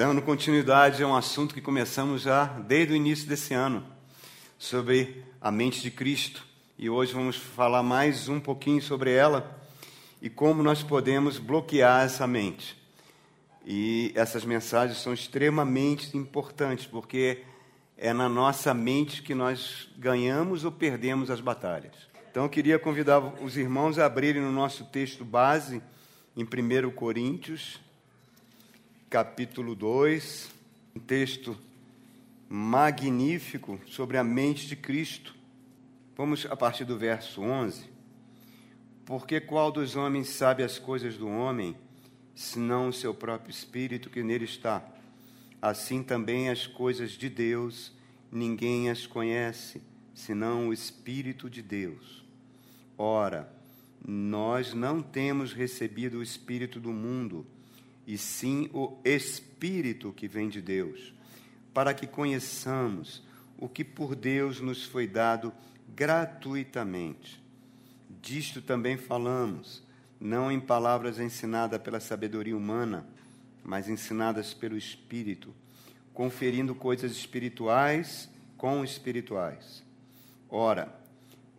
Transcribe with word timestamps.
Dando 0.00 0.22
continuidade 0.22 1.02
a 1.02 1.06
um 1.06 1.14
assunto 1.14 1.52
que 1.52 1.60
começamos 1.60 2.22
já 2.22 2.44
desde 2.44 2.94
o 2.94 2.96
início 2.96 3.28
desse 3.28 3.52
ano, 3.52 3.84
sobre 4.58 5.22
a 5.38 5.50
mente 5.50 5.82
de 5.82 5.90
Cristo. 5.90 6.42
E 6.78 6.88
hoje 6.88 7.12
vamos 7.12 7.36
falar 7.36 7.82
mais 7.82 8.26
um 8.26 8.40
pouquinho 8.40 8.80
sobre 8.80 9.12
ela 9.12 9.60
e 10.22 10.30
como 10.30 10.62
nós 10.62 10.82
podemos 10.82 11.36
bloquear 11.36 12.02
essa 12.02 12.26
mente. 12.26 12.74
E 13.62 14.10
essas 14.14 14.42
mensagens 14.42 14.96
são 14.96 15.12
extremamente 15.12 16.16
importantes, 16.16 16.86
porque 16.86 17.42
é 17.98 18.14
na 18.14 18.26
nossa 18.26 18.72
mente 18.72 19.22
que 19.22 19.34
nós 19.34 19.86
ganhamos 19.98 20.64
ou 20.64 20.72
perdemos 20.72 21.30
as 21.30 21.42
batalhas. 21.42 21.92
Então 22.30 22.44
eu 22.44 22.48
queria 22.48 22.78
convidar 22.78 23.18
os 23.18 23.54
irmãos 23.54 23.98
a 23.98 24.06
abrirem 24.06 24.40
no 24.40 24.50
nosso 24.50 24.82
texto 24.86 25.26
base, 25.26 25.82
em 26.34 26.42
1 26.42 26.90
Coríntios, 26.92 27.78
capítulo 29.10 29.74
2, 29.74 30.48
um 30.94 31.00
texto 31.00 31.58
magnífico 32.48 33.80
sobre 33.84 34.16
a 34.16 34.22
mente 34.22 34.68
de 34.68 34.76
Cristo. 34.76 35.34
Vamos 36.16 36.46
a 36.48 36.54
partir 36.54 36.84
do 36.84 36.96
verso 36.96 37.42
11. 37.42 37.90
Porque 39.04 39.40
qual 39.40 39.72
dos 39.72 39.96
homens 39.96 40.28
sabe 40.28 40.62
as 40.62 40.78
coisas 40.78 41.16
do 41.16 41.26
homem, 41.26 41.76
senão 42.36 42.90
o 42.90 42.92
seu 42.92 43.12
próprio 43.12 43.50
espírito 43.50 44.08
que 44.08 44.22
nele 44.22 44.44
está? 44.44 44.80
Assim 45.60 46.04
também 46.04 46.48
as 46.48 46.68
coisas 46.68 47.10
de 47.10 47.28
Deus, 47.28 47.92
ninguém 48.30 48.90
as 48.90 49.08
conhece, 49.08 49.82
senão 50.14 50.68
o 50.68 50.72
Espírito 50.72 51.50
de 51.50 51.62
Deus. 51.62 52.24
Ora, 52.96 53.52
nós 54.06 54.72
não 54.72 55.02
temos 55.02 55.52
recebido 55.52 56.18
o 56.18 56.22
Espírito 56.22 56.78
do 56.78 56.92
mundo, 56.92 57.44
e 58.06 58.18
sim 58.18 58.68
o 58.72 58.98
Espírito 59.04 60.12
que 60.12 60.26
vem 60.26 60.48
de 60.48 60.60
Deus, 60.60 61.14
para 61.72 61.94
que 61.94 62.06
conheçamos 62.06 63.22
o 63.58 63.68
que 63.68 63.84
por 63.84 64.16
Deus 64.16 64.60
nos 64.60 64.84
foi 64.84 65.06
dado 65.06 65.52
gratuitamente. 65.94 67.42
Disto 68.22 68.60
também 68.60 68.96
falamos, 68.96 69.82
não 70.18 70.50
em 70.50 70.58
palavras 70.58 71.18
ensinadas 71.18 71.80
pela 71.80 72.00
sabedoria 72.00 72.56
humana, 72.56 73.06
mas 73.62 73.88
ensinadas 73.88 74.54
pelo 74.54 74.76
Espírito, 74.76 75.54
conferindo 76.12 76.74
coisas 76.74 77.12
espirituais 77.12 78.28
com 78.56 78.84
espirituais. 78.84 79.84
Ora, 80.48 80.94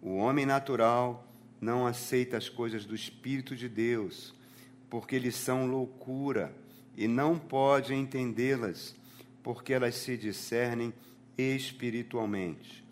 o 0.02 0.18
homem 0.18 0.46
natural 0.46 1.28
não 1.60 1.86
aceita 1.86 2.38
as 2.38 2.50
coisas 2.50 2.86
do 2.86 2.96
Espírito 2.96 3.56
de 3.56 3.70
Deus, 3.70 4.34
porque 4.92 5.16
eles 5.16 5.36
são 5.36 5.66
loucura, 5.66 6.54
e 6.98 7.08
não 7.08 7.40
pode 7.40 7.94
entendê-las, 7.94 8.94
porque 9.42 9.72
elas 9.72 9.96
se 9.96 10.18
discernem 10.18 10.94
espiritualmente. 11.38 12.84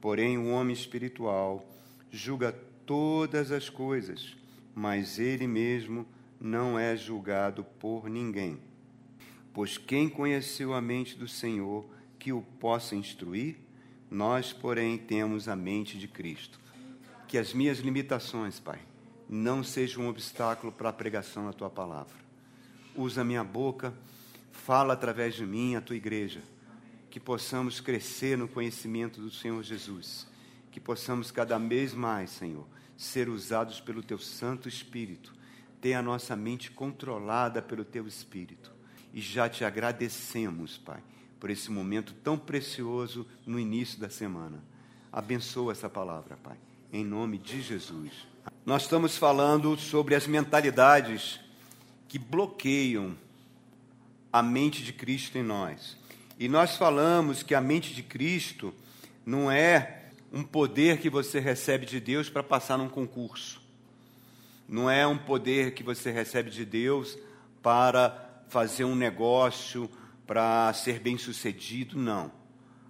Porém, 0.00 0.36
o 0.36 0.48
homem 0.48 0.74
espiritual 0.74 1.64
julga 2.10 2.50
todas 2.84 3.52
as 3.52 3.70
coisas, 3.70 4.36
mas 4.74 5.20
ele 5.20 5.46
mesmo 5.46 6.04
não 6.40 6.76
é 6.76 6.96
julgado 6.96 7.62
por 7.78 8.10
ninguém. 8.10 8.58
Pois 9.54 9.78
quem 9.78 10.08
conheceu 10.08 10.74
a 10.74 10.80
mente 10.80 11.16
do 11.16 11.28
Senhor 11.28 11.86
que 12.18 12.32
o 12.32 12.42
possa 12.42 12.96
instruir? 12.96 13.54
Nós, 14.10 14.52
porém, 14.52 14.98
temos 14.98 15.48
a 15.48 15.54
mente 15.54 15.96
de 15.96 16.08
Cristo. 16.08 16.58
Que 17.28 17.38
as 17.38 17.54
minhas 17.54 17.78
limitações, 17.78 18.58
Pai, 18.58 18.80
não 19.28 19.64
seja 19.64 20.00
um 20.00 20.08
obstáculo 20.08 20.72
para 20.72 20.90
a 20.90 20.92
pregação 20.92 21.46
da 21.46 21.52
tua 21.52 21.68
palavra. 21.68 22.14
Usa 22.94 23.22
a 23.22 23.24
minha 23.24 23.42
boca, 23.42 23.92
fala 24.52 24.94
através 24.94 25.34
de 25.34 25.44
mim 25.44 25.74
a 25.74 25.80
tua 25.80 25.96
igreja. 25.96 26.42
Que 27.10 27.18
possamos 27.18 27.80
crescer 27.80 28.38
no 28.38 28.46
conhecimento 28.46 29.20
do 29.20 29.30
Senhor 29.30 29.62
Jesus. 29.62 30.26
Que 30.70 30.78
possamos 30.78 31.30
cada 31.30 31.58
vez 31.58 31.92
mais, 31.92 32.30
Senhor, 32.30 32.66
ser 32.96 33.28
usados 33.28 33.80
pelo 33.80 34.02
teu 34.02 34.18
Santo 34.18 34.68
Espírito. 34.68 35.34
Ter 35.80 35.94
a 35.94 36.02
nossa 36.02 36.36
mente 36.36 36.70
controlada 36.70 37.60
pelo 37.60 37.84
teu 37.84 38.06
Espírito. 38.06 38.72
E 39.12 39.20
já 39.20 39.48
te 39.48 39.64
agradecemos, 39.64 40.78
Pai, 40.78 41.02
por 41.40 41.50
esse 41.50 41.70
momento 41.70 42.14
tão 42.22 42.38
precioso 42.38 43.26
no 43.46 43.58
início 43.58 43.98
da 43.98 44.10
semana. 44.10 44.62
Abençoa 45.10 45.72
essa 45.72 45.88
palavra, 45.88 46.36
Pai, 46.36 46.58
em 46.92 47.04
nome 47.04 47.38
de 47.38 47.62
Jesus 47.62 48.35
nós 48.64 48.82
estamos 48.82 49.16
falando 49.16 49.76
sobre 49.76 50.14
as 50.14 50.26
mentalidades 50.26 51.40
que 52.08 52.18
bloqueiam 52.18 53.16
a 54.32 54.42
mente 54.42 54.82
de 54.82 54.92
Cristo 54.92 55.38
em 55.38 55.42
nós. 55.42 55.96
E 56.38 56.48
nós 56.48 56.76
falamos 56.76 57.42
que 57.42 57.54
a 57.54 57.60
mente 57.60 57.94
de 57.94 58.02
Cristo 58.02 58.74
não 59.24 59.50
é 59.50 60.10
um 60.32 60.42
poder 60.42 60.98
que 60.98 61.08
você 61.08 61.40
recebe 61.40 61.86
de 61.86 62.00
Deus 62.00 62.28
para 62.28 62.42
passar 62.42 62.76
num 62.76 62.88
concurso. 62.88 63.60
Não 64.68 64.90
é 64.90 65.06
um 65.06 65.16
poder 65.16 65.72
que 65.72 65.82
você 65.82 66.10
recebe 66.10 66.50
de 66.50 66.64
Deus 66.64 67.16
para 67.62 68.42
fazer 68.48 68.84
um 68.84 68.94
negócio, 68.94 69.88
para 70.26 70.72
ser 70.72 70.98
bem-sucedido, 70.98 71.96
não. 71.96 72.30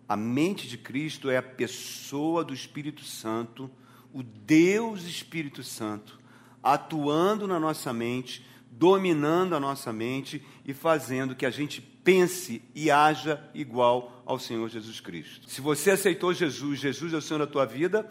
A 0.09 0.17
mente 0.17 0.69
de 0.69 0.79
Cristo 0.79 1.31
é 1.31 1.37
a 1.37 1.43
pessoa 1.43 2.43
do 2.45 2.55
Espírito 2.55 3.05
Santo 3.05 3.71
o 4.17 4.23
Deus 4.23 5.03
Espírito 5.03 5.63
Santo 5.63 6.19
atuando 6.63 7.47
na 7.47 7.61
nossa 7.61 7.93
mente, 7.93 8.47
dominando 8.71 9.55
a 9.55 9.61
nossa 9.61 9.93
mente 9.93 10.43
e 10.65 10.73
fazendo 10.73 11.37
que 11.37 11.45
a 11.45 11.51
gente 11.51 11.83
pense 11.83 12.63
e 12.75 12.91
haja 12.91 13.47
igual 13.53 14.23
ao 14.25 14.39
Senhor 14.39 14.71
Jesus 14.71 15.01
Cristo. 15.01 15.51
Se 15.51 15.61
você 15.61 15.91
aceitou 15.91 16.33
Jesus, 16.33 16.81
Jesus 16.81 17.13
é 17.13 17.17
o 17.19 17.21
Senhor 17.21 17.41
da 17.41 17.47
tua 17.47 17.67
vida, 17.67 18.11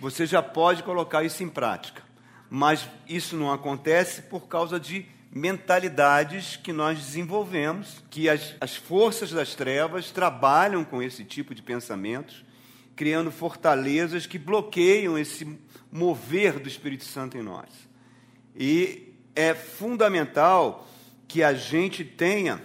você 0.00 0.26
já 0.26 0.42
pode 0.42 0.82
colocar 0.82 1.22
isso 1.22 1.44
em 1.44 1.48
prática. 1.48 2.02
Mas 2.50 2.88
isso 3.08 3.36
não 3.36 3.52
acontece 3.52 4.22
por 4.22 4.48
causa 4.48 4.80
de 4.80 5.06
mentalidades 5.30 6.56
que 6.56 6.72
nós 6.72 6.98
desenvolvemos, 6.98 8.02
que 8.10 8.28
as, 8.28 8.56
as 8.60 8.74
forças 8.74 9.30
das 9.30 9.54
trevas 9.54 10.10
trabalham 10.10 10.84
com 10.84 11.00
esse 11.00 11.24
tipo 11.24 11.54
de 11.54 11.62
pensamentos 11.62 12.49
criando 13.00 13.30
fortalezas 13.30 14.26
que 14.26 14.38
bloqueiam 14.38 15.16
esse 15.16 15.58
mover 15.90 16.60
do 16.60 16.68
Espírito 16.68 17.06
Santo 17.06 17.38
em 17.38 17.42
nós. 17.42 17.70
E 18.54 19.14
é 19.34 19.54
fundamental 19.54 20.86
que 21.26 21.42
a 21.42 21.54
gente 21.54 22.04
tenha 22.04 22.62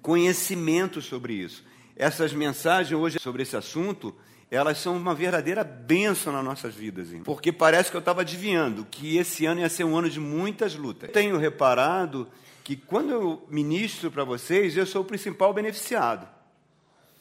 conhecimento 0.00 1.02
sobre 1.02 1.34
isso. 1.34 1.64
Essas 1.96 2.32
mensagens 2.32 2.96
hoje 2.96 3.18
sobre 3.18 3.42
esse 3.42 3.56
assunto, 3.56 4.14
elas 4.48 4.78
são 4.78 4.96
uma 4.96 5.12
verdadeira 5.12 5.64
bênção 5.64 6.32
nas 6.32 6.44
nossas 6.44 6.76
vidas, 6.76 7.12
hein? 7.12 7.22
porque 7.24 7.50
parece 7.50 7.90
que 7.90 7.96
eu 7.96 7.98
estava 7.98 8.20
adivinhando 8.20 8.86
que 8.88 9.16
esse 9.16 9.44
ano 9.44 9.62
ia 9.62 9.68
ser 9.68 9.82
um 9.82 9.96
ano 9.96 10.08
de 10.08 10.20
muitas 10.20 10.76
lutas. 10.76 11.10
Tenho 11.10 11.36
reparado 11.36 12.28
que 12.62 12.76
quando 12.76 13.10
eu 13.10 13.44
ministro 13.50 14.08
para 14.08 14.22
vocês, 14.22 14.76
eu 14.76 14.86
sou 14.86 15.02
o 15.02 15.04
principal 15.04 15.52
beneficiado 15.52 16.37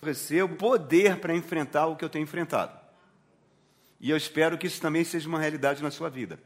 recebo 0.08 0.56
poder 0.56 1.20
para 1.20 1.36
enfrentar 1.36 1.88
o 1.88 1.96
que 1.96 2.04
eu 2.04 2.10
tenho 2.10 2.24
enfrentado. 2.24 2.78
E 4.00 4.10
eu 4.10 4.18
espero 4.18 4.58
que 4.58 4.68
isso 4.68 4.82
também 4.82 5.04
seja 5.04 5.28
uma 5.28 5.40
realidade 5.40 5.82
na 5.82 5.92
sua 5.92 6.10
vida. 6.10 6.40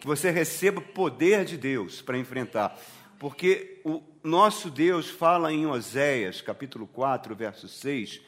Que 0.00 0.06
você 0.06 0.30
receba 0.30 0.80
poder 0.80 1.44
de 1.44 1.56
Deus 1.56 2.02
para 2.02 2.18
enfrentar. 2.18 2.78
Porque 3.18 3.80
o 3.84 4.02
nosso 4.22 4.70
Deus 4.70 5.08
fala 5.08 5.52
em 5.52 5.66
Oséias, 5.66 6.40
capítulo 6.40 6.86
4, 6.86 7.34
verso 7.34 7.68
6, 7.68 8.20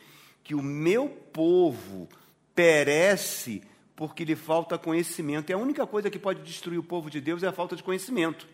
que 0.42 0.54
o 0.54 0.62
meu 0.62 1.08
povo 1.08 2.08
perece 2.54 3.62
porque 3.94 4.24
lhe 4.24 4.36
falta 4.36 4.78
conhecimento. 4.78 5.50
E 5.50 5.52
a 5.52 5.58
única 5.58 5.86
coisa 5.86 6.10
que 6.10 6.18
pode 6.18 6.42
destruir 6.42 6.78
o 6.78 6.82
povo 6.82 7.10
de 7.10 7.20
Deus 7.20 7.42
é 7.42 7.46
a 7.48 7.52
falta 7.52 7.74
de 7.74 7.82
conhecimento. 7.82 8.46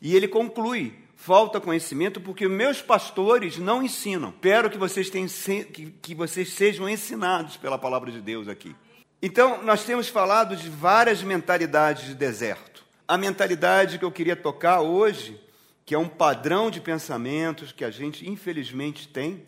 E 0.00 0.14
ele 0.14 0.28
conclui: 0.28 1.03
falta 1.24 1.58
conhecimento 1.58 2.20
porque 2.20 2.46
meus 2.46 2.82
pastores 2.82 3.56
não 3.56 3.82
ensinam. 3.82 4.28
Espero 4.28 4.68
que 4.68 4.76
vocês, 4.76 5.08
tenham, 5.08 5.26
que, 5.26 5.86
que 6.02 6.14
vocês 6.14 6.52
sejam 6.52 6.86
ensinados 6.86 7.56
pela 7.56 7.78
palavra 7.78 8.12
de 8.12 8.20
Deus 8.20 8.46
aqui. 8.46 8.76
Então, 9.22 9.62
nós 9.62 9.84
temos 9.84 10.06
falado 10.06 10.54
de 10.54 10.68
várias 10.68 11.22
mentalidades 11.22 12.04
de 12.08 12.14
deserto. 12.14 12.84
A 13.08 13.16
mentalidade 13.16 13.98
que 13.98 14.04
eu 14.04 14.12
queria 14.12 14.36
tocar 14.36 14.82
hoje, 14.82 15.40
que 15.86 15.94
é 15.94 15.98
um 15.98 16.10
padrão 16.10 16.70
de 16.70 16.78
pensamentos 16.78 17.72
que 17.72 17.86
a 17.86 17.90
gente 17.90 18.28
infelizmente 18.28 19.08
tem, 19.08 19.46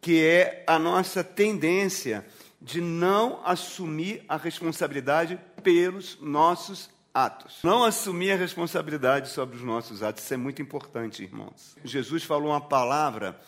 que 0.00 0.24
é 0.24 0.64
a 0.66 0.78
nossa 0.78 1.22
tendência 1.22 2.24
de 2.58 2.80
não 2.80 3.42
assumir 3.44 4.24
a 4.26 4.38
responsabilidade 4.38 5.38
pelos 5.62 6.16
nossos 6.22 6.88
atos. 7.16 7.60
Não 7.62 7.82
assumir 7.82 8.32
a 8.32 8.36
responsabilidade 8.36 9.30
sobre 9.30 9.56
os 9.56 9.62
nossos 9.62 10.02
atos. 10.02 10.22
Isso 10.22 10.34
é 10.34 10.36
muito 10.36 10.60
importante, 10.60 11.22
irmãos. 11.22 11.74
Jesus 11.82 12.22
falou 12.22 12.50
uma 12.50 12.60
palavra 12.60 13.40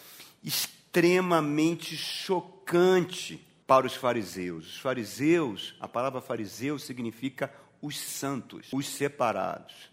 extremamente 0.43 1.95
chocante 1.95 3.47
para 3.67 3.87
os 3.87 3.95
fariseus. 3.95 4.67
Os 4.69 4.79
fariseus, 4.79 5.77
a 5.79 5.87
palavra 5.87 6.23
fariseu 6.23 6.79
significa 6.79 7.53
os 7.83 8.01
santos, 8.01 8.69
os 8.73 8.89
separados. 8.89 9.91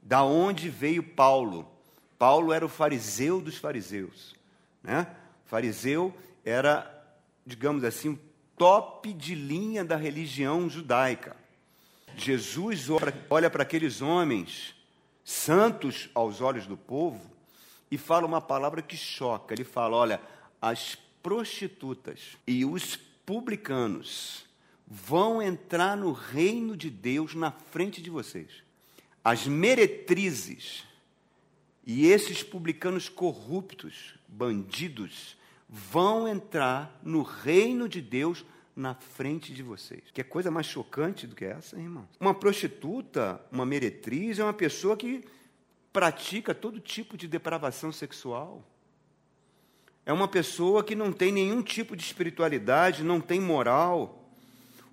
Da 0.00 0.22
onde 0.22 0.68
veio 0.68 1.02
Paulo? 1.02 1.68
Paulo 2.16 2.52
era 2.52 2.64
o 2.64 2.68
fariseu 2.68 3.40
dos 3.40 3.56
fariseus. 3.56 4.36
Né? 4.84 5.04
Fariseu 5.46 6.14
era, 6.44 6.88
digamos 7.44 7.82
assim, 7.82 8.16
top 8.56 9.12
de 9.12 9.34
linha 9.34 9.84
da 9.84 9.96
religião 9.96 10.70
judaica. 10.70 11.36
Jesus 12.16 12.88
olha 13.28 13.50
para 13.50 13.62
aqueles 13.62 14.00
homens 14.00 14.74
santos 15.24 16.08
aos 16.14 16.40
olhos 16.40 16.66
do 16.66 16.76
povo 16.76 17.20
e 17.90 17.98
fala 17.98 18.26
uma 18.26 18.40
palavra 18.40 18.80
que 18.80 18.96
choca. 18.96 19.54
Ele 19.54 19.64
fala: 19.64 19.96
olha, 19.96 20.20
as 20.60 20.96
prostitutas 21.22 22.36
e 22.46 22.64
os 22.64 22.96
publicanos 22.96 24.46
vão 24.86 25.42
entrar 25.42 25.96
no 25.96 26.12
reino 26.12 26.76
de 26.76 26.88
Deus 26.88 27.34
na 27.34 27.50
frente 27.50 28.00
de 28.00 28.08
vocês. 28.08 28.62
As 29.22 29.46
meretrizes 29.46 30.84
e 31.84 32.06
esses 32.06 32.42
publicanos 32.42 33.08
corruptos, 33.08 34.14
bandidos, 34.28 35.36
vão 35.68 36.28
entrar 36.28 36.98
no 37.02 37.22
reino 37.22 37.88
de 37.88 38.00
Deus 38.00 38.44
na 38.76 38.94
frente 38.94 39.54
de 39.54 39.62
vocês. 39.62 40.02
Que 40.12 40.20
é 40.20 40.24
coisa 40.24 40.50
mais 40.50 40.66
chocante 40.66 41.26
do 41.26 41.34
que 41.34 41.46
essa, 41.46 41.80
irmão? 41.80 42.06
Uma 42.20 42.34
prostituta, 42.34 43.40
uma 43.50 43.64
meretriz, 43.64 44.38
é 44.38 44.44
uma 44.44 44.52
pessoa 44.52 44.96
que 44.96 45.24
pratica 45.90 46.54
todo 46.54 46.78
tipo 46.78 47.16
de 47.16 47.26
depravação 47.26 47.90
sexual. 47.90 48.62
É 50.04 50.12
uma 50.12 50.28
pessoa 50.28 50.84
que 50.84 50.94
não 50.94 51.10
tem 51.10 51.32
nenhum 51.32 51.62
tipo 51.62 51.96
de 51.96 52.02
espiritualidade, 52.02 53.02
não 53.02 53.18
tem 53.18 53.40
moral. 53.40 54.30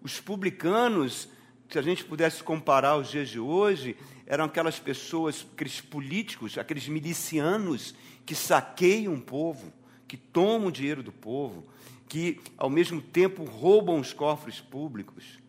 Os 0.01 0.21
publicanos, 0.21 1.27
se 1.69 1.77
a 1.77 1.81
gente 1.81 2.06
pudesse 2.06 2.41
comparar 2.41 2.91
aos 2.91 3.12
dias 3.12 3.27
de 3.27 3.39
hoje, 3.39 3.97
eram 4.25 4.45
aquelas 4.45 4.80
pessoas, 4.80 5.45
aqueles 5.53 5.81
políticos, 5.81 6.57
aqueles 6.57 6.88
milicianos 6.88 7.94
que 8.25 8.33
saqueiam 8.33 9.13
o 9.13 9.21
povo, 9.21 9.74
que 10.07 10.15
tomam 10.15 10.69
o 10.69 10.71
dinheiro 10.71 11.03
do 11.03 11.12
povo, 11.12 11.65
que 12.08 12.40
ao 12.58 12.70
mesmo 12.70 13.02
tempo 13.02 13.44
roubam 13.44 14.00
os 14.00 14.14
cofres 14.14 14.60
públicos. 14.60 15.40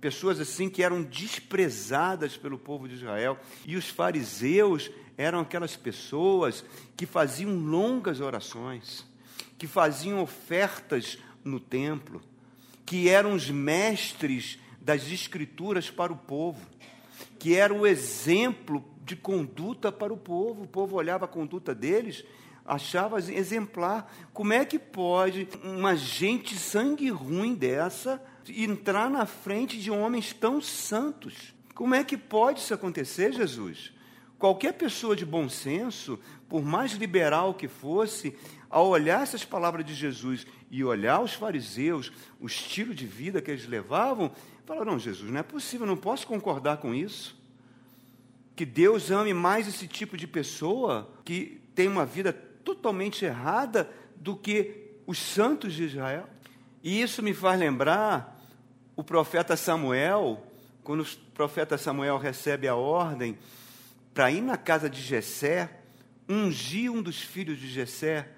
Pessoas 0.00 0.40
assim 0.40 0.68
que 0.68 0.82
eram 0.82 1.02
desprezadas 1.02 2.36
pelo 2.36 2.58
povo 2.58 2.88
de 2.88 2.94
Israel. 2.94 3.38
E 3.66 3.76
os 3.76 3.88
fariseus 3.88 4.90
eram 5.16 5.40
aquelas 5.40 5.76
pessoas 5.76 6.64
que 6.96 7.04
faziam 7.04 7.54
longas 7.54 8.20
orações, 8.20 9.06
que 9.58 9.66
faziam 9.66 10.22
ofertas 10.22 11.18
no 11.44 11.60
templo, 11.60 12.22
que 12.86 13.08
eram 13.08 13.34
os 13.34 13.50
mestres 13.50 14.58
das 14.80 15.06
escrituras 15.10 15.90
para 15.90 16.12
o 16.12 16.16
povo, 16.16 16.66
que 17.38 17.54
eram 17.54 17.80
o 17.80 17.86
exemplo 17.86 18.82
de 19.04 19.14
conduta 19.14 19.92
para 19.92 20.12
o 20.12 20.16
povo. 20.16 20.62
O 20.62 20.68
povo 20.68 20.96
olhava 20.96 21.26
a 21.26 21.28
conduta 21.28 21.74
deles 21.74 22.24
achava 22.64 23.18
exemplar. 23.18 24.12
Como 24.32 24.52
é 24.52 24.64
que 24.64 24.78
pode 24.78 25.48
uma 25.62 25.96
gente 25.96 26.56
sangue 26.56 27.10
ruim 27.10 27.54
dessa 27.54 28.22
entrar 28.48 29.10
na 29.10 29.26
frente 29.26 29.78
de 29.80 29.90
homens 29.90 30.32
tão 30.32 30.60
santos? 30.60 31.54
Como 31.74 31.94
é 31.94 32.04
que 32.04 32.16
pode 32.16 32.60
isso 32.60 32.74
acontecer, 32.74 33.32
Jesus? 33.32 33.92
Qualquer 34.38 34.72
pessoa 34.72 35.14
de 35.14 35.26
bom 35.26 35.48
senso, 35.48 36.18
por 36.48 36.64
mais 36.64 36.92
liberal 36.92 37.52
que 37.52 37.68
fosse, 37.68 38.34
ao 38.70 38.88
olhar 38.88 39.22
essas 39.22 39.44
palavras 39.44 39.84
de 39.84 39.94
Jesus 39.94 40.46
e 40.70 40.82
olhar 40.82 41.20
os 41.20 41.34
fariseus, 41.34 42.12
o 42.40 42.46
estilo 42.46 42.94
de 42.94 43.06
vida 43.06 43.42
que 43.42 43.50
eles 43.50 43.66
levavam, 43.66 44.30
falou: 44.64 44.84
não, 44.84 44.98
Jesus, 44.98 45.30
não 45.30 45.40
é 45.40 45.42
possível, 45.42 45.86
não 45.86 45.96
posso 45.96 46.26
concordar 46.26 46.78
com 46.78 46.94
isso. 46.94 47.38
Que 48.54 48.64
Deus 48.64 49.10
ame 49.10 49.34
mais 49.34 49.66
esse 49.66 49.86
tipo 49.86 50.16
de 50.16 50.26
pessoa 50.26 51.10
que 51.24 51.60
tem 51.74 51.88
uma 51.88 52.06
vida 52.06 52.32
totalmente 52.74 53.24
errada 53.24 53.90
do 54.16 54.36
que 54.36 54.92
os 55.06 55.18
santos 55.18 55.72
de 55.74 55.84
Israel. 55.84 56.28
E 56.82 57.00
isso 57.00 57.22
me 57.22 57.34
faz 57.34 57.58
lembrar 57.58 58.40
o 58.96 59.02
profeta 59.02 59.56
Samuel, 59.56 60.44
quando 60.82 61.02
o 61.02 61.06
profeta 61.34 61.76
Samuel 61.76 62.18
recebe 62.18 62.68
a 62.68 62.74
ordem 62.74 63.38
para 64.14 64.30
ir 64.30 64.40
na 64.40 64.56
casa 64.56 64.88
de 64.88 65.00
Jessé, 65.00 65.80
ungir 66.28 66.90
um 66.90 67.02
dos 67.02 67.20
filhos 67.20 67.58
de 67.58 67.68
Jessé 67.68 68.28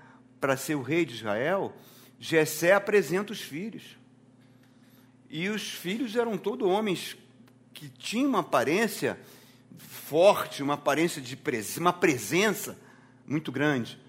para 0.40 0.56
ser 0.56 0.75
o 0.75 0.82
rei 0.82 1.05
de 1.05 1.14
Israel, 1.14 1.75
Jessé 2.19 2.73
apresenta 2.73 3.32
os 3.32 3.40
filhos. 3.40 3.96
E 5.28 5.49
os 5.49 5.70
filhos 5.70 6.17
eram 6.17 6.37
todos 6.38 6.69
homens 6.69 7.17
que 7.73 7.88
tinham 7.88 8.28
uma 8.28 8.40
aparência 8.40 9.19
forte, 9.78 10.62
uma 10.62 10.75
aparência 10.75 11.20
de 11.20 11.37
pres 11.37 11.76
uma 11.76 11.93
presença 11.93 12.78
muito 13.26 13.52
grande. 13.52 14.01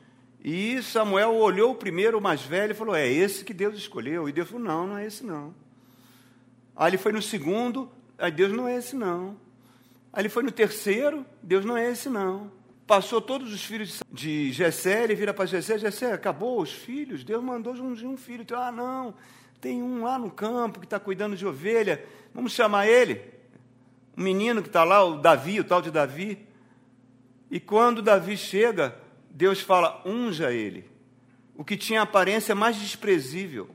E 0.44 0.84
Samuel 0.84 1.36
olhou 1.36 1.74
primeiro 1.74 2.18
o 2.18 2.22
mais 2.22 2.42
velho 2.42 2.72
e 2.72 2.76
falou: 2.76 2.94
É 2.94 3.08
esse 3.08 3.46
que 3.46 3.54
Deus 3.54 3.78
escolheu. 3.78 4.28
E 4.28 4.34
Deus 4.34 4.50
falou: 4.50 4.64
Não, 4.64 4.88
não 4.88 4.98
é 4.98 5.06
esse 5.06 5.26
não. 5.26 5.56
Aí 6.76 6.90
ele 6.90 6.98
foi 6.98 7.14
no 7.14 7.22
segundo, 7.22 7.90
aí 8.18 8.32
Deus 8.32 8.52
não 8.52 8.68
é 8.68 8.76
esse 8.76 8.96
não. 8.96 9.38
Aí 10.12 10.24
ele 10.24 10.30
foi 10.30 10.44
no 10.44 10.52
terceiro, 10.52 11.26
Deus 11.42 11.64
não 11.64 11.78
é 11.78 11.90
esse 11.90 12.10
não. 12.10 12.52
Passou 12.86 13.22
todos 13.22 13.54
os 13.54 13.64
filhos 13.64 14.04
de 14.12 14.52
Jessé, 14.52 15.06
ele 15.06 15.16
vira 15.16 15.34
para 15.34 15.46
Jessé, 15.46 15.78
Jessé, 15.78 16.12
acabou 16.12 16.62
os 16.62 16.74
filhos, 16.74 17.24
Deus 17.24 17.42
mandou 17.42 17.74
ungir 17.74 18.08
um 18.08 18.18
filho. 18.18 18.46
Ah, 18.54 18.72
não, 18.72 19.14
tem 19.62 19.82
um 19.82 20.04
lá 20.04 20.20
no 20.20 20.30
campo 20.30 20.80
que 20.80 20.86
está 20.86 21.00
cuidando 21.00 21.38
de 21.38 21.46
ovelha, 21.46 22.04
vamos 22.34 22.52
chamar 22.52 22.86
ele. 22.86 23.22
O 24.18 24.22
menino 24.22 24.62
que 24.62 24.68
está 24.68 24.84
lá, 24.84 25.04
o 25.06 25.18
Davi, 25.18 25.62
o 25.62 25.64
tal 25.64 25.82
de 25.82 25.90
Davi. 25.90 26.46
E 27.50 27.60
quando 27.60 28.02
Davi 28.02 28.36
chega, 28.36 28.96
Deus 29.34 29.60
fala: 29.60 30.02
unja 30.06 30.52
ele. 30.52 30.88
O 31.56 31.66
que 31.66 31.76
tinha 31.76 32.04
aparência 32.04 32.54
mais 32.54 32.76
desprezível. 32.78 33.70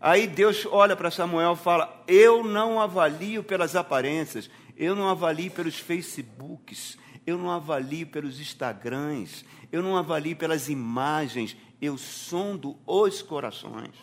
Aí 0.00 0.26
Deus 0.26 0.64
olha 0.70 0.94
para 0.94 1.10
Samuel 1.10 1.54
e 1.54 1.56
fala: 1.56 2.04
Eu 2.06 2.44
não 2.44 2.80
avalio 2.80 3.42
pelas 3.42 3.74
aparências, 3.74 4.48
eu 4.76 4.94
não 4.94 5.08
avalio 5.08 5.50
pelos 5.50 5.78
Facebooks, 5.78 6.98
eu 7.26 7.38
não 7.38 7.50
avalio 7.50 8.06
pelos 8.06 8.38
Instagrams, 8.38 9.44
eu 9.72 9.82
não 9.82 9.96
avalio 9.96 10.36
pelas 10.36 10.68
imagens, 10.68 11.56
eu 11.80 11.96
sondo 11.96 12.76
os 12.86 13.22
corações. 13.22 13.94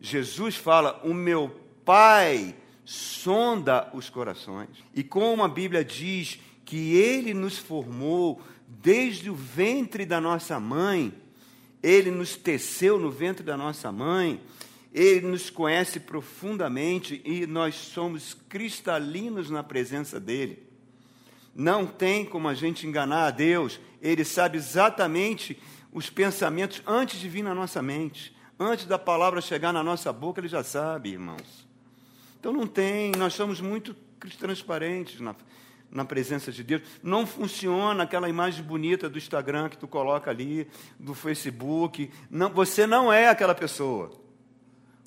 Jesus 0.00 0.54
fala: 0.54 1.00
O 1.02 1.14
meu 1.14 1.64
Pai 1.84 2.54
sonda 2.84 3.90
os 3.92 4.08
corações. 4.10 4.68
E 4.94 5.02
como 5.02 5.42
a 5.42 5.48
Bíblia 5.48 5.84
diz 5.84 6.38
que 6.68 6.94
Ele 6.96 7.32
nos 7.32 7.56
formou 7.56 8.42
desde 8.68 9.30
o 9.30 9.34
ventre 9.34 10.04
da 10.04 10.20
nossa 10.20 10.60
mãe, 10.60 11.14
Ele 11.82 12.10
nos 12.10 12.36
teceu 12.36 12.98
no 12.98 13.10
ventre 13.10 13.42
da 13.42 13.56
nossa 13.56 13.90
mãe, 13.90 14.38
Ele 14.92 15.26
nos 15.26 15.48
conhece 15.48 15.98
profundamente 15.98 17.22
e 17.24 17.46
nós 17.46 17.74
somos 17.74 18.36
cristalinos 18.50 19.48
na 19.48 19.62
presença 19.62 20.20
dEle. 20.20 20.62
Não 21.54 21.86
tem 21.86 22.22
como 22.22 22.48
a 22.48 22.54
gente 22.54 22.86
enganar 22.86 23.28
a 23.28 23.30
Deus, 23.30 23.80
Ele 24.02 24.22
sabe 24.22 24.58
exatamente 24.58 25.58
os 25.90 26.10
pensamentos 26.10 26.82
antes 26.86 27.18
de 27.18 27.30
vir 27.30 27.42
na 27.42 27.54
nossa 27.54 27.80
mente, 27.80 28.36
antes 28.60 28.84
da 28.84 28.98
palavra 28.98 29.40
chegar 29.40 29.72
na 29.72 29.82
nossa 29.82 30.12
boca, 30.12 30.38
Ele 30.38 30.48
já 30.48 30.62
sabe, 30.62 31.12
irmãos. 31.12 31.66
Então 32.38 32.52
não 32.52 32.66
tem, 32.66 33.12
nós 33.12 33.32
somos 33.32 33.58
muito 33.58 33.96
transparentes 34.38 35.18
na, 35.18 35.34
na 35.90 36.04
presença 36.04 36.52
de 36.52 36.62
Deus. 36.62 36.82
Não 37.02 37.26
funciona 37.26 38.04
aquela 38.04 38.28
imagem 38.28 38.64
bonita 38.64 39.08
do 39.08 39.18
Instagram 39.18 39.68
que 39.68 39.78
tu 39.78 39.88
coloca 39.88 40.30
ali, 40.30 40.68
do 40.98 41.14
Facebook. 41.14 42.10
Não, 42.30 42.50
você 42.50 42.86
não 42.86 43.12
é 43.12 43.28
aquela 43.28 43.54
pessoa. 43.54 44.10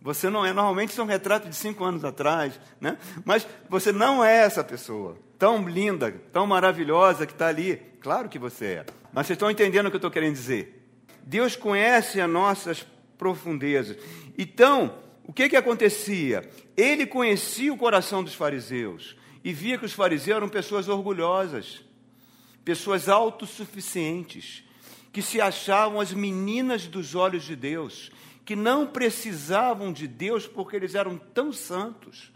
Você 0.02 0.30
não 0.30 0.46
é. 0.46 0.52
Normalmente 0.52 0.94
são 0.94 1.06
retratos 1.06 1.50
de 1.50 1.56
cinco 1.56 1.84
anos 1.84 2.04
atrás, 2.04 2.60
né? 2.80 2.98
Mas 3.24 3.48
você 3.70 3.92
não 3.92 4.24
é 4.24 4.38
essa 4.38 4.64
pessoa 4.64 5.18
tão 5.38 5.68
linda, 5.68 6.12
tão 6.32 6.46
maravilhosa 6.46 7.26
que 7.26 7.34
está 7.34 7.48
ali. 7.48 7.78
Claro 8.00 8.30
que 8.30 8.38
você 8.38 8.66
é. 8.66 8.86
Mas 9.14 9.28
vocês 9.28 9.36
estão 9.36 9.50
entendendo 9.50 9.88
o 9.88 9.90
que 9.90 9.96
eu 9.96 10.00
estou 10.00 10.12
querendo 10.12 10.34
dizer? 10.34 10.88
Deus 11.24 11.56
conhece 11.56 12.22
as 12.22 12.30
nossas 12.30 12.86
profundezas. 13.18 13.98
Então, 14.38 14.96
o 15.24 15.34
que 15.34 15.50
que 15.50 15.56
acontecia? 15.56 16.48
Ele 16.78 17.06
conhecia 17.06 17.74
o 17.74 17.78
coração 17.78 18.24
dos 18.24 18.36
fariseus 18.36 19.16
e 19.44 19.54
via 19.54 19.78
que 19.78 19.86
os 19.86 19.94
fariseus 19.94 20.38
eram 20.38 20.50
pessoas 20.50 20.88
orgulhosas, 20.88 21.84
pessoas 22.64 23.10
autossuficientes, 23.10 24.64
que 25.12 25.22
se 25.22 25.42
achavam 25.42 26.00
as 26.00 26.14
meninas 26.14 26.88
dos 26.88 27.16
olhos 27.16 27.44
de 27.44 27.56
Deus, 27.56 28.12
que 28.46 28.56
não 28.56 28.88
precisavam 28.88 29.92
de 29.92 30.08
Deus 30.08 30.48
porque 30.48 30.76
eles 30.76 30.96
eram 30.96 31.18
tão 31.18 31.52
santos 31.52 32.32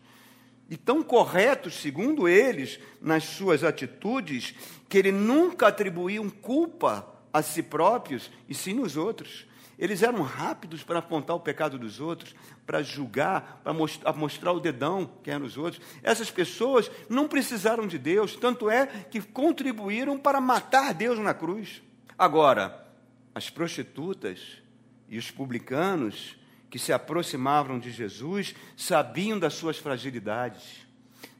e 0.70 0.76
tão 0.76 1.04
corretos, 1.04 1.76
segundo 1.76 2.28
eles, 2.28 2.80
nas 3.00 3.24
suas 3.24 3.64
atitudes, 3.64 4.56
que 4.90 4.98
ele 4.98 5.12
nunca 5.12 5.68
atribuíam 5.68 6.30
culpa 6.30 7.08
a 7.32 7.42
si 7.42 7.62
próprios 7.62 8.32
e 8.50 8.56
sim 8.56 8.74
nos 8.74 8.98
outros. 8.98 9.46
Eles 9.78 10.02
eram 10.02 10.22
rápidos 10.22 10.84
para 10.84 11.00
apontar 11.00 11.36
o 11.36 11.40
pecado 11.40 11.78
dos 11.78 12.00
outros, 12.00 12.34
para 12.66 12.82
julgar, 12.82 13.62
para 13.64 14.14
mostrar 14.14 14.52
o 14.54 14.60
dedão 14.60 15.10
que 15.22 15.30
eram 15.30 15.46
os 15.46 15.58
outros. 15.58 15.82
Essas 16.02 16.32
pessoas 16.32 16.90
não 17.10 17.28
precisaram 17.28 17.86
de 17.86 17.98
Deus, 17.98 18.36
tanto 18.36 18.70
é 18.70 18.88
que 18.88 19.22
contribuíram 19.22 20.18
para 20.18 20.40
matar 20.40 20.94
Deus 20.94 21.20
na 21.20 21.34
cruz. 21.34 21.82
Agora, 22.18 22.88
as 23.34 23.50
prostitutas 23.50 24.62
e 25.10 25.18
os 25.18 25.30
publicanos 25.30 26.38
que 26.70 26.80
se 26.80 26.94
aproximavam 26.94 27.78
de 27.78 27.92
Jesus 27.92 28.56
sabiam 28.76 29.38
das 29.38 29.54
suas 29.54 29.78
fragilidades, 29.78 30.86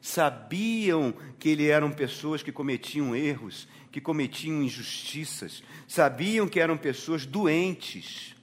sabiam 0.00 1.14
que 1.38 1.48
ele 1.48 1.68
eram 1.68 1.90
pessoas 1.90 2.42
que 2.42 2.52
cometiam 2.52 3.14
erros, 3.16 3.66
que 3.96 4.00
cometiam 4.02 4.62
injustiças, 4.62 5.62
sabiam 5.88 6.46
que 6.46 6.60
eram 6.60 6.76
pessoas 6.76 7.24
doentes. 7.24 8.36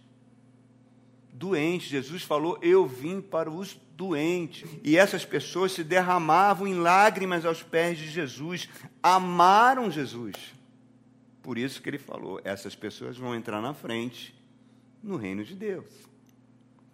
Doentes, 1.32 1.90
Jesus 1.90 2.24
falou: 2.24 2.58
Eu 2.60 2.88
vim 2.88 3.22
para 3.22 3.52
os 3.52 3.78
doentes. 3.96 4.68
E 4.84 4.98
essas 4.98 5.24
pessoas 5.24 5.72
se 5.72 5.84
derramavam 5.84 6.68
em 6.68 6.74
lágrimas 6.74 7.46
aos 7.46 7.62
pés 7.62 8.00
de 8.00 8.10
Jesus, 8.10 8.68
amaram 9.04 9.92
Jesus. 9.92 10.34
Por 11.44 11.60
isso 11.60 11.84
que 11.84 11.90
ele 11.92 12.00
falou: 12.00 12.42
essas 12.44 12.76
pessoas 12.76 13.16
vão 13.16 13.36
entrar 13.36 13.62
na 13.62 13.76
frente 13.76 14.34
no 15.04 15.18
reino 15.18 15.44
de 15.44 15.54
Deus. 15.54 15.86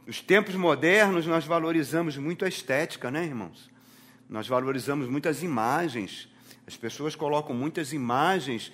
Nos 0.05 0.19
tempos 0.19 0.55
modernos, 0.55 1.25
nós 1.25 1.45
valorizamos 1.45 2.17
muito 2.17 2.43
a 2.43 2.49
estética, 2.49 3.09
né, 3.09 3.23
irmãos? 3.23 3.69
Nós 4.27 4.49
valorizamos 4.49 5.07
muitas 5.07 5.43
imagens. 5.43 6.27
As 6.69 6.77
pessoas 6.77 7.15
colocam 7.15 7.55
muitas 7.55 7.93
imagens 7.93 8.71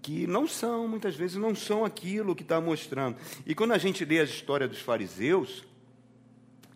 que 0.00 0.24
não 0.24 0.46
são, 0.46 0.86
muitas 0.86 1.16
vezes, 1.16 1.36
não 1.36 1.52
são 1.52 1.84
aquilo 1.84 2.32
que 2.32 2.44
está 2.44 2.60
mostrando. 2.60 3.16
E 3.44 3.56
quando 3.56 3.72
a 3.72 3.78
gente 3.78 4.04
lê 4.04 4.20
a 4.20 4.24
história 4.24 4.68
dos 4.68 4.78
fariseus, 4.78 5.64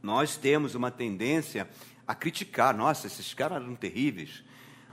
nós 0.03 0.37
temos 0.37 0.75
uma 0.75 0.91
tendência 0.91 1.69
a 2.05 2.13
criticar. 2.13 2.77
Nossa, 2.77 3.07
esses 3.07 3.33
caras 3.33 3.63
eram 3.63 3.77
terríveis. 3.77 4.43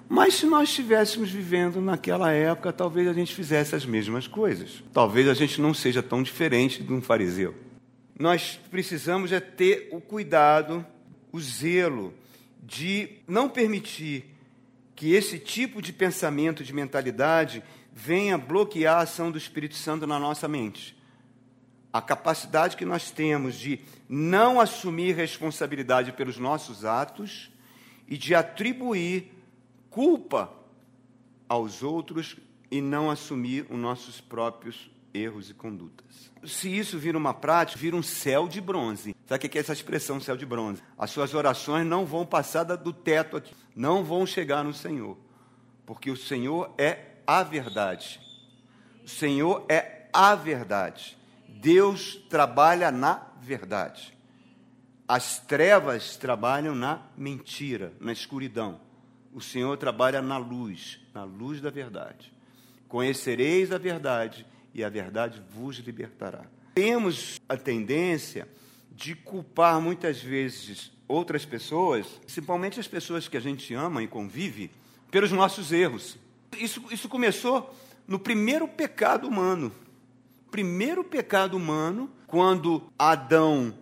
Mas 0.08 0.36
se 0.36 0.46
nós 0.46 0.70
estivéssemos 0.70 1.32
vivendo 1.32 1.82
naquela 1.82 2.32
época, 2.32 2.72
talvez 2.72 3.08
a 3.08 3.14
gente 3.14 3.34
fizesse 3.34 3.74
as 3.74 3.88
mesmas 3.88 4.28
coisas. 4.28 4.84
Talvez 4.94 5.28
a 5.28 5.34
gente 5.34 5.60
não 5.60 5.74
seja 5.74 6.04
tão 6.04 6.22
diferente 6.22 6.84
de 6.84 6.94
um 6.94 7.02
fariseu. 7.02 7.56
Nós 8.20 8.60
precisamos 8.70 9.32
é 9.32 9.40
ter 9.40 9.90
o 9.92 10.00
cuidado, 10.00 10.86
o 11.32 11.42
zelo 11.42 12.14
de 12.62 13.18
não 13.28 13.50
permitir 13.50 14.35
que 14.96 15.14
esse 15.14 15.38
tipo 15.38 15.82
de 15.82 15.92
pensamento, 15.92 16.64
de 16.64 16.74
mentalidade, 16.74 17.62
venha 17.92 18.38
bloquear 18.38 18.98
a 18.98 19.02
ação 19.02 19.30
do 19.32 19.38
Espírito 19.38 19.76
Santo 19.76 20.08
na 20.08 20.18
nossa 20.18 20.48
mente. 20.48 20.98
A 21.92 22.02
capacidade 22.02 22.78
que 22.78 22.86
nós 22.86 23.12
temos 23.12 23.56
de 23.56 23.80
não 24.08 24.60
assumir 24.60 25.16
responsabilidade 25.16 26.12
pelos 26.12 26.38
nossos 26.38 26.86
atos 26.86 27.52
e 28.08 28.18
de 28.18 28.36
atribuir 28.36 29.32
culpa 29.90 30.52
aos 31.48 31.84
outros 31.84 32.38
e 32.70 32.82
não 32.82 33.10
assumir 33.10 33.66
os 33.70 33.78
nossos 33.78 34.20
próprios 34.20 34.90
erros 35.16 35.50
e 35.50 35.54
condutas. 35.54 36.32
Se 36.44 36.68
isso 36.68 37.00
vira 37.00 37.18
uma 37.18 37.34
prática, 37.34 37.80
vira 37.80 37.96
um 37.96 38.04
céu 38.04 38.48
de 38.48 38.60
bronze. 38.60 39.16
Sabe 39.26 39.46
o 39.46 39.50
que 39.50 39.58
é 39.58 39.62
essa 39.62 39.74
expressão 39.74 40.20
céu 40.20 40.38
de 40.38 40.46
bronze? 40.46 40.82
As 40.98 41.10
suas 41.10 41.34
orações 41.34 41.86
não 41.86 42.06
vão 42.06 42.26
passar 42.26 42.64
do 42.64 42.94
teto 42.94 43.38
aqui, 43.38 43.54
não 43.76 44.04
vão 44.04 44.26
chegar 44.26 44.64
no 44.64 44.74
Senhor, 44.74 45.18
porque 45.86 46.12
o 46.12 46.18
Senhor 46.18 46.74
é 46.78 47.16
a 47.26 47.42
verdade. 47.42 48.20
O 49.04 49.10
Senhor 49.10 49.66
é 49.70 50.08
a 50.14 50.36
verdade. 50.36 51.18
Deus 51.48 52.16
trabalha 52.30 52.92
na 52.92 53.28
verdade. 53.42 54.14
As 55.08 55.40
trevas 55.40 56.18
trabalham 56.18 56.76
na 56.76 57.02
mentira, 57.16 57.94
na 58.00 58.12
escuridão 58.12 58.80
o 59.36 59.42
Senhor 59.42 59.76
trabalha 59.76 60.22
na 60.22 60.38
luz, 60.38 60.98
na 61.14 61.26
luz 61.26 61.60
da 61.60 61.70
verdade. 61.70 62.32
Conhecereis 62.88 63.70
a 63.70 63.78
verdade 63.78 64.48
e 64.76 64.84
a 64.84 64.90
verdade 64.90 65.42
vos 65.56 65.78
libertará. 65.78 66.46
Temos 66.76 67.40
a 67.48 67.56
tendência 67.56 68.46
de 68.92 69.16
culpar 69.16 69.80
muitas 69.80 70.22
vezes 70.22 70.92
outras 71.08 71.46
pessoas, 71.46 72.06
principalmente 72.26 72.78
as 72.78 72.88
pessoas 72.88 73.30
que 73.30 73.38
a 73.38 73.40
gente 73.40 73.74
ama 73.74 74.04
e 74.04 74.08
convive, 74.08 74.70
pelos 75.10 75.32
nossos 75.32 75.72
erros. 75.72 76.18
Isso, 76.60 76.84
isso 76.92 77.08
começou 77.08 77.74
no 78.06 78.20
primeiro 78.20 78.68
pecado 78.68 79.30
humano. 79.30 79.72
Primeiro 80.52 81.06
pecado 81.06 81.56
humano, 81.56 82.12
quando 82.28 82.84
Adão 83.00 83.74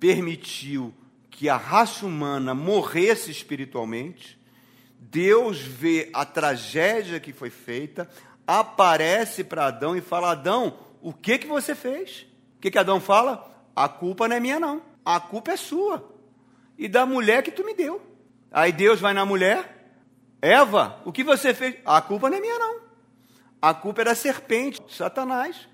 permitiu 0.00 0.92
que 1.30 1.48
a 1.48 1.56
raça 1.56 2.04
humana 2.04 2.54
morresse 2.54 3.30
espiritualmente, 3.30 4.36
Deus 4.98 5.60
vê 5.60 6.10
a 6.12 6.24
tragédia 6.24 7.20
que 7.20 7.32
foi 7.32 7.50
feita, 7.50 8.08
aparece 8.58 9.44
para 9.44 9.66
Adão 9.66 9.96
e 9.96 10.00
fala: 10.00 10.32
Adão, 10.32 10.76
o 11.00 11.12
que, 11.12 11.38
que 11.38 11.46
você 11.46 11.74
fez? 11.74 12.26
O 12.56 12.60
que, 12.60 12.70
que 12.70 12.78
Adão 12.78 13.00
fala? 13.00 13.48
A 13.76 13.88
culpa 13.88 14.26
não 14.26 14.36
é 14.36 14.40
minha, 14.40 14.58
não. 14.58 14.82
A 15.04 15.20
culpa 15.20 15.52
é 15.52 15.56
sua. 15.56 16.12
E 16.76 16.88
da 16.88 17.06
mulher 17.06 17.42
que 17.42 17.52
tu 17.52 17.64
me 17.64 17.74
deu. 17.74 18.00
Aí 18.50 18.72
Deus 18.72 19.00
vai 19.00 19.14
na 19.14 19.24
mulher: 19.24 19.92
Eva, 20.42 21.00
o 21.04 21.12
que 21.12 21.22
você 21.22 21.54
fez? 21.54 21.76
A 21.84 22.00
culpa 22.00 22.28
não 22.28 22.38
é 22.38 22.40
minha, 22.40 22.58
não. 22.58 22.80
A 23.62 23.72
culpa 23.72 24.02
é 24.02 24.06
da 24.06 24.14
serpente, 24.14 24.80
Satanás. 24.88 25.68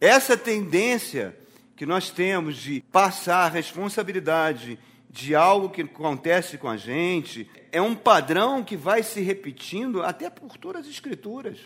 Essa 0.00 0.36
tendência 0.36 1.36
que 1.74 1.84
nós 1.84 2.10
temos 2.10 2.56
de 2.56 2.82
passar 2.90 3.44
a 3.44 3.48
responsabilidade 3.48 4.78
de 5.16 5.34
algo 5.34 5.70
que 5.70 5.80
acontece 5.80 6.58
com 6.58 6.68
a 6.68 6.76
gente, 6.76 7.48
é 7.72 7.80
um 7.80 7.94
padrão 7.94 8.62
que 8.62 8.76
vai 8.76 9.02
se 9.02 9.22
repetindo 9.22 10.02
até 10.02 10.28
por 10.28 10.58
todas 10.58 10.82
as 10.82 10.92
escrituras. 10.92 11.58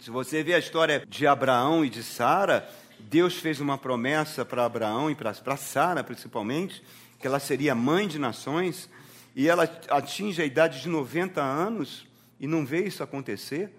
Se 0.00 0.10
você 0.10 0.42
vê 0.42 0.54
a 0.54 0.58
história 0.58 1.04
de 1.06 1.26
Abraão 1.26 1.84
e 1.84 1.90
de 1.90 2.02
Sara, 2.02 2.66
Deus 2.98 3.36
fez 3.36 3.60
uma 3.60 3.76
promessa 3.76 4.46
para 4.46 4.64
Abraão 4.64 5.10
e 5.10 5.14
para 5.14 5.58
Sara, 5.58 6.02
principalmente, 6.02 6.82
que 7.20 7.26
ela 7.26 7.38
seria 7.38 7.74
mãe 7.74 8.08
de 8.08 8.18
nações, 8.18 8.88
e 9.34 9.46
ela 9.46 9.64
atinge 9.90 10.40
a 10.40 10.46
idade 10.46 10.80
de 10.80 10.88
90 10.88 11.42
anos 11.42 12.06
e 12.40 12.46
não 12.46 12.64
vê 12.64 12.86
isso 12.86 13.02
acontecer. 13.02 13.70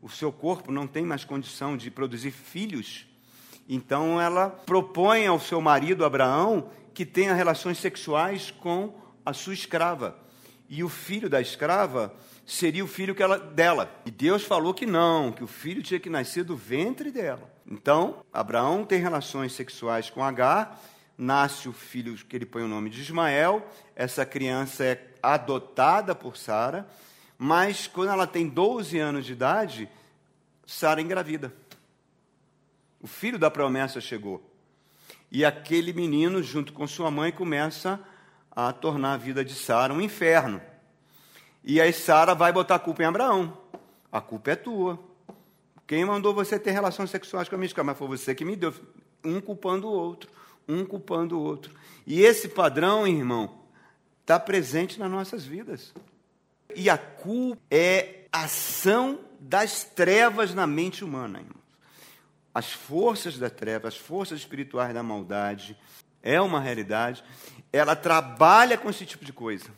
O 0.00 0.08
seu 0.08 0.30
corpo 0.30 0.70
não 0.70 0.86
tem 0.86 1.04
mais 1.04 1.24
condição 1.24 1.76
de 1.76 1.90
produzir 1.90 2.30
filhos. 2.30 3.04
Então 3.68 4.20
ela 4.20 4.48
propõe 4.48 5.26
ao 5.26 5.40
seu 5.40 5.60
marido 5.60 6.04
Abraão 6.04 6.70
que 6.94 7.06
tenha 7.06 7.34
relações 7.34 7.78
sexuais 7.78 8.50
com 8.50 8.94
a 9.24 9.32
sua 9.32 9.54
escrava. 9.54 10.18
E 10.68 10.84
o 10.84 10.88
filho 10.88 11.28
da 11.28 11.40
escrava 11.40 12.14
seria 12.46 12.84
o 12.84 12.88
filho 12.88 13.14
que 13.14 13.22
ela, 13.22 13.38
dela. 13.38 13.90
E 14.04 14.10
Deus 14.10 14.44
falou 14.44 14.74
que 14.74 14.86
não, 14.86 15.32
que 15.32 15.44
o 15.44 15.46
filho 15.46 15.82
tinha 15.82 16.00
que 16.00 16.10
nascer 16.10 16.44
do 16.44 16.56
ventre 16.56 17.10
dela. 17.10 17.50
Então, 17.66 18.24
Abraão 18.32 18.84
tem 18.84 19.00
relações 19.00 19.52
sexuais 19.52 20.10
com 20.10 20.24
Agar, 20.24 20.80
nasce 21.16 21.68
o 21.68 21.72
filho 21.72 22.14
que 22.16 22.36
ele 22.36 22.46
põe 22.46 22.62
o 22.62 22.68
nome 22.68 22.90
de 22.90 23.00
Ismael, 23.00 23.64
essa 23.94 24.26
criança 24.26 24.84
é 24.84 25.14
adotada 25.22 26.14
por 26.14 26.36
Sara, 26.36 26.88
mas 27.38 27.86
quando 27.86 28.10
ela 28.10 28.26
tem 28.26 28.48
12 28.48 28.98
anos 28.98 29.24
de 29.24 29.32
idade, 29.32 29.88
Sara 30.66 31.00
engravida. 31.00 31.54
O 33.00 33.06
filho 33.06 33.38
da 33.38 33.50
promessa 33.50 34.00
chegou. 34.00 34.49
E 35.30 35.44
aquele 35.44 35.92
menino, 35.92 36.42
junto 36.42 36.72
com 36.72 36.86
sua 36.88 37.10
mãe, 37.10 37.30
começa 37.30 38.00
a 38.50 38.72
tornar 38.72 39.12
a 39.12 39.16
vida 39.16 39.44
de 39.44 39.54
Sara 39.54 39.94
um 39.94 40.00
inferno. 40.00 40.60
E 41.62 41.80
aí 41.80 41.92
Sara 41.92 42.34
vai 42.34 42.52
botar 42.52 42.76
a 42.76 42.80
culpa 42.80 43.02
em 43.02 43.06
Abraão. 43.06 43.56
A 44.10 44.20
culpa 44.20 44.50
é 44.50 44.56
tua. 44.56 44.98
Quem 45.86 46.04
mandou 46.04 46.34
você 46.34 46.58
ter 46.58 46.72
relações 46.72 47.10
sexuais 47.10 47.48
com 47.48 47.54
a 47.54 47.58
minha 47.58 47.66
escrava? 47.66 47.88
Mas 47.88 47.98
foi 47.98 48.08
você 48.08 48.34
que 48.34 48.44
me 48.44 48.56
deu. 48.56 48.74
Um 49.24 49.40
culpando 49.40 49.86
o 49.86 49.92
outro, 49.92 50.30
um 50.66 50.84
culpando 50.84 51.38
o 51.38 51.42
outro. 51.42 51.72
E 52.06 52.22
esse 52.22 52.48
padrão, 52.48 53.06
irmão, 53.06 53.60
está 54.22 54.40
presente 54.40 54.98
nas 54.98 55.10
nossas 55.10 55.44
vidas. 55.44 55.92
E 56.74 56.88
a 56.90 56.98
culpa 56.98 57.60
é 57.70 58.24
ação 58.32 59.20
das 59.38 59.84
trevas 59.84 60.54
na 60.54 60.66
mente 60.66 61.04
humana, 61.04 61.38
irmão 61.38 61.59
as 62.54 62.72
forças 62.72 63.38
da 63.38 63.48
treva, 63.48 63.88
as 63.88 63.96
forças 63.96 64.40
espirituais 64.40 64.92
da 64.92 65.02
maldade, 65.02 65.76
é 66.22 66.40
uma 66.40 66.60
realidade. 66.60 67.24
Ela 67.72 67.94
trabalha 67.94 68.76
com 68.76 68.90
esse 68.90 69.06
tipo 69.06 69.24
de 69.24 69.32
coisa. 69.32 69.70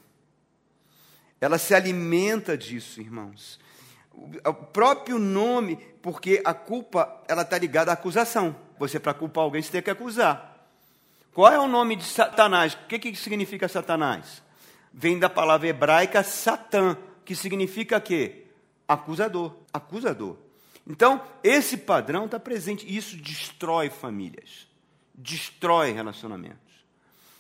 Ela 1.40 1.58
se 1.58 1.74
alimenta 1.74 2.56
disso, 2.56 3.00
irmãos. 3.00 3.58
O 4.46 4.54
próprio 4.54 5.18
nome, 5.18 5.76
porque 6.00 6.42
a 6.44 6.54
culpa 6.54 7.22
ela 7.28 7.42
está 7.42 7.58
ligada 7.58 7.90
à 7.90 7.94
acusação. 7.94 8.54
Você 8.78 8.98
para 8.98 9.14
culpar 9.14 9.44
alguém 9.44 9.62
você 9.62 9.72
tem 9.72 9.82
que 9.82 9.90
acusar. 9.90 10.68
Qual 11.32 11.50
é 11.50 11.58
o 11.58 11.68
nome 11.68 11.96
de 11.96 12.04
Satanás? 12.04 12.74
O 12.74 12.86
que, 12.86 12.98
que 12.98 13.16
significa 13.16 13.68
Satanás? 13.68 14.42
Vem 14.92 15.18
da 15.18 15.30
palavra 15.30 15.68
hebraica 15.68 16.22
Satã, 16.22 16.96
que 17.24 17.34
significa 17.34 18.00
quê? 18.00 18.44
Acusador. 18.86 19.56
Acusador. 19.72 20.36
Então, 20.86 21.22
esse 21.42 21.76
padrão 21.76 22.26
está 22.26 22.40
presente. 22.40 22.84
Isso 22.86 23.16
destrói 23.16 23.88
famílias, 23.88 24.66
destrói 25.14 25.92
relacionamentos. 25.92 26.58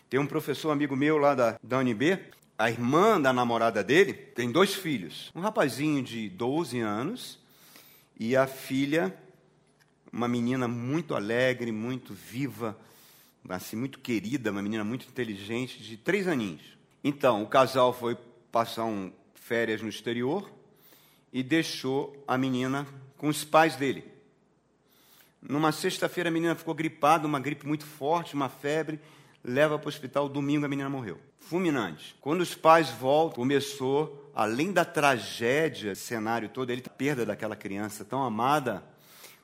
Tem 0.08 0.20
um 0.20 0.26
professor 0.26 0.70
amigo 0.70 0.94
meu 0.94 1.18
lá 1.18 1.34
da, 1.34 1.58
da 1.62 1.78
UNB, 1.78 2.18
a 2.58 2.70
irmã 2.70 3.20
da 3.20 3.32
namorada 3.32 3.82
dele 3.82 4.12
tem 4.12 4.52
dois 4.52 4.74
filhos. 4.74 5.32
Um 5.34 5.40
rapazinho 5.40 6.02
de 6.02 6.28
12 6.28 6.78
anos 6.80 7.38
e 8.18 8.36
a 8.36 8.46
filha, 8.46 9.16
uma 10.12 10.28
menina 10.28 10.68
muito 10.68 11.14
alegre, 11.14 11.72
muito 11.72 12.14
viva, 12.14 12.78
assim, 13.48 13.74
muito 13.74 13.98
querida, 13.98 14.52
uma 14.52 14.62
menina 14.62 14.84
muito 14.84 15.08
inteligente, 15.08 15.82
de 15.82 15.96
três 15.96 16.28
aninhos. 16.28 16.62
Então, 17.02 17.42
o 17.42 17.48
casal 17.48 17.92
foi 17.92 18.16
passar 18.52 18.84
um 18.84 19.10
férias 19.34 19.82
no 19.82 19.88
exterior 19.88 20.48
e 21.32 21.42
deixou 21.42 22.22
a 22.28 22.38
menina 22.38 22.86
com 23.22 23.28
os 23.28 23.44
pais 23.44 23.76
dele. 23.76 24.04
Numa 25.40 25.70
sexta-feira, 25.70 26.28
a 26.28 26.32
menina 26.32 26.56
ficou 26.56 26.74
gripada, 26.74 27.24
uma 27.24 27.38
gripe 27.38 27.64
muito 27.64 27.86
forte, 27.86 28.34
uma 28.34 28.48
febre, 28.48 28.98
leva 29.44 29.78
para 29.78 29.86
o 29.86 29.88
hospital. 29.88 30.28
Domingo, 30.28 30.66
a 30.66 30.68
menina 30.68 30.90
morreu. 30.90 31.20
Fulminante. 31.38 32.16
Quando 32.20 32.40
os 32.40 32.56
pais 32.56 32.90
voltam, 32.90 33.36
começou, 33.36 34.28
além 34.34 34.72
da 34.72 34.84
tragédia, 34.84 35.94
cenário 35.94 36.48
todo, 36.48 36.70
ele, 36.70 36.82
a 36.84 36.90
perda 36.90 37.24
daquela 37.24 37.54
criança 37.54 38.04
tão 38.04 38.24
amada, 38.24 38.82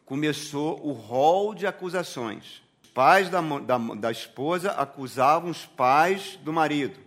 começou 0.04 0.84
o 0.84 0.90
rol 0.90 1.54
de 1.54 1.64
acusações. 1.64 2.60
Os 2.82 2.90
pais 2.90 3.30
da, 3.30 3.40
da, 3.40 3.78
da 3.78 4.10
esposa 4.10 4.72
acusavam 4.72 5.50
os 5.50 5.66
pais 5.66 6.36
do 6.42 6.52
marido, 6.52 6.98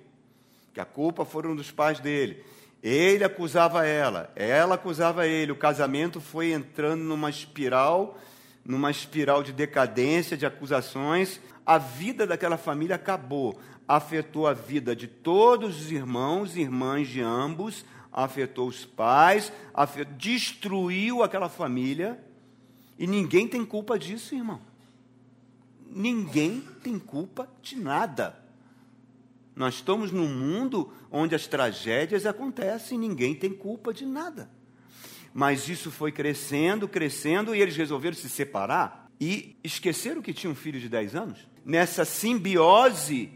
que 0.74 0.80
a 0.80 0.86
culpa 0.86 1.25
foram 1.25 1.54
dos 1.54 1.70
pais 1.70 2.00
dele. 2.00 2.46
Ele 2.84 3.24
acusava 3.24 3.86
ela, 3.86 4.32
ela 4.36 4.76
acusava 4.76 5.28
ele. 5.28 5.52
O 5.52 5.58
casamento 5.58 6.20
foi 6.20 6.52
entrando 6.52 7.04
numa 7.04 7.30
espiral, 7.30 8.18
numa 8.66 8.90
espiral 8.90 9.44
de 9.44 9.54
decadência, 9.54 10.36
de 10.36 10.46
acusações. 10.46 11.40
A 11.64 11.78
vida 11.78 12.26
daquela 12.26 12.58
família 12.58 12.96
acabou. 12.96 13.60
Afetou 13.88 14.48
a 14.48 14.54
vida 14.54 14.96
de 14.96 15.06
todos 15.08 15.80
os 15.80 15.92
irmãos 15.92 16.56
e 16.56 16.62
irmãs 16.62 17.08
de 17.08 17.22
ambos, 17.22 17.86
afetou 18.12 18.68
os 18.68 18.86
pais, 18.86 19.52
afetou, 19.74 20.16
destruiu 20.16 21.22
aquela 21.22 21.50
família. 21.50 22.20
E 22.98 23.06
ninguém 23.06 23.48
tem 23.48 23.64
culpa 23.64 24.00
disso, 24.00 24.34
irmão. 24.34 24.62
Ninguém 25.88 26.62
tem 26.82 26.98
culpa 26.98 27.48
de 27.62 27.76
nada. 27.76 28.40
Nós 29.55 29.75
estamos 29.75 30.12
num 30.12 30.27
mundo 30.27 30.91
onde 31.12 31.36
as 31.36 31.48
tragédias 31.48 32.25
acontecem, 32.25 32.98
ninguém 32.98 33.36
tem 33.36 33.53
culpa 33.53 33.93
de 33.93 34.05
nada. 34.05 34.50
Mas 35.34 35.70
isso 35.70 35.91
foi 35.91 36.12
crescendo, 36.12 36.88
crescendo, 36.88 37.55
e 37.55 37.62
eles 37.62 37.75
resolveram 37.75 38.15
se 38.15 38.29
separar 38.29 39.10
e 39.20 39.55
esqueceram 39.63 40.22
que 40.22 40.34
tinha 40.34 40.51
um 40.51 40.55
filho 40.55 40.79
de 40.79 40.89
10 40.89 41.15
anos. 41.15 41.48
Nessa 41.63 42.03
simbiose 42.03 43.31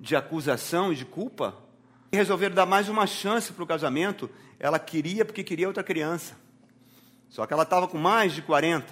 de 0.00 0.16
acusação 0.16 0.92
e 0.92 0.96
de 0.96 1.04
culpa, 1.04 1.56
resolveram 2.12 2.54
dar 2.54 2.66
mais 2.66 2.88
uma 2.88 3.06
chance 3.06 3.52
para 3.52 3.62
o 3.62 3.66
casamento. 3.66 4.30
Ela 4.58 4.78
queria 4.78 5.24
porque 5.24 5.44
queria 5.44 5.66
outra 5.66 5.82
criança. 5.82 6.36
Só 7.28 7.46
que 7.46 7.52
ela 7.52 7.64
estava 7.64 7.86
com 7.86 7.98
mais 7.98 8.32
de 8.32 8.42
40. 8.42 8.86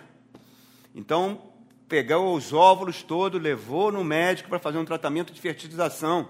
Então, 0.94 1.52
pegou 1.88 2.34
os 2.34 2.52
óvulos 2.52 3.02
todos, 3.02 3.40
levou 3.40 3.90
no 3.90 4.04
médico 4.04 4.48
para 4.48 4.58
fazer 4.58 4.78
um 4.78 4.84
tratamento 4.84 5.32
de 5.32 5.40
fertilização. 5.40 6.28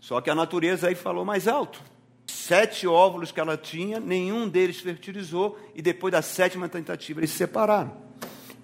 Só 0.00 0.20
que 0.20 0.30
a 0.30 0.34
natureza 0.34 0.88
aí 0.88 0.94
falou 0.94 1.24
mais 1.24 1.48
alto. 1.48 1.82
Sete 2.26 2.86
óvulos 2.86 3.32
que 3.32 3.40
ela 3.40 3.56
tinha, 3.56 3.98
nenhum 3.98 4.48
deles 4.48 4.80
fertilizou, 4.80 5.58
e 5.74 5.82
depois 5.82 6.12
da 6.12 6.22
sétima 6.22 6.68
tentativa 6.68 7.20
eles 7.20 7.30
se 7.30 7.38
separaram. 7.38 7.92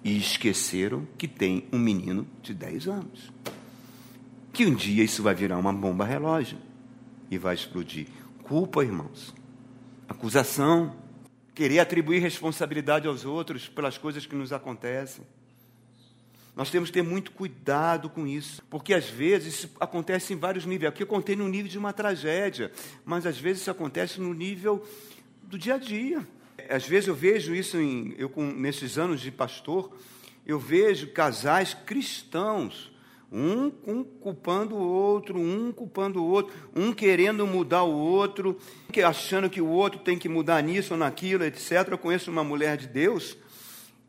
E 0.03 0.17
esqueceram 0.17 1.07
que 1.17 1.27
tem 1.27 1.67
um 1.73 1.79
menino 1.79 2.27
de 2.41 2.53
10 2.53 2.87
anos. 2.87 3.31
Que 4.53 4.65
um 4.65 4.73
dia 4.73 5.03
isso 5.03 5.23
vai 5.23 5.33
virar 5.33 5.57
uma 5.57 5.73
bomba 5.73 6.05
relógio 6.05 6.57
e 7.29 7.37
vai 7.37 7.55
explodir. 7.55 8.07
Culpa, 8.43 8.83
irmãos. 8.83 9.33
Acusação. 10.07 10.95
Querer 11.53 11.79
atribuir 11.79 12.19
responsabilidade 12.19 13.07
aos 13.07 13.25
outros 13.25 13.67
pelas 13.67 13.97
coisas 13.97 14.25
que 14.25 14.35
nos 14.35 14.53
acontecem. 14.53 15.25
Nós 16.55 16.71
temos 16.71 16.89
que 16.89 16.93
ter 16.93 17.01
muito 17.01 17.31
cuidado 17.31 18.09
com 18.09 18.25
isso, 18.25 18.63
porque 18.69 18.93
às 18.93 19.09
vezes 19.09 19.55
isso 19.55 19.71
acontece 19.77 20.33
em 20.33 20.37
vários 20.37 20.65
níveis. 20.65 20.89
Aqui 20.89 21.03
eu 21.03 21.07
contei 21.07 21.35
no 21.35 21.49
nível 21.49 21.69
de 21.69 21.77
uma 21.77 21.91
tragédia, 21.91 22.71
mas 23.03 23.25
às 23.25 23.37
vezes 23.37 23.61
isso 23.61 23.71
acontece 23.71 24.21
no 24.21 24.33
nível 24.33 24.81
do 25.43 25.57
dia 25.57 25.75
a 25.75 25.77
dia. 25.77 26.25
Às 26.69 26.87
vezes 26.87 27.09
eu 27.09 27.15
vejo 27.15 27.53
isso, 27.53 27.77
em, 27.77 28.15
eu 28.17 28.29
com, 28.29 28.45
nesses 28.45 28.97
anos 28.97 29.19
de 29.19 29.31
pastor, 29.31 29.91
eu 30.45 30.57
vejo 30.57 31.07
casais 31.07 31.73
cristãos, 31.73 32.89
um, 33.29 33.71
um 33.85 34.03
culpando 34.03 34.75
o 34.75 34.87
outro, 34.87 35.37
um 35.37 35.73
culpando 35.73 36.23
o 36.23 36.25
outro, 36.25 36.53
um 36.73 36.93
querendo 36.93 37.45
mudar 37.45 37.83
o 37.83 37.93
outro, 37.93 38.57
achando 39.05 39.49
que 39.49 39.59
o 39.59 39.67
outro 39.67 39.99
tem 39.99 40.17
que 40.17 40.29
mudar 40.29 40.63
nisso 40.63 40.93
ou 40.93 40.99
naquilo, 40.99 41.43
etc. 41.43 41.85
Eu 41.91 41.97
conheço 41.97 42.31
uma 42.31 42.45
mulher 42.45 42.77
de 42.77 42.87
Deus 42.87 43.37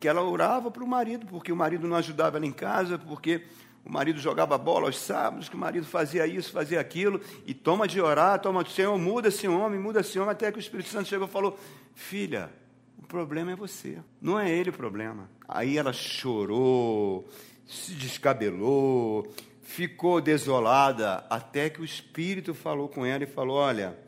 que 0.06 0.08
ela 0.08 0.22
orava 0.22 0.70
para 0.70 0.84
o 0.84 0.86
marido, 0.86 1.26
porque 1.26 1.50
o 1.50 1.56
marido 1.56 1.88
não 1.88 1.96
ajudava 1.96 2.36
ela 2.36 2.46
em 2.46 2.52
casa, 2.52 2.96
porque 2.96 3.42
o 3.84 3.90
marido 3.90 4.20
jogava 4.20 4.56
bola 4.56 4.86
aos 4.86 4.96
sábados, 4.96 5.48
que 5.48 5.56
o 5.56 5.58
marido 5.58 5.84
fazia 5.84 6.24
isso, 6.28 6.52
fazia 6.52 6.78
aquilo, 6.78 7.20
e 7.44 7.52
toma 7.52 7.88
de 7.88 8.00
orar, 8.00 8.38
toma 8.38 8.62
de 8.62 8.70
Senhor, 8.70 8.96
muda 8.96 9.26
esse 9.26 9.48
homem, 9.48 9.80
muda 9.80 9.98
esse 9.98 10.16
homem, 10.16 10.30
até 10.30 10.52
que 10.52 10.58
o 10.58 10.60
Espírito 10.60 10.90
Santo 10.90 11.08
chegou 11.08 11.26
e 11.26 11.30
falou: 11.30 11.58
Filha, 11.92 12.52
o 12.96 13.02
problema 13.04 13.50
é 13.50 13.56
você, 13.56 13.98
não 14.22 14.38
é 14.38 14.48
ele 14.48 14.70
o 14.70 14.72
problema. 14.72 15.28
Aí 15.48 15.76
ela 15.76 15.92
chorou, 15.92 17.28
se 17.66 17.92
descabelou, 17.94 19.26
ficou 19.60 20.20
desolada, 20.20 21.26
até 21.28 21.68
que 21.68 21.80
o 21.80 21.84
Espírito 21.84 22.54
falou 22.54 22.88
com 22.88 23.04
ela 23.04 23.24
e 23.24 23.26
falou: 23.26 23.56
Olha, 23.56 23.98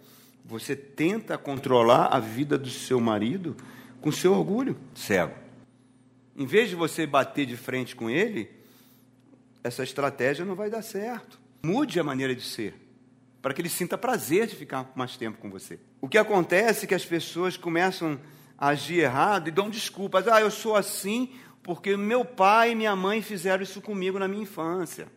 você 0.44 0.76
tenta 0.76 1.36
controlar 1.36 2.04
a 2.04 2.20
vida 2.20 2.56
do 2.56 2.70
seu 2.70 3.00
marido 3.00 3.56
com 4.00 4.12
seu 4.12 4.32
orgulho 4.32 4.76
cego. 4.94 5.47
Em 6.38 6.46
vez 6.46 6.68
de 6.68 6.76
você 6.76 7.04
bater 7.04 7.44
de 7.44 7.56
frente 7.56 7.96
com 7.96 8.08
ele, 8.08 8.48
essa 9.64 9.82
estratégia 9.82 10.44
não 10.44 10.54
vai 10.54 10.70
dar 10.70 10.82
certo. 10.82 11.36
Mude 11.64 11.98
a 11.98 12.04
maneira 12.04 12.32
de 12.32 12.42
ser, 12.42 12.74
para 13.42 13.52
que 13.52 13.60
ele 13.60 13.68
sinta 13.68 13.98
prazer 13.98 14.46
de 14.46 14.54
ficar 14.54 14.92
mais 14.94 15.16
tempo 15.16 15.38
com 15.38 15.50
você. 15.50 15.80
O 16.00 16.08
que 16.08 16.16
acontece 16.16 16.84
é 16.84 16.88
que 16.88 16.94
as 16.94 17.04
pessoas 17.04 17.56
começam 17.56 18.20
a 18.56 18.68
agir 18.68 19.00
errado 19.00 19.48
e 19.48 19.50
dão 19.50 19.68
desculpas. 19.68 20.28
Ah, 20.28 20.40
eu 20.40 20.48
sou 20.48 20.76
assim 20.76 21.34
porque 21.60 21.96
meu 21.96 22.24
pai 22.24 22.70
e 22.70 22.76
minha 22.76 22.94
mãe 22.94 23.20
fizeram 23.20 23.64
isso 23.64 23.80
comigo 23.80 24.16
na 24.16 24.28
minha 24.28 24.44
infância. 24.44 25.08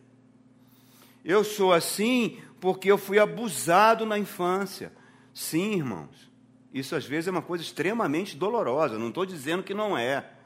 Eu 1.24 1.44
sou 1.44 1.72
assim 1.72 2.40
porque 2.60 2.90
eu 2.90 2.98
fui 2.98 3.20
abusado 3.20 4.04
na 4.04 4.18
infância. 4.18 4.92
Sim, 5.32 5.76
irmãos, 5.76 6.28
isso 6.74 6.96
às 6.96 7.06
vezes 7.06 7.28
é 7.28 7.30
uma 7.30 7.42
coisa 7.42 7.62
extremamente 7.62 8.36
dolorosa. 8.36 8.98
Não 8.98 9.10
estou 9.10 9.24
dizendo 9.24 9.62
que 9.62 9.72
não 9.72 9.96
é. 9.96 10.41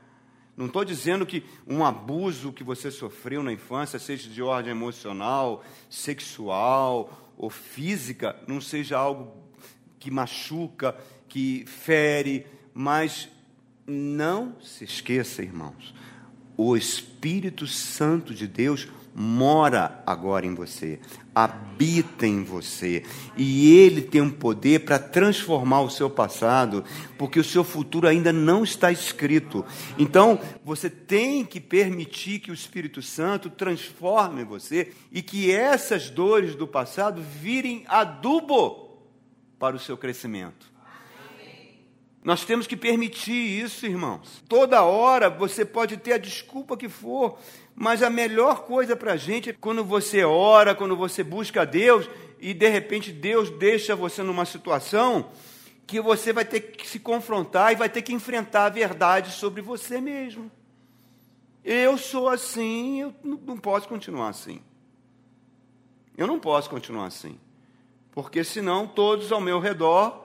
Não 0.57 0.67
estou 0.67 0.85
dizendo 0.85 1.27
que 1.27 1.45
um 1.67 1.85
abuso 1.85 2.53
que 2.53 2.65
você 2.65 2.91
sofreu 2.91 3.43
na 3.43 3.53
infância, 3.53 3.99
seja 3.99 4.31
de 4.31 4.43
ordem 4.43 4.71
emocional, 4.71 5.63
sexual 5.91 7.35
ou 7.37 7.51
física, 7.51 8.35
não 8.47 8.61
seja 8.61 8.97
algo 8.97 9.35
que 9.99 10.11
machuca, 10.11 10.97
que 11.29 11.65
fere, 11.67 12.47
mas 12.73 13.29
não 13.87 14.57
se 14.61 14.85
esqueça, 14.85 15.43
irmãos, 15.43 15.95
o 16.57 16.77
Espírito 16.77 17.67
Santo 17.67 18.35
de 18.35 18.47
Deus 18.47 18.89
mora 19.19 20.03
agora 20.05 20.45
em 20.45 20.55
você, 20.55 21.01
habita 21.35 22.27
em 22.27 22.45
você, 22.45 23.03
e 23.35 23.75
ele 23.75 24.03
tem 24.03 24.21
um 24.21 24.31
poder 24.31 24.85
para 24.85 24.99
transformar 24.99 25.81
o 25.81 25.89
seu 25.89 26.11
passado, 26.11 26.85
porque 27.17 27.41
o 27.41 27.45
seu 27.45 27.65
futuro 27.65 28.07
ainda 28.07 28.31
não 28.31 28.63
está 28.63 28.93
escrito. 28.93 29.65
Então, 29.99 30.39
você 30.63 30.91
tem 30.91 31.47
que 31.47 31.61
permitir 31.61 32.41
que 32.41 32.51
o 32.51 32.55
Espírito 32.55 33.01
Santo 33.01 33.49
transforme 33.49 34.45
você 34.45 34.93
e 35.11 35.23
que 35.23 35.51
essas 35.51 36.11
dores 36.11 36.55
do 36.55 36.69
passado 36.69 37.23
virem 37.23 37.85
adubo 37.89 38.99
para 39.59 39.75
o 39.75 39.81
seu 39.81 39.97
crescimento. 39.97 40.77
Nós 42.23 42.45
temos 42.45 42.67
que 42.67 42.77
permitir 42.77 43.63
isso, 43.63 43.87
irmãos. 43.87 44.43
Toda 44.49 44.83
hora 44.83 45.31
você 45.31 45.65
pode 45.65 45.97
ter 45.97 46.15
a 46.15 46.19
desculpa 46.19 46.77
que 46.77 46.89
for, 46.89 47.39
mas 47.77 48.03
a 48.03 48.09
melhor 48.09 48.65
coisa 48.65 48.97
para 48.97 49.13
a 49.13 49.17
gente 49.19 49.51
é 49.51 49.53
quando 49.53 49.85
você 49.85 50.25
ora, 50.25 50.75
quando 50.75 50.97
você 50.97 51.23
busca 51.23 51.61
a 51.61 51.65
Deus 51.67 52.09
e 52.41 52.55
de 52.55 52.69
repente 52.71 53.13
Deus 53.13 53.51
deixa 53.51 53.95
você 53.95 54.23
numa 54.23 54.47
situação 54.47 55.31
que 55.87 56.01
você 56.01 56.33
vai 56.33 56.47
ter 56.47 56.61
que 56.61 56.89
se 56.89 56.99
confrontar 56.99 57.73
e 57.73 57.77
vai 57.77 57.91
ter 57.91 58.01
que 58.01 58.15
enfrentar 58.15 58.65
a 58.65 58.71
verdade 58.71 59.31
sobre 59.31 59.61
você 59.61 60.01
mesmo. 60.01 60.51
Eu 61.63 61.99
sou 61.99 62.31
assim, 62.31 63.03
eu 63.03 63.15
não 63.23 63.59
posso 63.59 63.87
continuar 63.87 64.31
assim. 64.31 64.63
Eu 66.17 66.27
não 66.27 66.41
posso 66.41 66.71
continuar 66.71 67.05
assim. 67.05 67.39
Porque 68.11 68.43
senão 68.43 68.87
todos 68.87 69.31
ao 69.31 69.41
meu 69.41 69.61
redor 69.61 70.25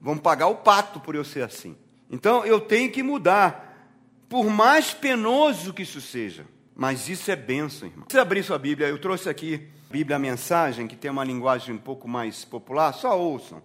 vão 0.00 0.18
pagar 0.18 0.48
o 0.48 0.56
pato 0.56 0.98
por 0.98 1.14
eu 1.14 1.24
ser 1.24 1.44
assim. 1.44 1.76
Então 2.10 2.44
eu 2.44 2.60
tenho 2.60 2.90
que 2.90 3.04
mudar, 3.04 3.88
por 4.28 4.46
mais 4.46 4.92
penoso 4.92 5.72
que 5.72 5.82
isso 5.82 6.00
seja. 6.00 6.44
Mas 6.78 7.08
isso 7.08 7.28
é 7.28 7.34
bênção, 7.34 7.88
irmão. 7.88 8.06
Se 8.08 8.16
abrir 8.16 8.44
sua 8.44 8.56
Bíblia, 8.56 8.86
eu 8.86 8.98
trouxe 9.00 9.28
aqui 9.28 9.68
a 9.90 9.92
Bíblia 9.92 10.14
a 10.14 10.18
Mensagem, 10.18 10.86
que 10.86 10.94
tem 10.94 11.10
uma 11.10 11.24
linguagem 11.24 11.74
um 11.74 11.78
pouco 11.78 12.06
mais 12.06 12.44
popular, 12.44 12.92
só 12.94 13.18
ouçam 13.18 13.60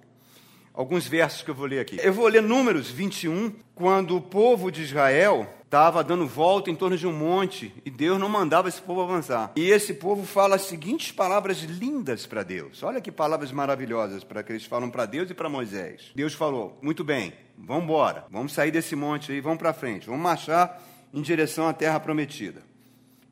alguns 0.74 1.08
versos 1.08 1.44
que 1.44 1.52
eu 1.52 1.54
vou 1.54 1.68
ler 1.68 1.80
aqui. 1.80 2.00
Eu 2.02 2.12
vou 2.12 2.28
ler 2.28 2.42
Números 2.42 2.90
21, 2.90 3.54
quando 3.76 4.18
o 4.18 4.22
povo 4.22 4.72
de 4.72 4.82
Israel 4.82 5.48
estava 5.64 6.04
dando 6.04 6.26
volta 6.26 6.72
em 6.72 6.76
torno 6.76 6.98
de 6.98 7.06
um 7.06 7.14
monte 7.14 7.72
e 7.86 7.92
Deus 7.92 8.20
não 8.20 8.28
mandava 8.28 8.68
esse 8.68 8.82
povo 8.82 9.02
avançar. 9.02 9.52
E 9.56 9.70
esse 9.70 9.94
povo 9.94 10.26
fala 10.26 10.56
as 10.56 10.64
seguintes 10.64 11.12
palavras 11.12 11.60
lindas 11.62 12.26
para 12.26 12.42
Deus. 12.42 12.82
Olha 12.82 13.00
que 13.00 13.12
palavras 13.12 13.52
maravilhosas 13.52 14.24
para 14.24 14.42
que 14.42 14.52
eles 14.52 14.66
falam 14.66 14.90
para 14.90 15.06
Deus 15.06 15.30
e 15.30 15.36
para 15.36 15.50
Moisés. 15.50 16.12
Deus 16.16 16.34
falou: 16.34 16.80
"Muito 16.82 17.04
bem, 17.04 17.34
vamos 17.56 17.84
embora. 17.84 18.26
Vamos 18.32 18.54
sair 18.54 18.72
desse 18.72 18.96
monte 18.96 19.32
aí, 19.32 19.40
vamos 19.40 19.60
para 19.60 19.72
frente. 19.72 20.08
Vamos 20.08 20.24
marchar 20.24 20.82
em 21.14 21.22
direção 21.22 21.68
à 21.68 21.74
terra 21.74 22.00
prometida." 22.00 22.73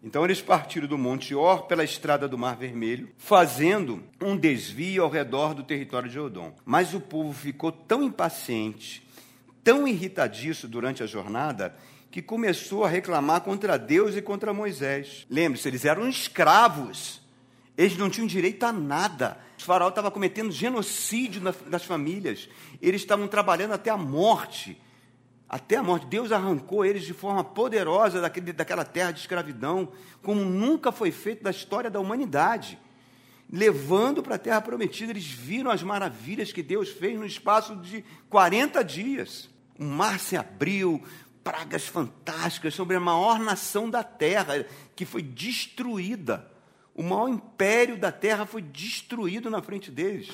Então 0.04 0.26
eles 0.26 0.42
partiram 0.42 0.88
do 0.88 0.98
Monte 0.98 1.36
Or 1.36 1.68
pela 1.68 1.84
estrada 1.84 2.28
do 2.28 2.38
Mar 2.38 2.56
Vermelho, 2.56 3.10
fazendo 3.18 4.04
um 4.20 4.36
desvio 4.36 5.04
ao 5.04 5.10
redor 5.10 5.54
do 5.54 5.64
território 5.64 6.10
de 6.10 6.20
Odom. 6.20 6.56
Mas 6.66 6.94
o 6.94 7.00
povo 7.00 7.32
ficou 7.32 7.72
tão 7.72 8.02
impaciente, 8.02 9.08
tão 9.64 9.88
irritadiço 9.88 10.68
durante 10.68 11.04
a 11.04 11.06
jornada, 11.08 11.76
que 12.10 12.22
começou 12.22 12.84
a 12.84 12.90
reclamar 12.90 13.42
contra 13.42 13.78
Deus 13.78 14.16
e 14.18 14.22
contra 14.22 14.54
Moisés. 14.54 15.26
Lembre-se, 15.30 15.68
eles 15.68 15.86
eram 15.86 16.10
escravos. 16.10 17.22
Eles 17.78 17.96
não 17.96 18.10
tinham 18.10 18.28
direito 18.28 18.64
a 18.64 18.74
nada. 18.74 19.38
O 19.58 19.62
faraó 19.62 19.90
estava 19.90 20.10
cometendo 20.10 20.52
genocídio 20.52 21.42
das 21.68 21.86
famílias. 21.86 22.50
Eles 22.82 23.02
estavam 23.02 23.28
trabalhando 23.28 23.74
até 23.74 23.92
a 23.92 23.98
morte 23.98 24.78
até 25.52 25.76
a 25.76 25.84
morte. 25.84 26.06
Deus 26.06 26.32
arrancou 26.32 26.86
eles 26.86 27.04
de 27.04 27.14
forma 27.14 27.44
poderosa 27.44 28.22
daquele, 28.22 28.54
daquela 28.54 28.86
terra 28.86 29.12
de 29.12 29.20
escravidão, 29.20 29.92
como 30.24 30.46
nunca 30.46 30.94
foi 30.94 31.12
feito 31.12 31.44
da 31.44 31.52
história 31.52 31.92
da 31.92 32.00
humanidade. 32.00 32.80
Levando 33.52 34.24
para 34.24 34.36
a 34.36 34.40
terra 34.40 34.62
prometida, 34.62 35.12
eles 35.12 35.26
viram 35.26 35.70
as 35.70 35.84
maravilhas 35.84 36.54
que 36.54 36.64
Deus 36.64 36.88
fez 36.88 37.20
no 37.20 37.26
espaço 37.26 37.76
de 37.76 38.02
40 38.30 38.82
dias. 38.82 39.50
O 39.78 39.84
mar 39.84 40.22
se 40.22 40.38
abriu, 40.38 41.04
pragas 41.44 41.86
fantásticas 41.86 42.74
sobre 42.74 42.96
a 42.96 43.02
maior 43.02 43.38
nação 43.38 43.90
da 43.90 44.04
terra, 44.06 44.66
que 44.96 45.04
foi 45.04 45.22
destruída. 45.22 46.50
O 46.96 47.04
maior 47.04 47.28
império 47.28 47.98
da 47.98 48.12
terra 48.12 48.46
foi 48.46 48.62
destruído 48.62 49.50
na 49.50 49.62
frente 49.62 49.92
deles. 49.92 50.30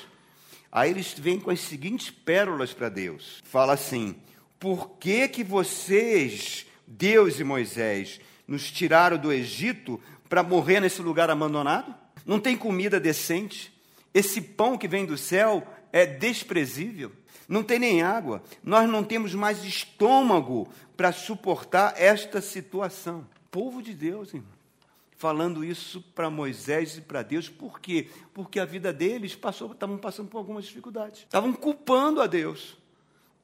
Aí 0.70 0.90
eles 0.90 1.12
vêm 1.18 1.40
com 1.40 1.50
as 1.50 1.58
seguintes 1.58 2.08
pérolas 2.08 2.72
para 2.72 2.88
Deus. 2.88 3.42
Fala 3.42 3.72
assim: 3.72 4.14
por 4.58 4.98
que, 4.98 5.28
que 5.28 5.44
vocês, 5.44 6.66
Deus 6.86 7.38
e 7.38 7.44
Moisés, 7.44 8.20
nos 8.46 8.70
tiraram 8.70 9.16
do 9.16 9.32
Egito 9.32 10.00
para 10.28 10.42
morrer 10.42 10.80
nesse 10.80 11.00
lugar 11.00 11.30
abandonado? 11.30 11.94
Não 12.26 12.40
tem 12.40 12.56
comida 12.56 12.98
decente? 12.98 13.72
Esse 14.12 14.40
pão 14.40 14.76
que 14.76 14.88
vem 14.88 15.06
do 15.06 15.16
céu 15.16 15.66
é 15.92 16.04
desprezível? 16.04 17.12
Não 17.48 17.62
tem 17.62 17.78
nem 17.78 18.02
água. 18.02 18.42
Nós 18.62 18.88
não 18.88 19.04
temos 19.04 19.34
mais 19.34 19.64
estômago 19.64 20.68
para 20.96 21.12
suportar 21.12 21.94
esta 21.96 22.40
situação. 22.40 23.26
Povo 23.50 23.82
de 23.82 23.94
Deus, 23.94 24.34
irmão 24.34 24.58
falando 25.18 25.64
isso 25.64 26.00
para 26.14 26.30
Moisés 26.30 26.96
e 26.96 27.00
para 27.00 27.22
Deus. 27.22 27.48
Por 27.48 27.80
quê? 27.80 28.08
Porque 28.32 28.60
a 28.60 28.64
vida 28.64 28.92
deles 28.92 29.34
passou, 29.34 29.72
estavam 29.72 29.98
passando 29.98 30.28
por 30.28 30.38
algumas 30.38 30.64
dificuldades. 30.64 31.22
Estavam 31.22 31.52
culpando 31.52 32.22
a 32.22 32.26
Deus 32.28 32.77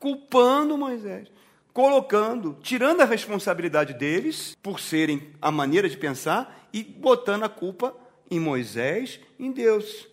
culpando 0.04 0.76
Moisés, 0.76 1.28
colocando, 1.72 2.58
tirando 2.62 3.00
a 3.00 3.06
responsabilidade 3.06 3.94
deles 3.94 4.54
por 4.62 4.78
serem 4.78 5.30
a 5.40 5.50
maneira 5.50 5.88
de 5.88 5.96
pensar 5.96 6.68
e 6.74 6.82
botando 6.82 7.44
a 7.44 7.48
culpa 7.48 7.96
em 8.30 8.38
Moisés, 8.38 9.18
em 9.38 9.50
Deus, 9.50 10.06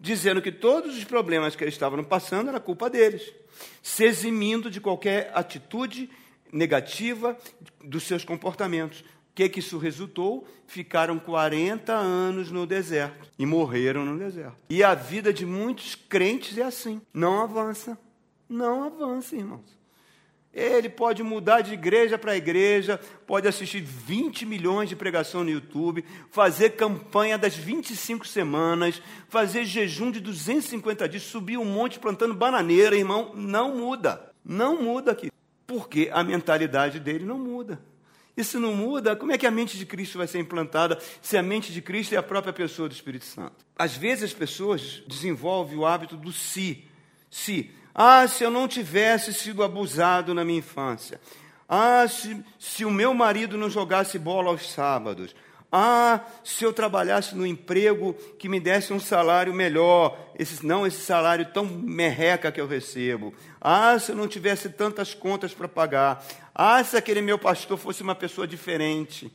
dizendo 0.00 0.40
que 0.40 0.50
todos 0.50 0.96
os 0.96 1.04
problemas 1.04 1.54
que 1.54 1.62
eles 1.62 1.74
estavam 1.74 2.02
passando 2.02 2.48
era 2.48 2.58
culpa 2.58 2.88
deles, 2.88 3.34
se 3.82 4.04
eximindo 4.04 4.70
de 4.70 4.80
qualquer 4.80 5.30
atitude 5.34 6.08
negativa 6.50 7.36
dos 7.84 8.04
seus 8.04 8.24
comportamentos. 8.24 9.00
O 9.00 9.04
que, 9.34 9.46
que 9.50 9.60
isso 9.60 9.76
resultou? 9.76 10.48
Ficaram 10.66 11.18
40 11.18 11.92
anos 11.92 12.50
no 12.50 12.66
deserto 12.66 13.30
e 13.38 13.44
morreram 13.44 14.06
no 14.06 14.18
deserto. 14.18 14.56
E 14.70 14.82
a 14.82 14.94
vida 14.94 15.34
de 15.34 15.44
muitos 15.44 15.94
crentes 15.94 16.56
é 16.56 16.62
assim, 16.62 17.02
não 17.12 17.42
avança 17.42 17.98
não 18.52 18.84
avança, 18.84 19.34
irmãos. 19.34 19.82
Ele 20.52 20.90
pode 20.90 21.22
mudar 21.22 21.62
de 21.62 21.72
igreja 21.72 22.18
para 22.18 22.36
igreja, 22.36 23.00
pode 23.26 23.48
assistir 23.48 23.80
20 23.80 24.44
milhões 24.44 24.88
de 24.88 24.94
pregação 24.94 25.42
no 25.42 25.50
YouTube, 25.50 26.04
fazer 26.30 26.70
campanha 26.70 27.38
das 27.38 27.56
25 27.56 28.26
semanas, 28.26 29.00
fazer 29.28 29.64
jejum 29.64 30.10
de 30.10 30.20
250 30.20 31.08
dias, 31.08 31.22
subir 31.22 31.56
um 31.56 31.64
monte 31.64 31.98
plantando 31.98 32.34
bananeira, 32.34 32.94
irmão, 32.94 33.32
não 33.34 33.74
muda. 33.74 34.30
Não 34.44 34.82
muda 34.82 35.12
aqui. 35.12 35.30
Porque 35.66 36.10
a 36.12 36.22
mentalidade 36.22 37.00
dele 37.00 37.24
não 37.24 37.38
muda. 37.38 37.80
E 38.36 38.44
se 38.44 38.58
não 38.58 38.74
muda, 38.74 39.16
como 39.16 39.32
é 39.32 39.38
que 39.38 39.46
a 39.46 39.50
mente 39.50 39.78
de 39.78 39.86
Cristo 39.86 40.18
vai 40.18 40.26
ser 40.26 40.38
implantada 40.38 40.98
se 41.20 41.36
a 41.36 41.42
mente 41.42 41.72
de 41.72 41.80
Cristo 41.80 42.14
é 42.14 42.18
a 42.18 42.22
própria 42.22 42.52
pessoa 42.52 42.88
do 42.88 42.92
Espírito 42.92 43.24
Santo? 43.24 43.64
Às 43.76 43.96
vezes 43.96 44.24
as 44.24 44.32
pessoas 44.34 45.02
desenvolvem 45.06 45.78
o 45.78 45.86
hábito 45.86 46.16
do 46.16 46.32
si. 46.32 46.84
Si. 47.30 47.70
Ah, 47.94 48.26
se 48.26 48.44
eu 48.44 48.50
não 48.50 48.66
tivesse 48.66 49.34
sido 49.34 49.62
abusado 49.62 50.34
na 50.34 50.44
minha 50.44 50.58
infância. 50.58 51.20
Ah, 51.68 52.06
se, 52.08 52.42
se 52.58 52.84
o 52.84 52.90
meu 52.90 53.14
marido 53.14 53.56
não 53.56 53.70
jogasse 53.70 54.18
bola 54.18 54.50
aos 54.50 54.70
sábados. 54.70 55.34
Ah, 55.74 56.20
se 56.44 56.64
eu 56.64 56.72
trabalhasse 56.72 57.34
no 57.34 57.46
emprego 57.46 58.12
que 58.38 58.46
me 58.46 58.60
desse 58.60 58.92
um 58.92 59.00
salário 59.00 59.54
melhor, 59.54 60.18
esse, 60.38 60.64
não 60.64 60.86
esse 60.86 61.00
salário 61.00 61.46
tão 61.46 61.64
merreca 61.64 62.52
que 62.52 62.60
eu 62.60 62.66
recebo. 62.66 63.32
Ah, 63.58 63.98
se 63.98 64.12
eu 64.12 64.16
não 64.16 64.28
tivesse 64.28 64.68
tantas 64.68 65.14
contas 65.14 65.54
para 65.54 65.66
pagar. 65.66 66.22
Ah, 66.54 66.84
se 66.84 66.94
aquele 66.94 67.22
meu 67.22 67.38
pastor 67.38 67.78
fosse 67.78 68.02
uma 68.02 68.14
pessoa 68.14 68.46
diferente. 68.46 69.32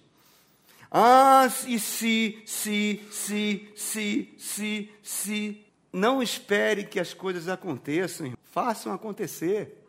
Ah, 0.91 1.47
e 1.65 1.79
se, 1.79 2.43
se, 2.45 3.01
se, 3.09 3.71
se, 3.75 4.35
se, 4.37 4.89
se. 5.01 5.66
Não 5.97 6.21
espere 6.21 6.83
que 6.83 6.99
as 6.99 7.11
coisas 7.11 7.49
aconteçam, 7.49 8.31
façam 8.51 8.93
acontecer, 8.93 9.83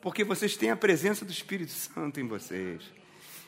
porque 0.00 0.22
vocês 0.22 0.56
têm 0.56 0.70
a 0.70 0.76
presença 0.76 1.24
do 1.24 1.32
Espírito 1.32 1.72
Santo 1.72 2.20
em 2.20 2.28
vocês. 2.28 2.82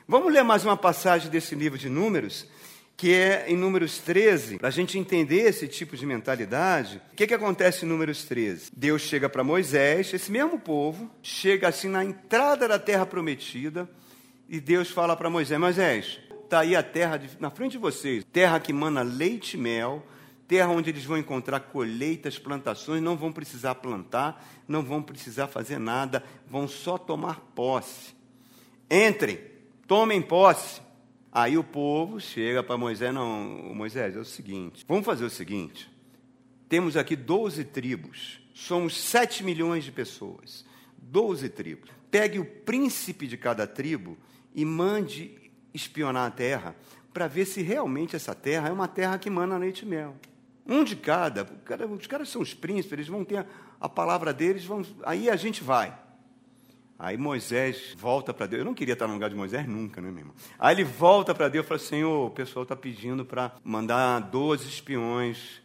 Vamos 0.08 0.32
ler 0.32 0.42
mais 0.42 0.64
uma 0.64 0.76
passagem 0.76 1.30
desse 1.30 1.54
livro 1.54 1.78
de 1.78 1.88
Números, 1.88 2.48
que 2.96 3.14
é 3.14 3.44
em 3.46 3.56
Números 3.56 3.98
13, 3.98 4.58
para 4.58 4.66
a 4.66 4.72
gente 4.72 4.98
entender 4.98 5.42
esse 5.42 5.68
tipo 5.68 5.96
de 5.96 6.04
mentalidade. 6.04 7.00
O 7.12 7.14
que, 7.14 7.28
que 7.28 7.34
acontece 7.34 7.84
em 7.84 7.88
Números 7.88 8.24
13? 8.24 8.72
Deus 8.76 9.02
chega 9.02 9.28
para 9.28 9.44
Moisés, 9.44 10.12
esse 10.12 10.32
mesmo 10.32 10.58
povo, 10.58 11.08
chega 11.22 11.68
assim 11.68 11.88
na 11.88 12.04
entrada 12.04 12.66
da 12.66 12.80
terra 12.80 13.06
prometida, 13.06 13.88
e 14.48 14.58
Deus 14.58 14.90
fala 14.90 15.16
para 15.16 15.30
Moisés: 15.30 15.60
Moisés, 15.60 16.18
está 16.42 16.58
aí 16.58 16.74
a 16.74 16.82
terra 16.82 17.18
de, 17.18 17.30
na 17.38 17.50
frente 17.50 17.72
de 17.72 17.78
vocês, 17.78 18.24
terra 18.32 18.58
que 18.58 18.72
mana 18.72 19.00
leite 19.00 19.54
e 19.54 19.60
mel 19.60 20.04
terra 20.50 20.72
onde 20.72 20.90
eles 20.90 21.04
vão 21.04 21.16
encontrar 21.16 21.60
colheitas, 21.60 22.36
plantações, 22.36 23.00
não 23.00 23.16
vão 23.16 23.30
precisar 23.30 23.76
plantar, 23.76 24.44
não 24.66 24.82
vão 24.82 25.00
precisar 25.00 25.46
fazer 25.46 25.78
nada, 25.78 26.24
vão 26.48 26.66
só 26.66 26.98
tomar 26.98 27.38
posse. 27.54 28.16
Entrem, 28.90 29.38
tomem 29.86 30.20
posse. 30.20 30.82
Aí 31.30 31.56
o 31.56 31.62
povo 31.62 32.18
chega 32.18 32.64
para 32.64 32.76
Moisés, 32.76 33.14
não, 33.14 33.72
Moisés, 33.72 34.16
é 34.16 34.18
o 34.18 34.24
seguinte, 34.24 34.84
vamos 34.88 35.06
fazer 35.06 35.24
o 35.24 35.30
seguinte, 35.30 35.88
temos 36.68 36.96
aqui 36.96 37.14
12 37.14 37.66
tribos, 37.66 38.40
somos 38.52 38.96
7 38.96 39.44
milhões 39.44 39.84
de 39.84 39.92
pessoas, 39.92 40.64
12 40.98 41.48
tribos. 41.50 41.88
Pegue 42.10 42.40
o 42.40 42.44
príncipe 42.44 43.28
de 43.28 43.36
cada 43.36 43.68
tribo 43.68 44.18
e 44.52 44.64
mande 44.64 45.52
espionar 45.72 46.26
a 46.26 46.30
terra 46.32 46.74
para 47.12 47.28
ver 47.28 47.44
se 47.44 47.62
realmente 47.62 48.16
essa 48.16 48.34
terra 48.34 48.68
é 48.68 48.72
uma 48.72 48.88
terra 48.88 49.16
que 49.16 49.30
mana 49.30 49.56
leite 49.56 49.82
e 49.82 49.86
mel. 49.86 50.16
Um 50.70 50.84
de 50.84 50.94
cada. 50.94 51.44
Os 51.98 52.06
caras 52.06 52.28
são 52.28 52.40
os 52.40 52.54
príncipes, 52.54 52.92
eles 52.92 53.08
vão 53.08 53.24
ter 53.24 53.44
a, 53.80 53.88
palavra 53.88 54.32
deles, 54.32 54.64
vão, 54.64 54.86
aí 55.02 55.28
a 55.28 55.34
gente 55.34 55.64
vai. 55.64 55.98
Aí 56.96 57.16
Moisés 57.16 57.96
volta 57.98 58.32
para 58.32 58.46
Deus. 58.46 58.60
Eu 58.60 58.64
não 58.64 58.74
queria 58.74 58.92
estar 58.92 59.08
no 59.08 59.14
lugar 59.14 59.28
de 59.28 59.34
Moisés 59.34 59.66
nunca, 59.66 60.00
né, 60.00 60.10
meu 60.10 60.20
irmão? 60.20 60.34
Aí 60.56 60.76
ele 60.76 60.84
volta 60.84 61.34
para 61.34 61.48
Deus 61.48 61.64
e 61.64 61.68
fala: 61.68 61.80
Senhor, 61.80 62.28
o 62.28 62.30
pessoal 62.30 62.62
está 62.62 62.76
pedindo 62.76 63.24
para 63.24 63.52
mandar 63.64 64.20
12 64.20 64.68
espiões, 64.68 65.60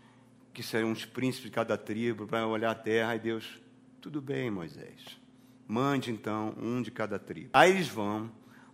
que 0.51 0.63
serão 0.63 0.91
os 0.91 1.05
príncipes 1.05 1.51
de 1.51 1.51
cada 1.51 1.77
tribo, 1.77 2.25
para 2.25 2.47
olhar 2.47 2.71
a 2.71 2.75
terra. 2.75 3.11
Aí 3.11 3.19
Deus, 3.19 3.61
tudo 4.01 4.19
bem, 4.19 4.49
Moisés. 4.49 5.19
Mande 5.67 6.09
então 6.09 6.55
um 6.59 6.81
de 6.81 6.89
cada 6.89 7.19
tribo. 7.19 7.49
Aí 7.53 7.69
eles 7.69 7.87
vão, 7.87 8.31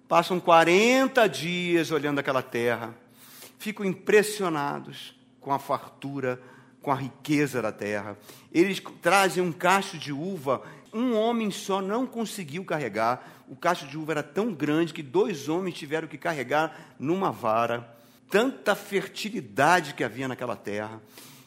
passam 0.07 0.39
40 0.39 1.27
dias 1.27 1.91
olhando 1.91 2.19
aquela 2.19 2.41
terra, 2.41 2.95
ficam 3.57 3.85
impressionados 3.85 5.19
com 5.41 5.51
a 5.51 5.59
fartura, 5.59 6.41
com 6.81 6.91
a 6.91 6.95
riqueza 6.95 7.61
da 7.61 7.73
terra. 7.73 8.17
Eles 8.53 8.81
trazem 9.01 9.43
um 9.43 9.51
cacho 9.51 9.97
de 9.97 10.13
uva 10.13 10.61
um 10.93 11.15
homem 11.15 11.51
só 11.51 11.81
não 11.81 12.05
conseguiu 12.05 12.65
carregar. 12.65 13.25
O 13.47 13.55
cacho 13.55 13.87
de 13.87 13.97
uva 13.97 14.13
era 14.13 14.23
tão 14.23 14.53
grande 14.53 14.93
que 14.93 15.03
dois 15.03 15.47
homens 15.47 15.75
tiveram 15.75 16.07
que 16.07 16.17
carregar 16.17 16.93
numa 16.99 17.31
vara. 17.31 17.97
Tanta 18.29 18.75
fertilidade 18.75 19.93
que 19.93 20.03
havia 20.03 20.27
naquela 20.27 20.55
terra. 20.55 21.01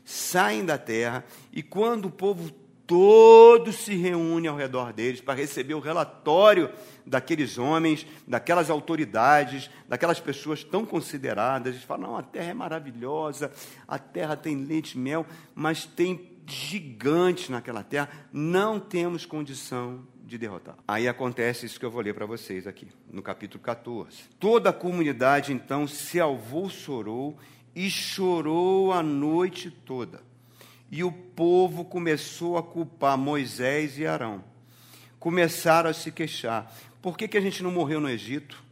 Saem 0.05 0.65
da 0.65 0.79
terra 0.79 1.25
e 1.53 1.63
quando 1.63 2.07
o 2.07 2.11
povo 2.11 2.51
todo 2.87 3.73
se 3.73 3.95
reúne 3.95 4.49
ao 4.49 4.57
redor 4.57 4.93
deles 4.93 5.21
para 5.21 5.35
receber 5.35 5.75
o 5.75 5.81
relatório 5.81 6.71
daqueles 7.07 7.59
homens, 7.59 8.07
daquelas 8.27 8.71
autoridades, 8.71 9.71
daquelas 9.89 10.21
pessoas 10.21 10.63
tão 10.63 10.85
consideradas. 10.85 11.75
Eles 11.75 11.85
falam: 11.85 12.11
não, 12.11 12.17
a 12.17 12.23
terra 12.23 12.51
é 12.51 12.55
maravilhosa, 12.55 13.51
a 13.87 13.99
terra 13.99 14.37
tem 14.37 14.57
leite 14.57 14.93
e 14.93 14.99
mel, 14.99 15.27
mas 15.55 15.85
tem 15.85 16.33
gigantes 16.47 17.49
naquela 17.49 17.83
terra, 17.83 18.09
não 18.33 18.79
temos 18.79 19.25
condição 19.25 20.07
de 20.25 20.39
derrotar. 20.39 20.77
Aí 20.87 21.09
acontece 21.09 21.67
isso 21.67 21.79
que 21.79 21.87
eu 21.87 21.91
vou 21.91 22.03
ler 22.03 22.15
para 22.15 22.27
vocês 22.27 22.67
aqui, 22.67 22.89
no 23.11 23.23
capítulo 23.23 23.63
14. 23.63 24.25
Toda 24.39 24.71
a 24.71 24.73
comunidade 24.73 25.53
então 25.53 25.87
se 25.87 26.21
alvoroçou 26.21 27.37
e 27.75 27.91
chorou 27.91 28.93
a 28.93 29.03
noite 29.03 29.71
toda. 29.71 30.34
E 30.95 31.03
o 31.03 31.11
povo 31.11 31.85
começou 31.85 32.57
a 32.57 32.63
culpar 32.63 33.19
Moisés 33.19 33.99
e 33.99 34.07
Arão. 34.07 34.45
Começaram 35.19 35.91
a 35.91 35.93
se 35.93 36.13
queixar. 36.13 36.73
Por 37.03 37.19
que, 37.19 37.27
que 37.27 37.37
a 37.37 37.41
gente 37.41 37.65
não 37.65 37.73
morreu 37.73 38.01
no 38.01 38.09
Egito? 38.09 38.63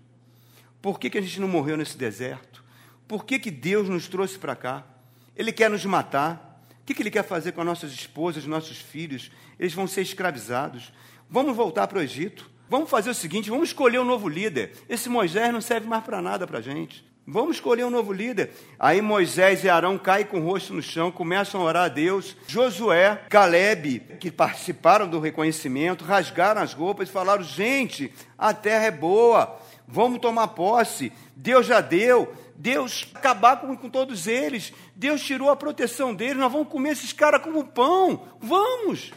Por 0.81 1.01
que, 1.01 1.11
que 1.11 1.19
a 1.19 1.21
gente 1.21 1.41
não 1.41 1.49
morreu 1.49 1.77
nesse 1.77 1.99
deserto? 1.99 2.63
Por 3.09 3.25
que, 3.25 3.41
que 3.41 3.51
Deus 3.51 3.89
nos 3.89 4.07
trouxe 4.07 4.39
para 4.39 4.55
cá? 4.55 4.87
Ele 5.35 5.51
quer 5.51 5.69
nos 5.69 5.85
matar. 5.85 6.65
O 6.81 6.85
que, 6.85 6.95
que 6.95 7.03
ele 7.03 7.11
quer 7.11 7.25
fazer 7.25 7.51
com 7.51 7.61
as 7.61 7.67
nossas 7.67 7.91
esposas, 7.91 8.47
nossos 8.47 8.79
filhos? 8.79 9.33
Eles 9.59 9.75
vão 9.75 9.89
ser 9.89 10.03
escravizados. 10.03 10.93
Vamos 11.29 11.57
voltar 11.57 11.89
para 11.89 11.99
o 11.99 12.03
Egito. 12.03 12.49
Vamos 12.71 12.89
fazer 12.89 13.11
o 13.11 13.15
seguinte: 13.15 13.51
vamos 13.51 13.71
escolher 13.71 13.99
um 13.99 14.05
novo 14.05 14.29
líder. 14.29 14.77
Esse 14.89 15.09
Moisés 15.09 15.53
não 15.53 15.61
serve 15.61 15.89
mais 15.89 16.05
para 16.05 16.23
nada 16.23 16.47
para 16.47 16.59
a 16.59 16.63
gente. 16.63 17.05
Vamos 17.25 17.57
escolher 17.57 17.85
um 17.85 17.91
novo 17.91 18.13
líder. 18.13 18.51
Aí 18.79 19.01
Moisés 19.01 19.63
e 19.63 19.69
Arão 19.69 19.97
caem 19.97 20.27
com 20.27 20.41
o 20.41 20.45
rosto 20.45 20.75
no 20.75 20.83
chão, 20.83 21.13
começam 21.13 21.61
a 21.61 21.65
orar 21.65 21.85
a 21.85 21.89
Deus. 21.89 22.37
Josué, 22.49 23.23
Caleb, 23.29 24.01
que 24.19 24.31
participaram 24.31 25.09
do 25.09 25.21
reconhecimento, 25.21 26.05
rasgaram 26.05 26.61
as 26.61 26.75
roupas 26.75 27.09
e 27.09 27.13
falaram: 27.13 27.45
gente, 27.45 28.13
a 28.37 28.53
terra 28.53 28.87
é 28.87 28.91
boa, 28.91 29.57
vamos 29.87 30.19
tomar 30.19 30.49
posse. 30.49 31.13
Deus 31.37 31.65
já 31.65 31.81
deu, 31.81 32.35
Deus 32.57 33.09
acabar 33.15 33.61
com, 33.61 33.77
com 33.77 33.89
todos 33.89 34.27
eles. 34.27 34.73
Deus 34.97 35.23
tirou 35.23 35.49
a 35.49 35.57
proteção 35.57 36.13
deles. 36.13 36.37
Nós 36.37 36.51
vamos 36.51 36.69
comer 36.69 36.91
esses 36.91 37.13
caras 37.13 37.41
como 37.41 37.69
pão. 37.69 38.27
Vamos. 38.41 39.13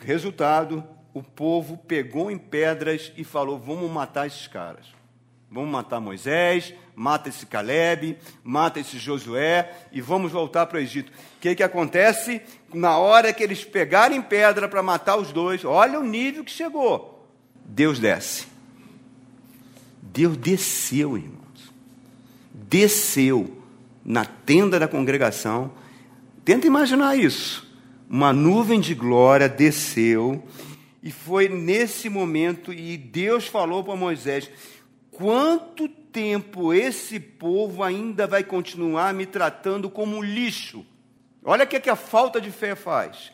Resultado: 0.00 0.82
o 1.12 1.22
povo 1.22 1.76
pegou 1.76 2.30
em 2.30 2.38
pedras 2.38 3.12
e 3.14 3.24
falou: 3.24 3.58
vamos 3.58 3.90
matar 3.90 4.26
esses 4.26 4.46
caras. 4.46 4.97
Vamos 5.50 5.70
matar 5.70 6.00
Moisés, 6.00 6.74
mata 6.94 7.28
esse 7.28 7.46
Caleb, 7.46 8.18
mata 8.44 8.80
esse 8.80 8.98
Josué 8.98 9.72
e 9.90 10.00
vamos 10.00 10.30
voltar 10.30 10.66
para 10.66 10.78
o 10.78 10.80
Egito. 10.80 11.10
O 11.10 11.40
que, 11.40 11.54
que 11.54 11.62
acontece? 11.62 12.42
Na 12.72 12.98
hora 12.98 13.32
que 13.32 13.42
eles 13.42 13.64
pegarem 13.64 14.20
pedra 14.20 14.68
para 14.68 14.82
matar 14.82 15.16
os 15.16 15.32
dois, 15.32 15.64
olha 15.64 15.98
o 15.98 16.04
nível 16.04 16.44
que 16.44 16.50
chegou. 16.50 17.26
Deus 17.64 17.98
desce. 17.98 18.46
Deus 20.02 20.36
desceu, 20.36 21.16
irmão 21.16 21.38
desceu 22.68 23.56
na 24.04 24.24
tenda 24.24 24.78
da 24.78 24.86
congregação. 24.86 25.72
Tenta 26.44 26.66
imaginar 26.66 27.16
isso. 27.16 27.66
Uma 28.08 28.32
nuvem 28.32 28.80
de 28.80 28.94
glória 28.94 29.48
desceu, 29.48 30.42
e 31.02 31.10
foi 31.10 31.48
nesse 31.48 32.08
momento, 32.08 32.72
e 32.72 32.96
Deus 32.96 33.46
falou 33.46 33.84
para 33.84 33.96
Moisés: 33.96 34.50
quanto 35.18 35.88
tempo 35.88 36.72
esse 36.72 37.18
povo 37.18 37.82
ainda 37.82 38.24
vai 38.24 38.44
continuar 38.44 39.12
me 39.12 39.26
tratando 39.26 39.90
como 39.90 40.22
lixo? 40.22 40.86
Olha 41.44 41.64
o 41.64 41.66
que, 41.66 41.74
é 41.74 41.80
que 41.80 41.90
a 41.90 41.96
falta 41.96 42.40
de 42.40 42.52
fé 42.52 42.76
faz. 42.76 43.32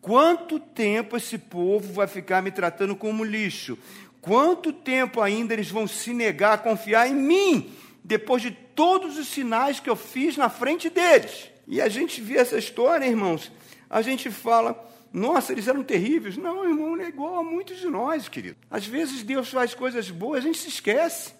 Quanto 0.00 0.58
tempo 0.58 1.14
esse 1.14 1.36
povo 1.36 1.92
vai 1.92 2.06
ficar 2.06 2.42
me 2.42 2.50
tratando 2.50 2.96
como 2.96 3.22
lixo? 3.22 3.76
Quanto 4.22 4.72
tempo 4.72 5.20
ainda 5.20 5.52
eles 5.52 5.70
vão 5.70 5.86
se 5.86 6.14
negar 6.14 6.54
a 6.54 6.58
confiar 6.58 7.06
em 7.06 7.14
mim, 7.14 7.70
depois 8.02 8.40
de 8.40 8.50
todos 8.50 9.18
os 9.18 9.28
sinais 9.28 9.78
que 9.78 9.90
eu 9.90 9.96
fiz 9.96 10.38
na 10.38 10.48
frente 10.48 10.88
deles. 10.88 11.50
E 11.68 11.82
a 11.82 11.88
gente 11.90 12.18
vê 12.18 12.38
essa 12.38 12.56
história, 12.56 13.04
irmãos, 13.04 13.52
a 13.90 14.00
gente 14.00 14.30
fala, 14.30 14.72
nossa, 15.16 15.50
eles 15.50 15.66
eram 15.66 15.82
terríveis. 15.82 16.36
Não, 16.36 16.62
irmão, 16.62 16.94
é 17.00 17.08
igual 17.08 17.36
a 17.36 17.42
muitos 17.42 17.78
de 17.78 17.86
nós, 17.86 18.28
querido. 18.28 18.58
Às 18.70 18.86
vezes 18.86 19.22
Deus 19.22 19.48
faz 19.48 19.74
coisas 19.74 20.10
boas, 20.10 20.40
a 20.40 20.46
gente 20.46 20.58
se 20.58 20.68
esquece. 20.68 21.32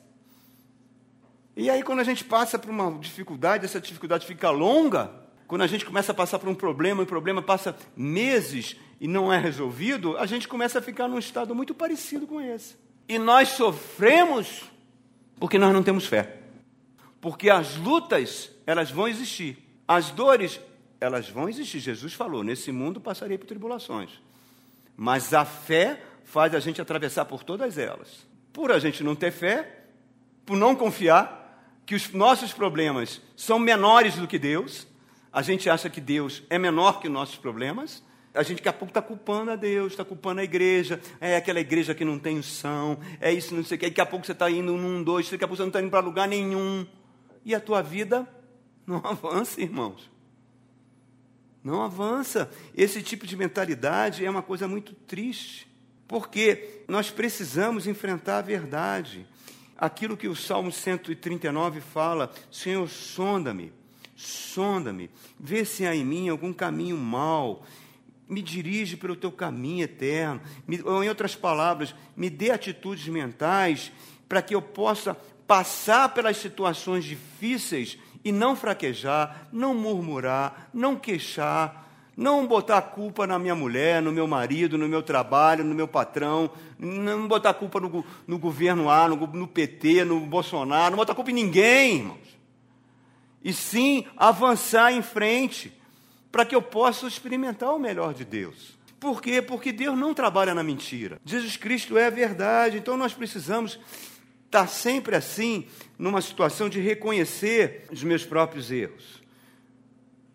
E 1.54 1.68
aí, 1.68 1.82
quando 1.82 2.00
a 2.00 2.04
gente 2.04 2.24
passa 2.24 2.58
por 2.58 2.70
uma 2.70 2.98
dificuldade, 2.98 3.66
essa 3.66 3.78
dificuldade 3.78 4.26
fica 4.26 4.48
longa, 4.48 5.10
quando 5.46 5.60
a 5.60 5.66
gente 5.66 5.84
começa 5.84 6.10
a 6.10 6.14
passar 6.14 6.38
por 6.38 6.48
um 6.48 6.54
problema, 6.54 7.02
e 7.02 7.04
o 7.04 7.06
problema 7.06 7.42
passa 7.42 7.76
meses 7.94 8.76
e 8.98 9.06
não 9.06 9.30
é 9.30 9.38
resolvido, 9.38 10.16
a 10.16 10.24
gente 10.24 10.48
começa 10.48 10.78
a 10.78 10.82
ficar 10.82 11.06
num 11.06 11.18
estado 11.18 11.54
muito 11.54 11.74
parecido 11.74 12.26
com 12.26 12.40
esse. 12.40 12.76
E 13.06 13.18
nós 13.18 13.50
sofremos 13.50 14.64
porque 15.38 15.58
nós 15.58 15.74
não 15.74 15.82
temos 15.82 16.06
fé. 16.06 16.38
Porque 17.20 17.50
as 17.50 17.76
lutas, 17.76 18.50
elas 18.66 18.90
vão 18.90 19.06
existir. 19.06 19.58
As 19.86 20.10
dores, 20.10 20.58
elas 21.00 21.28
vão 21.28 21.48
existir. 21.48 21.80
Jesus 21.80 22.14
falou: 22.14 22.42
nesse 22.42 22.72
mundo 22.72 23.00
passarei 23.00 23.38
por 23.38 23.46
tribulações. 23.46 24.10
Mas 24.96 25.34
a 25.34 25.44
fé 25.44 26.02
faz 26.24 26.54
a 26.54 26.60
gente 26.60 26.80
atravessar 26.80 27.24
por 27.24 27.44
todas 27.44 27.78
elas. 27.78 28.26
Por 28.52 28.72
a 28.72 28.78
gente 28.78 29.04
não 29.04 29.14
ter 29.14 29.30
fé, 29.30 29.84
por 30.44 30.56
não 30.56 30.74
confiar 30.74 31.44
que 31.84 31.94
os 31.94 32.12
nossos 32.12 32.52
problemas 32.52 33.20
são 33.36 33.58
menores 33.58 34.16
do 34.16 34.26
que 34.26 34.38
Deus, 34.38 34.86
a 35.32 35.42
gente 35.42 35.68
acha 35.68 35.88
que 35.88 36.00
Deus 36.00 36.42
é 36.48 36.58
menor 36.58 36.98
que 36.98 37.06
os 37.06 37.12
nossos 37.12 37.36
problemas, 37.36 38.02
a 38.34 38.42
gente 38.42 38.56
daqui 38.56 38.68
a 38.68 38.72
pouco 38.72 38.90
está 38.90 39.02
culpando 39.02 39.50
a 39.50 39.56
Deus, 39.56 39.92
está 39.92 40.04
culpando 40.04 40.40
a 40.40 40.44
igreja, 40.44 41.00
é 41.20 41.36
aquela 41.36 41.60
igreja 41.60 41.94
que 41.94 42.04
não 42.04 42.18
tem 42.18 42.38
unção, 42.38 42.98
é 43.20 43.32
isso, 43.32 43.54
não 43.54 43.64
sei 43.64 43.76
o 43.76 43.80
que, 43.80 43.88
daqui 43.88 44.00
a 44.00 44.06
pouco 44.06 44.26
você 44.26 44.32
está 44.32 44.50
indo 44.50 44.72
num, 44.76 45.02
dois, 45.02 45.30
daqui 45.30 45.44
a 45.44 45.46
pouco 45.46 45.56
você 45.56 45.62
não 45.62 45.68
está 45.68 45.80
indo 45.80 45.90
para 45.90 46.00
lugar 46.00 46.26
nenhum 46.26 46.86
e 47.44 47.54
a 47.54 47.60
tua 47.60 47.82
vida 47.82 48.26
não 48.86 49.00
avança, 49.04 49.60
irmãos. 49.60 50.10
Não 51.66 51.82
avança. 51.82 52.48
Esse 52.76 53.02
tipo 53.02 53.26
de 53.26 53.36
mentalidade 53.36 54.24
é 54.24 54.30
uma 54.30 54.40
coisa 54.40 54.68
muito 54.68 54.94
triste, 54.94 55.66
porque 56.06 56.84
nós 56.86 57.10
precisamos 57.10 57.88
enfrentar 57.88 58.38
a 58.38 58.42
verdade. 58.42 59.26
Aquilo 59.76 60.16
que 60.16 60.28
o 60.28 60.36
Salmo 60.36 60.70
139 60.70 61.80
fala: 61.80 62.32
Senhor, 62.52 62.88
sonda-me, 62.88 63.72
sonda-me, 64.14 65.10
vê 65.40 65.64
se 65.64 65.84
há 65.84 65.92
em 65.92 66.04
mim 66.04 66.28
algum 66.28 66.52
caminho 66.52 66.96
mau, 66.96 67.66
me 68.28 68.42
dirige 68.42 68.96
pelo 68.96 69.16
teu 69.16 69.32
caminho 69.32 69.82
eterno. 69.82 70.40
Me, 70.68 70.80
ou, 70.82 71.02
em 71.02 71.08
outras 71.08 71.34
palavras, 71.34 71.92
me 72.16 72.30
dê 72.30 72.52
atitudes 72.52 73.08
mentais 73.08 73.90
para 74.28 74.40
que 74.40 74.54
eu 74.54 74.62
possa 74.62 75.16
passar 75.48 76.14
pelas 76.14 76.36
situações 76.36 77.04
difíceis 77.04 77.98
e 78.26 78.32
não 78.32 78.56
fraquejar, 78.56 79.46
não 79.52 79.72
murmurar, 79.72 80.68
não 80.74 80.96
queixar, 80.96 81.88
não 82.16 82.44
botar 82.44 82.78
a 82.78 82.82
culpa 82.82 83.24
na 83.24 83.38
minha 83.38 83.54
mulher, 83.54 84.02
no 84.02 84.10
meu 84.10 84.26
marido, 84.26 84.76
no 84.76 84.88
meu 84.88 85.00
trabalho, 85.00 85.62
no 85.62 85.72
meu 85.72 85.86
patrão, 85.86 86.50
não 86.76 87.28
botar 87.28 87.50
a 87.50 87.54
culpa 87.54 87.78
no, 87.78 88.04
no 88.26 88.36
governo 88.36 88.90
A, 88.90 89.06
no, 89.06 89.14
no, 89.28 89.46
PT, 89.46 90.04
no 90.04 90.18
Bolsonaro, 90.18 90.90
não 90.90 90.96
botar 90.96 91.14
culpa 91.14 91.30
em 91.30 91.34
ninguém, 91.34 91.98
irmãos. 91.98 92.36
E 93.44 93.52
sim 93.52 94.04
avançar 94.16 94.92
em 94.92 95.02
frente, 95.02 95.72
para 96.32 96.44
que 96.44 96.56
eu 96.56 96.60
possa 96.60 97.06
experimentar 97.06 97.72
o 97.72 97.78
melhor 97.78 98.12
de 98.12 98.24
Deus. 98.24 98.76
Por 98.98 99.22
quê? 99.22 99.40
Porque 99.40 99.70
Deus 99.70 99.96
não 99.96 100.12
trabalha 100.12 100.52
na 100.52 100.64
mentira. 100.64 101.20
Jesus 101.24 101.56
Cristo 101.56 101.96
é 101.96 102.06
a 102.06 102.10
verdade, 102.10 102.78
então 102.78 102.96
nós 102.96 103.14
precisamos 103.14 103.78
estar 104.46 104.66
sempre 104.66 105.14
assim, 105.14 105.66
numa 105.98 106.22
situação 106.22 106.68
de 106.68 106.80
reconhecer 106.80 107.84
os 107.90 108.02
meus 108.02 108.24
próprios 108.24 108.70
erros. 108.70 109.22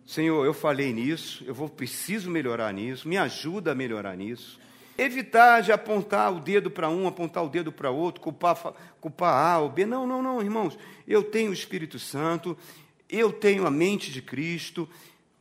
Senhor, 0.06 0.44
eu 0.44 0.52
falei 0.52 0.92
nisso, 0.92 1.42
eu 1.46 1.54
vou 1.54 1.68
preciso 1.68 2.30
melhorar 2.30 2.72
nisso, 2.72 3.08
me 3.08 3.16
ajuda 3.16 3.72
a 3.72 3.74
melhorar 3.74 4.16
nisso. 4.16 4.60
Evitar 4.96 5.62
de 5.62 5.72
apontar 5.72 6.32
o 6.32 6.38
dedo 6.38 6.70
para 6.70 6.90
um, 6.90 7.08
apontar 7.08 7.42
o 7.42 7.48
dedo 7.48 7.72
para 7.72 7.90
outro, 7.90 8.20
culpar, 8.20 8.74
culpar 9.00 9.34
A 9.34 9.58
ou 9.58 9.70
B. 9.70 9.86
Não, 9.86 10.06
não, 10.06 10.22
não, 10.22 10.42
irmãos. 10.42 10.78
Eu 11.08 11.22
tenho 11.22 11.50
o 11.50 11.54
Espírito 11.54 11.98
Santo, 11.98 12.56
eu 13.08 13.32
tenho 13.32 13.66
a 13.66 13.70
mente 13.70 14.12
de 14.12 14.20
Cristo, 14.20 14.86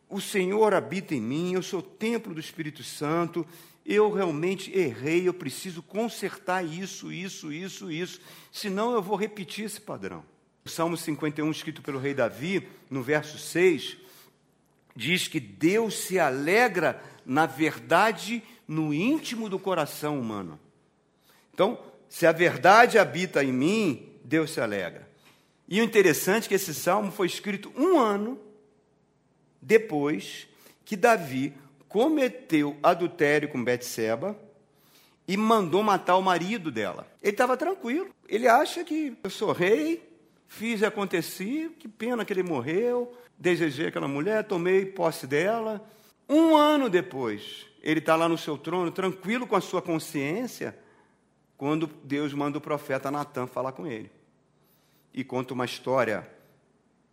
o 0.10 0.22
Senhor 0.22 0.74
habita 0.74 1.14
em 1.14 1.22
mim, 1.22 1.54
eu 1.54 1.62
sou 1.62 1.82
templo 1.82 2.34
do 2.34 2.40
Espírito 2.40 2.84
Santo, 2.84 3.46
eu 3.86 4.12
realmente 4.12 4.76
errei, 4.78 5.28
eu 5.28 5.34
preciso 5.34 5.82
consertar 5.82 6.63
isso, 6.63 7.12
isso, 7.12 7.52
isso, 7.52 7.91
isso, 7.91 8.22
senão 8.52 8.94
eu 8.94 9.02
vou 9.02 9.15
repetir 9.15 9.65
esse 9.65 9.82
padrão. 9.82 10.24
O 10.63 10.70
Salmo 10.70 10.96
51, 10.96 11.50
escrito 11.50 11.82
pelo 11.82 12.00
rei 12.00 12.13
Davi, 12.13 12.67
no 12.89 13.02
verso 13.02 13.38
6, 13.38 13.98
diz 14.96 15.28
que 15.28 15.39
Deus 15.39 15.96
se 15.96 16.20
alegra 16.20 17.02
na 17.26 17.46
verdade 17.46 18.44
no 18.67 18.94
íntimo 18.94 19.50
do 19.50 19.58
coração 19.58 20.20
humano. 20.20 20.60
Então, 21.54 21.80
se 22.08 22.28
a 22.28 22.32
verdade 22.32 23.00
habita 23.00 23.44
em 23.44 23.52
mim, 23.52 24.10
Deus 24.24 24.52
se 24.52 24.62
alegra. 24.62 25.10
E 25.67 25.82
o 25.82 25.84
interessante 25.84 26.46
é 26.46 26.50
que 26.50 26.56
esse 26.56 26.74
salmo 26.74 27.12
foi 27.12 27.28
escrito 27.28 27.72
um 27.76 27.98
ano 27.98 28.39
depois 29.62 30.48
que 30.84 30.96
Davi 30.96 31.54
cometeu 31.92 32.78
adultério 32.82 33.50
com 33.50 33.62
Betseba 33.62 34.38
e 35.28 35.36
mandou 35.36 35.84
matar 35.84 36.16
o 36.16 36.22
marido 36.22 36.72
dela. 36.72 37.06
Ele 37.22 37.34
estava 37.34 37.58
tranquilo. 37.58 38.10
Ele 38.30 38.48
acha 38.48 38.82
que 38.84 39.18
eu 39.22 39.30
sou 39.30 39.52
rei, 39.52 40.02
fiz 40.48 40.80
e 40.80 40.86
aconteci, 40.86 41.70
que 41.78 41.90
pena 41.90 42.24
que 42.24 42.32
ele 42.32 42.44
morreu, 42.44 43.14
desejei 43.38 43.88
aquela 43.88 44.08
mulher, 44.08 44.46
tomei 44.46 44.86
posse 44.86 45.28
dela. 45.28 45.86
Um 46.30 46.56
ano 46.56 46.90
depois, 46.90 47.68
ele 47.84 48.00
está 48.00 48.16
lá 48.16 48.30
no 48.30 48.38
seu 48.38 48.58
trono, 48.58 48.90
tranquilo 48.90 49.46
com 49.46 49.58
a 49.58 49.62
sua 49.62 49.82
consciência, 49.82 50.78
quando 51.58 51.90
Deus 52.06 52.34
manda 52.34 52.58
o 52.58 52.62
profeta 52.62 53.12
Natan 53.12 53.48
falar 53.48 53.74
com 53.74 53.86
ele. 53.86 54.10
E 55.14 55.26
conta 55.26 55.54
uma 55.54 55.66
história 55.66 56.26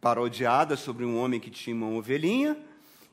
parodiada 0.01 0.77
sobre 0.77 1.05
um 1.05 1.19
homem 1.19 1.41
que 1.41 1.51
tinha 1.51 1.75
uma 1.75 1.88
ovelhinha 1.88 2.57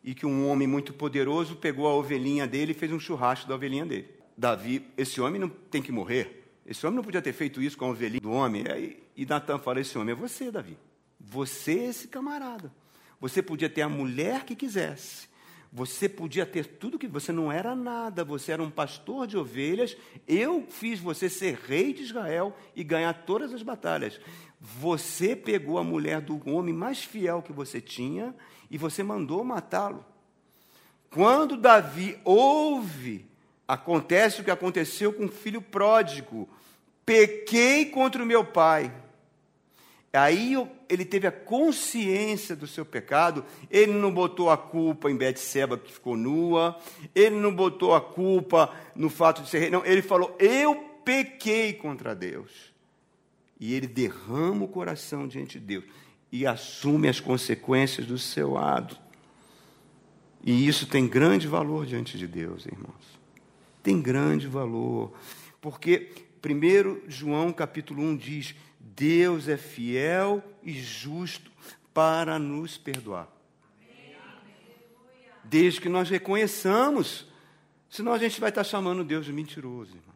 e 0.05 0.13
que 0.13 0.23
um 0.23 0.47
homem 0.47 0.67
muito 0.67 0.93
poderoso 0.93 1.55
pegou 1.55 1.87
a 1.87 1.93
ovelhinha 1.95 2.45
dele 2.45 2.73
e 2.73 2.75
fez 2.75 2.91
um 2.91 2.99
churrasco 2.99 3.49
da 3.49 3.55
ovelhinha 3.55 3.87
dele. 3.87 4.07
Davi, 4.37 4.85
esse 4.95 5.19
homem 5.19 5.41
não 5.41 5.49
tem 5.49 5.81
que 5.81 5.91
morrer. 5.91 6.43
Esse 6.63 6.85
homem 6.85 6.97
não 6.97 7.03
podia 7.03 7.23
ter 7.23 7.33
feito 7.33 7.59
isso 7.59 7.75
com 7.75 7.85
a 7.85 7.89
ovelhinha 7.89 8.21
do 8.21 8.31
homem. 8.31 8.63
E 9.17 9.25
Natan 9.25 9.57
fala: 9.57 9.81
Esse 9.81 9.97
homem 9.97 10.13
é 10.13 10.15
você, 10.15 10.51
Davi. 10.51 10.77
Você 11.19 11.71
é 11.71 11.85
esse 11.85 12.07
camarada. 12.07 12.71
Você 13.19 13.41
podia 13.41 13.67
ter 13.67 13.81
a 13.81 13.89
mulher 13.89 14.45
que 14.45 14.55
quisesse. 14.55 15.27
Você 15.73 16.07
podia 16.07 16.45
ter 16.45 16.67
tudo 16.67 16.99
que 16.99 17.07
você 17.07 17.31
não 17.31 17.51
era 17.51 17.75
nada, 17.75 18.23
você 18.23 18.51
era 18.51 18.61
um 18.61 18.69
pastor 18.69 19.25
de 19.25 19.35
ovelhas. 19.35 19.97
Eu 20.27 20.67
fiz 20.69 20.99
você 20.99 21.27
ser 21.27 21.59
rei 21.67 21.93
de 21.93 22.03
Israel 22.03 22.55
e 22.75 22.83
ganhar 22.83 23.13
todas 23.25 23.51
as 23.51 23.63
batalhas. 23.63 24.19
Você 24.61 25.35
pegou 25.35 25.79
a 25.79 25.83
mulher 25.83 26.21
do 26.21 26.39
homem 26.47 26.73
mais 26.73 27.03
fiel 27.03 27.41
que 27.41 27.51
você 27.51 27.81
tinha 27.81 28.35
e 28.75 28.77
você 28.77 29.01
mandou 29.01 29.41
matá-lo. 29.41 30.05
Quando 31.09 31.55
Davi 31.55 32.19
ouve, 32.25 33.25
acontece 33.65 34.41
o 34.41 34.43
que 34.43 34.51
aconteceu 34.51 35.13
com 35.13 35.27
o 35.27 35.31
filho 35.31 35.61
pródigo: 35.61 36.49
pequei 37.05 37.85
contra 37.85 38.21
o 38.21 38.25
meu 38.25 38.43
pai. 38.43 38.93
Aí 40.11 40.55
ele 40.89 41.05
teve 41.05 41.25
a 41.25 41.31
consciência 41.31 42.53
do 42.53 42.67
seu 42.67 42.85
pecado, 42.85 43.45
ele 43.71 43.93
não 43.93 44.13
botou 44.13 44.49
a 44.49 44.57
culpa 44.57 45.09
em 45.09 45.15
Betseba 45.15 45.77
que 45.77 45.93
ficou 45.93 46.17
nua, 46.17 46.77
ele 47.15 47.37
não 47.37 47.55
botou 47.55 47.95
a 47.95 48.01
culpa 48.01 48.75
no 48.93 49.09
fato 49.09 49.41
de 49.41 49.49
ser 49.49 49.59
rei, 49.59 49.69
não, 49.69 49.85
ele 49.85 50.01
falou: 50.01 50.35
"Eu 50.37 50.75
pequei 51.05 51.71
contra 51.71 52.13
Deus". 52.13 52.73
E 53.57 53.73
ele 53.73 53.87
derrama 53.87 54.65
o 54.65 54.67
coração 54.67 55.29
diante 55.29 55.61
de 55.61 55.65
Deus 55.65 55.85
e 56.35 56.45
assume 56.45 57.07
as 57.07 57.21
consequências 57.21 58.05
do 58.05 58.19
seu 58.19 58.57
ato. 58.57 58.99
E 60.43 60.67
isso 60.67 60.85
tem 60.85 61.07
grande 61.07 61.47
valor 61.47 61.85
diante 61.85 62.17
de 62.17 62.27
Deus, 62.27 62.65
irmãos. 62.65 63.19
Tem 63.81 64.01
grande 64.01 64.45
valor. 64.45 65.13
Porque, 65.61 66.11
primeiro 66.41 67.01
João 67.07 67.53
capítulo 67.53 68.03
1 68.03 68.17
diz: 68.17 68.53
Deus 68.77 69.47
é 69.47 69.55
fiel 69.55 70.43
e 70.61 70.73
justo 70.73 71.49
para 71.93 72.37
nos 72.37 72.77
perdoar. 72.77 73.29
Desde 75.41 75.79
que 75.79 75.87
nós 75.87 76.09
reconheçamos, 76.09 77.31
senão 77.89 78.11
a 78.11 78.17
gente 78.17 78.41
vai 78.41 78.49
estar 78.49 78.65
chamando 78.65 79.05
Deus 79.05 79.25
de 79.25 79.31
mentiroso, 79.31 79.91
irmãos. 79.91 80.15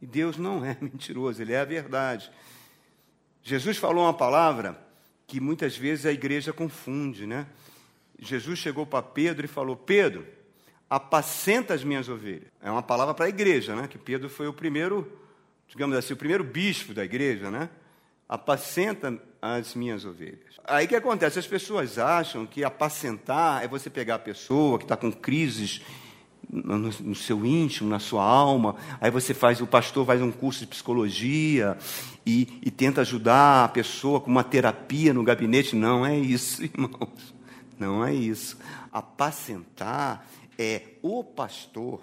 E 0.00 0.06
Deus 0.06 0.38
não 0.38 0.64
é 0.64 0.74
mentiroso, 0.80 1.42
Ele 1.42 1.52
é 1.52 1.60
a 1.60 1.66
verdade. 1.66 2.32
Jesus 3.42 3.76
falou 3.76 4.04
uma 4.04 4.14
palavra 4.14 4.83
que 5.34 5.40
muitas 5.40 5.76
vezes 5.76 6.06
a 6.06 6.12
igreja 6.12 6.52
confunde, 6.52 7.26
né? 7.26 7.48
Jesus 8.20 8.56
chegou 8.56 8.86
para 8.86 9.02
Pedro 9.02 9.44
e 9.44 9.48
falou: 9.48 9.74
Pedro, 9.74 10.24
apacenta 10.88 11.74
as 11.74 11.82
minhas 11.82 12.08
ovelhas. 12.08 12.52
É 12.62 12.70
uma 12.70 12.84
palavra 12.84 13.12
para 13.14 13.24
a 13.24 13.28
igreja, 13.28 13.74
né? 13.74 13.88
Que 13.88 13.98
Pedro 13.98 14.30
foi 14.30 14.46
o 14.46 14.52
primeiro, 14.52 15.10
digamos 15.66 15.96
assim, 15.96 16.12
o 16.12 16.16
primeiro 16.16 16.44
bispo 16.44 16.94
da 16.94 17.04
igreja, 17.04 17.50
né? 17.50 17.68
Apacenta 18.28 19.20
as 19.42 19.74
minhas 19.74 20.04
ovelhas. 20.04 20.54
Aí 20.62 20.86
que 20.86 20.94
acontece? 20.94 21.36
As 21.36 21.48
pessoas 21.48 21.98
acham 21.98 22.46
que 22.46 22.62
apacentar 22.62 23.64
é 23.64 23.66
você 23.66 23.90
pegar 23.90 24.14
a 24.14 24.20
pessoa 24.20 24.78
que 24.78 24.84
está 24.84 24.96
com 24.96 25.10
crises 25.10 25.82
no, 26.54 26.78
no, 26.78 27.14
seu 27.14 27.44
íntimo, 27.44 27.88
na 27.88 27.98
sua 27.98 28.22
alma. 28.22 28.76
Aí 29.00 29.10
você 29.10 29.34
faz, 29.34 29.60
o 29.60 29.66
pastor 29.66 30.06
faz 30.06 30.22
um 30.22 30.30
curso 30.30 30.60
de 30.60 30.66
psicologia 30.68 31.76
e, 32.24 32.60
e 32.62 32.70
tenta 32.70 33.00
ajudar 33.00 33.64
a 33.64 33.68
pessoa 33.68 34.20
com 34.20 34.30
uma 34.30 34.44
terapia 34.44 35.12
no 35.12 35.24
gabinete. 35.24 35.74
Não 35.74 36.06
é 36.06 36.16
isso, 36.16 36.62
irmãos. 36.64 37.34
Não 37.78 38.04
é 38.04 38.14
isso. 38.14 38.56
Apacentar 38.92 40.26
é 40.56 40.82
o 41.02 41.24
pastor 41.24 42.00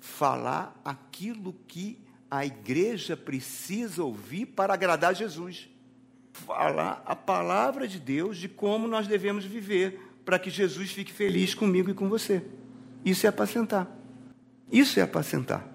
falar 0.00 0.80
aquilo 0.84 1.54
que 1.68 1.98
a 2.30 2.44
igreja 2.44 3.16
precisa 3.16 4.02
ouvir 4.02 4.46
para 4.46 4.74
agradar 4.74 5.14
Jesus. 5.14 5.68
Falar 6.32 7.02
a 7.06 7.14
palavra 7.14 7.86
de 7.86 8.00
Deus 8.00 8.38
de 8.38 8.48
como 8.48 8.88
nós 8.88 9.06
devemos 9.06 9.44
viver 9.44 10.00
para 10.24 10.38
que 10.38 10.50
Jesus 10.50 10.90
fique 10.90 11.12
feliz 11.12 11.54
comigo 11.54 11.90
e 11.90 11.94
com 11.94 12.08
você. 12.08 12.42
Isso 13.04 13.26
é 13.26 13.28
apacentar. 13.28 13.88
Isso 14.70 14.98
é 14.98 15.02
apacentar. 15.02 15.66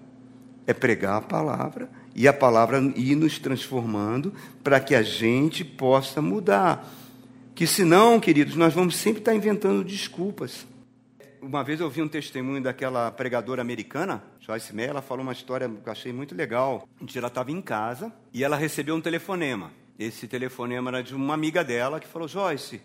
É 0.66 0.74
pregar 0.74 1.16
a 1.16 1.22
palavra 1.22 1.90
e 2.14 2.26
a 2.26 2.32
palavra 2.32 2.80
ir 2.96 3.14
nos 3.14 3.38
transformando 3.38 4.34
para 4.62 4.80
que 4.80 4.94
a 4.94 5.02
gente 5.02 5.64
possa 5.64 6.20
mudar. 6.20 6.86
Que 7.54 7.66
senão, 7.66 8.18
queridos, 8.18 8.56
nós 8.56 8.74
vamos 8.74 8.96
sempre 8.96 9.20
estar 9.20 9.34
inventando 9.34 9.84
desculpas. 9.84 10.66
Uma 11.40 11.64
vez 11.64 11.80
eu 11.80 11.88
vi 11.88 12.02
um 12.02 12.08
testemunho 12.08 12.62
daquela 12.62 13.10
pregadora 13.10 13.62
americana, 13.62 14.22
Joyce 14.40 14.74
Meyer, 14.74 14.90
ela 14.90 15.00
falou 15.00 15.22
uma 15.22 15.32
história 15.32 15.68
que 15.68 15.88
eu 15.88 15.92
achei 15.92 16.12
muito 16.12 16.34
legal. 16.34 16.86
Um 17.00 17.06
dia 17.06 17.20
ela 17.20 17.28
estava 17.28 17.50
em 17.50 17.62
casa 17.62 18.12
e 18.32 18.44
ela 18.44 18.56
recebeu 18.56 18.94
um 18.94 19.00
telefonema. 19.00 19.70
Esse 19.98 20.26
telefonema 20.28 20.90
era 20.90 21.02
de 21.02 21.14
uma 21.14 21.32
amiga 21.32 21.64
dela 21.64 21.98
que 22.00 22.06
falou: 22.06 22.28
Joyce, 22.28 22.82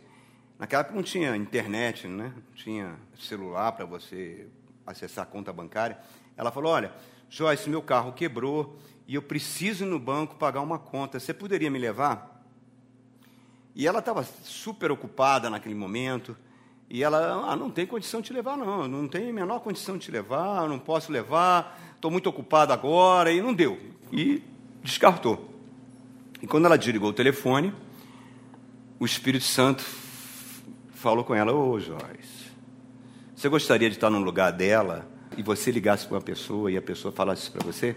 Naquela 0.58 0.82
época 0.82 0.96
não 0.96 1.04
tinha 1.04 1.36
internet, 1.36 2.08
né? 2.08 2.32
não 2.36 2.54
tinha 2.54 2.96
celular 3.20 3.74
para 3.74 3.86
você 3.86 4.48
acessar 4.86 5.24
a 5.24 5.28
conta 5.28 5.52
bancária. 5.52 5.98
Ela 6.38 6.52
falou: 6.52 6.72
Olha, 6.72 6.94
Joyce, 7.30 7.70
meu 7.70 7.82
carro 7.82 8.14
quebrou 8.14 8.78
e 9.08 9.16
eu 9.16 9.22
preciso 9.22 9.84
ir 9.84 9.88
no 9.88 10.00
banco 10.00 10.36
pagar 10.36 10.62
uma 10.62 10.80
conta. 10.80 11.20
Você 11.20 11.34
poderia 11.34 11.70
me 11.70 11.78
levar? 11.78 12.44
E 13.76 13.86
ela 13.86 14.00
estava 14.00 14.24
super 14.24 14.92
ocupada 14.92 15.50
naquele 15.50 15.76
momento. 15.76 16.38
E 16.90 17.04
ela, 17.04 17.52
ah, 17.52 17.56
não 17.56 17.70
tem 17.70 17.86
condição 17.86 18.22
de 18.22 18.28
te 18.28 18.34
levar, 18.34 18.56
não. 18.56 18.88
Não 18.88 19.08
tem 19.08 19.30
a 19.30 19.34
menor 19.34 19.60
condição 19.60 19.98
de 19.98 20.06
te 20.06 20.12
levar, 20.12 20.70
não 20.70 20.80
posso 20.80 21.12
levar, 21.12 21.78
estou 21.96 22.10
muito 22.10 22.30
ocupada 22.30 22.74
agora. 22.74 23.32
E 23.32 23.42
não 23.42 23.54
deu. 23.54 23.78
E 24.14 24.42
descartou. 24.82 25.50
E 26.42 26.48
quando 26.48 26.66
ela 26.66 26.78
desligou 26.78 27.10
o 27.10 27.14
telefone, 27.14 27.74
o 28.98 29.06
Espírito 29.06 29.44
Santo 29.44 29.84
falou 31.06 31.24
com 31.24 31.36
ela: 31.36 31.54
Ô 31.54 31.80
Joyce, 31.80 32.52
você 33.36 33.48
gostaria 33.48 33.88
de 33.92 33.96
estar 33.96 34.10
no 34.10 34.18
lugar 34.18 34.52
dela 34.52 35.08
e 35.38 35.44
você 35.44 35.70
ligasse 35.70 36.08
para 36.08 36.16
uma 36.16 36.22
pessoa 36.22 36.72
e 36.72 36.78
a 36.78 36.82
pessoa 36.82 37.12
falasse 37.12 37.52
para 37.52 37.64
você 37.64 37.96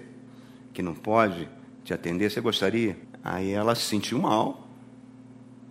que 0.74 0.82
não 0.82 0.94
pode 0.94 1.48
te 1.82 1.94
atender? 1.94 2.30
Você 2.30 2.42
gostaria? 2.42 2.98
Aí 3.24 3.50
ela 3.50 3.74
se 3.74 3.84
sentiu 3.84 4.18
mal, 4.18 4.68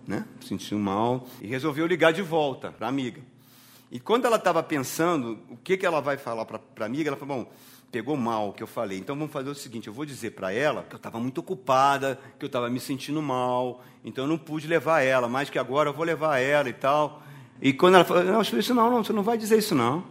né? 0.04 0.26
Se 0.40 0.48
sentiu 0.48 0.80
mal 0.80 1.28
e 1.40 1.46
resolveu 1.46 1.86
ligar 1.86 2.12
de 2.12 2.22
volta 2.22 2.72
para 2.72 2.86
a 2.86 2.90
amiga. 2.90 3.22
E 3.88 4.00
quando 4.00 4.24
ela 4.24 4.36
estava 4.36 4.60
pensando 4.60 5.38
o 5.48 5.56
que, 5.56 5.76
que 5.76 5.86
ela 5.86 6.00
vai 6.00 6.16
falar 6.16 6.44
para 6.44 6.60
a 6.80 6.84
amiga, 6.84 7.08
ela 7.08 7.16
falou: 7.16 7.44
Bom, 7.44 7.52
pegou 7.92 8.16
mal 8.16 8.48
o 8.48 8.52
que 8.52 8.64
eu 8.64 8.66
falei. 8.66 8.98
Então 8.98 9.14
vamos 9.14 9.32
fazer 9.32 9.48
o 9.48 9.54
seguinte: 9.54 9.86
eu 9.86 9.94
vou 9.94 10.04
dizer 10.04 10.32
para 10.32 10.52
ela 10.52 10.82
que 10.82 10.96
eu 10.96 10.98
estava 10.98 11.20
muito 11.20 11.38
ocupada, 11.38 12.18
que 12.36 12.44
eu 12.44 12.48
estava 12.48 12.68
me 12.68 12.80
sentindo 12.80 13.22
mal, 13.22 13.80
então 14.04 14.24
eu 14.24 14.28
não 14.28 14.38
pude 14.38 14.66
levar 14.66 15.02
ela, 15.02 15.28
mas 15.28 15.48
que 15.48 15.56
agora 15.56 15.90
eu 15.90 15.94
vou 15.94 16.04
levar 16.04 16.38
ela 16.38 16.68
e 16.68 16.72
tal. 16.72 17.22
E 17.60 17.72
quando 17.72 17.96
ela 17.96 18.04
falou, 18.04 18.24
não, 18.24 18.40
isso 18.40 18.74
não, 18.74 18.90
não, 18.90 19.04
você 19.04 19.12
não 19.12 19.22
vai 19.22 19.36
dizer 19.36 19.58
isso 19.58 19.74
não. 19.74 20.04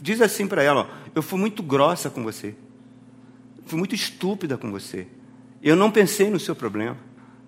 Diz 0.00 0.20
assim 0.20 0.46
para 0.46 0.62
ela, 0.62 0.82
ó, 0.82 0.86
eu 1.14 1.22
fui 1.22 1.38
muito 1.38 1.62
grossa 1.62 2.08
com 2.08 2.22
você. 2.22 2.54
Fui 3.66 3.78
muito 3.78 3.94
estúpida 3.94 4.56
com 4.56 4.70
você. 4.70 5.06
Eu 5.62 5.76
não 5.76 5.90
pensei 5.90 6.30
no 6.30 6.40
seu 6.40 6.56
problema. 6.56 6.96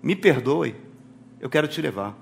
Me 0.01 0.15
perdoe. 0.15 0.75
Eu 1.39 1.49
quero 1.49 1.67
te 1.67 1.81
levar. 1.81 2.15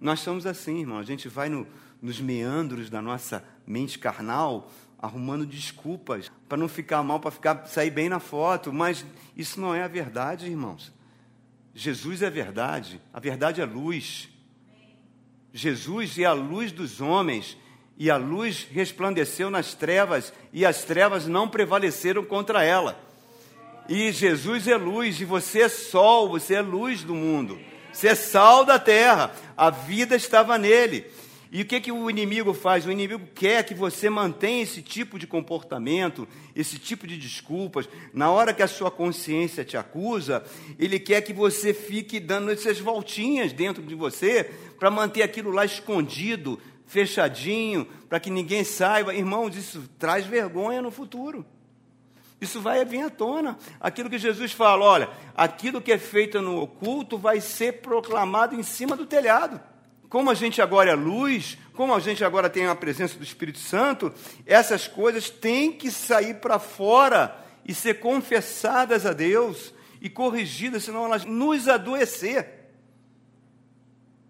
Nós 0.00 0.20
somos 0.20 0.46
assim, 0.46 0.80
irmão. 0.80 0.98
A 0.98 1.02
gente 1.02 1.28
vai 1.28 1.48
no, 1.48 1.66
nos 2.00 2.20
meandros 2.20 2.88
da 2.88 3.02
nossa 3.02 3.44
mente 3.66 3.98
carnal, 3.98 4.70
arrumando 4.98 5.44
desculpas 5.44 6.30
para 6.48 6.56
não 6.56 6.68
ficar 6.68 7.02
mal, 7.02 7.20
para 7.20 7.30
ficar 7.30 7.66
sair 7.66 7.90
bem 7.90 8.08
na 8.08 8.18
foto. 8.18 8.72
Mas 8.72 9.04
isso 9.36 9.60
não 9.60 9.74
é 9.74 9.82
a 9.82 9.88
verdade, 9.88 10.46
irmãos. 10.46 10.92
Jesus 11.74 12.22
é 12.22 12.28
a 12.28 12.30
verdade. 12.30 13.00
A 13.12 13.20
verdade 13.20 13.60
é 13.60 13.64
luz. 13.66 14.30
Jesus 15.56 16.18
é 16.18 16.24
a 16.24 16.34
luz 16.34 16.70
dos 16.70 17.00
homens 17.00 17.56
E 17.98 18.10
a 18.10 18.18
luz 18.18 18.66
resplandeceu 18.70 19.48
nas 19.48 19.72
trevas, 19.72 20.30
e 20.52 20.66
as 20.66 20.84
trevas 20.84 21.26
não 21.26 21.48
prevaleceram 21.48 22.22
contra 22.22 22.62
ela. 22.62 23.00
E 23.88 24.12
Jesus 24.12 24.68
é 24.68 24.76
luz, 24.76 25.18
e 25.18 25.24
você 25.24 25.62
é 25.62 25.68
sol, 25.70 26.28
você 26.28 26.56
é 26.56 26.60
luz 26.60 27.02
do 27.02 27.14
mundo. 27.14 27.58
Você 27.90 28.08
é 28.08 28.14
sal 28.14 28.66
da 28.66 28.78
terra. 28.78 29.32
A 29.56 29.70
vida 29.70 30.14
estava 30.14 30.58
nele. 30.58 31.06
E 31.50 31.62
o 31.62 31.64
que, 31.64 31.80
que 31.80 31.92
o 31.92 32.10
inimigo 32.10 32.52
faz? 32.52 32.84
O 32.84 32.90
inimigo 32.90 33.28
quer 33.34 33.64
que 33.64 33.74
você 33.74 34.10
mantenha 34.10 34.62
esse 34.62 34.82
tipo 34.82 35.18
de 35.18 35.26
comportamento, 35.26 36.26
esse 36.54 36.78
tipo 36.78 37.06
de 37.06 37.16
desculpas. 37.16 37.88
Na 38.12 38.30
hora 38.30 38.52
que 38.52 38.62
a 38.62 38.68
sua 38.68 38.90
consciência 38.90 39.64
te 39.64 39.76
acusa, 39.76 40.44
ele 40.78 40.98
quer 40.98 41.20
que 41.22 41.32
você 41.32 41.72
fique 41.72 42.18
dando 42.18 42.50
essas 42.50 42.80
voltinhas 42.80 43.52
dentro 43.52 43.82
de 43.82 43.94
você 43.94 44.44
para 44.78 44.90
manter 44.90 45.22
aquilo 45.22 45.50
lá 45.52 45.64
escondido, 45.64 46.60
fechadinho, 46.86 47.86
para 48.08 48.18
que 48.18 48.30
ninguém 48.30 48.64
saiba. 48.64 49.14
Irmãos, 49.14 49.56
isso 49.56 49.88
traz 49.98 50.26
vergonha 50.26 50.82
no 50.82 50.90
futuro. 50.90 51.46
Isso 52.40 52.60
vai 52.60 52.84
vir 52.84 53.02
à 53.02 53.10
tona. 53.10 53.56
Aquilo 53.80 54.10
que 54.10 54.18
Jesus 54.18 54.52
fala, 54.52 54.84
olha, 54.84 55.08
aquilo 55.34 55.80
que 55.80 55.92
é 55.92 55.98
feito 55.98 56.42
no 56.42 56.60
oculto 56.60 57.16
vai 57.16 57.40
ser 57.40 57.80
proclamado 57.80 58.54
em 58.54 58.62
cima 58.62 58.96
do 58.96 59.06
telhado. 59.06 59.60
Como 60.08 60.30
a 60.30 60.34
gente 60.34 60.62
agora 60.62 60.90
é 60.90 60.94
luz, 60.94 61.58
como 61.74 61.94
a 61.94 62.00
gente 62.00 62.24
agora 62.24 62.48
tem 62.48 62.66
a 62.66 62.74
presença 62.74 63.16
do 63.16 63.24
Espírito 63.24 63.58
Santo, 63.58 64.12
essas 64.44 64.86
coisas 64.86 65.28
têm 65.28 65.72
que 65.72 65.90
sair 65.90 66.34
para 66.34 66.58
fora 66.58 67.44
e 67.64 67.74
ser 67.74 67.94
confessadas 68.00 69.04
a 69.04 69.12
Deus 69.12 69.74
e 70.00 70.08
corrigidas, 70.08 70.84
senão 70.84 71.04
elas 71.04 71.24
nos 71.24 71.68
adoecer. 71.68 72.70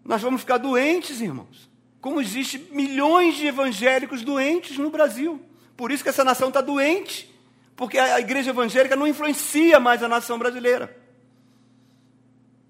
Nós 0.05 0.23
vamos 0.23 0.41
ficar 0.41 0.59
doentes, 0.59 1.21
irmãos. 1.21 1.71
Como 2.01 2.21
existe 2.21 2.59
milhões 2.71 3.37
de 3.37 3.47
evangélicos 3.47 4.23
doentes 4.23 4.79
no 4.79 4.91
Brasil. 4.91 5.41
Por 5.77 5.91
isso 5.91 6.03
que 6.03 6.09
essa 6.09 6.25
nação 6.25 6.49
está 6.49 6.61
doente 6.61 7.37
porque 7.77 7.99
a 7.99 8.19
igreja 8.19 8.51
evangélica 8.51 8.97
não 8.97 9.07
influencia 9.07 9.79
mais 9.79 10.03
a 10.03 10.09
nação 10.09 10.39
brasileira. 10.39 10.97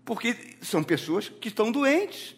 Porque 0.04 0.36
são 0.60 0.82
pessoas 0.82 1.28
que 1.28 1.48
estão 1.48 1.70
doentes. 1.70 2.35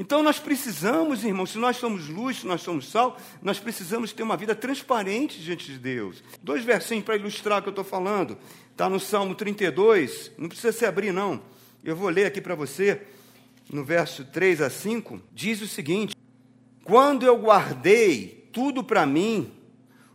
Então 0.00 0.22
nós 0.22 0.38
precisamos, 0.38 1.24
irmãos, 1.24 1.50
se 1.50 1.58
nós 1.58 1.76
somos 1.76 2.08
luz, 2.08 2.38
se 2.38 2.46
nós 2.46 2.62
somos 2.62 2.88
sal, 2.88 3.18
nós 3.42 3.58
precisamos 3.58 4.12
ter 4.12 4.22
uma 4.22 4.36
vida 4.36 4.54
transparente 4.54 5.40
diante 5.40 5.72
de 5.72 5.76
Deus. 5.76 6.22
Dois 6.40 6.62
versinhos 6.62 7.04
para 7.04 7.16
ilustrar 7.16 7.58
o 7.58 7.62
que 7.62 7.68
eu 7.68 7.72
estou 7.72 7.84
falando. 7.84 8.38
Está 8.70 8.88
no 8.88 9.00
Salmo 9.00 9.34
32, 9.34 10.30
não 10.38 10.48
precisa 10.48 10.70
se 10.70 10.86
abrir, 10.86 11.12
não. 11.12 11.42
Eu 11.82 11.96
vou 11.96 12.08
ler 12.10 12.26
aqui 12.26 12.40
para 12.40 12.54
você, 12.54 13.02
no 13.72 13.84
verso 13.84 14.24
3 14.24 14.62
a 14.62 14.70
5, 14.70 15.20
diz 15.32 15.60
o 15.62 15.66
seguinte: 15.66 16.14
Quando 16.84 17.26
eu 17.26 17.36
guardei 17.36 18.48
tudo 18.52 18.84
para 18.84 19.04
mim, 19.04 19.52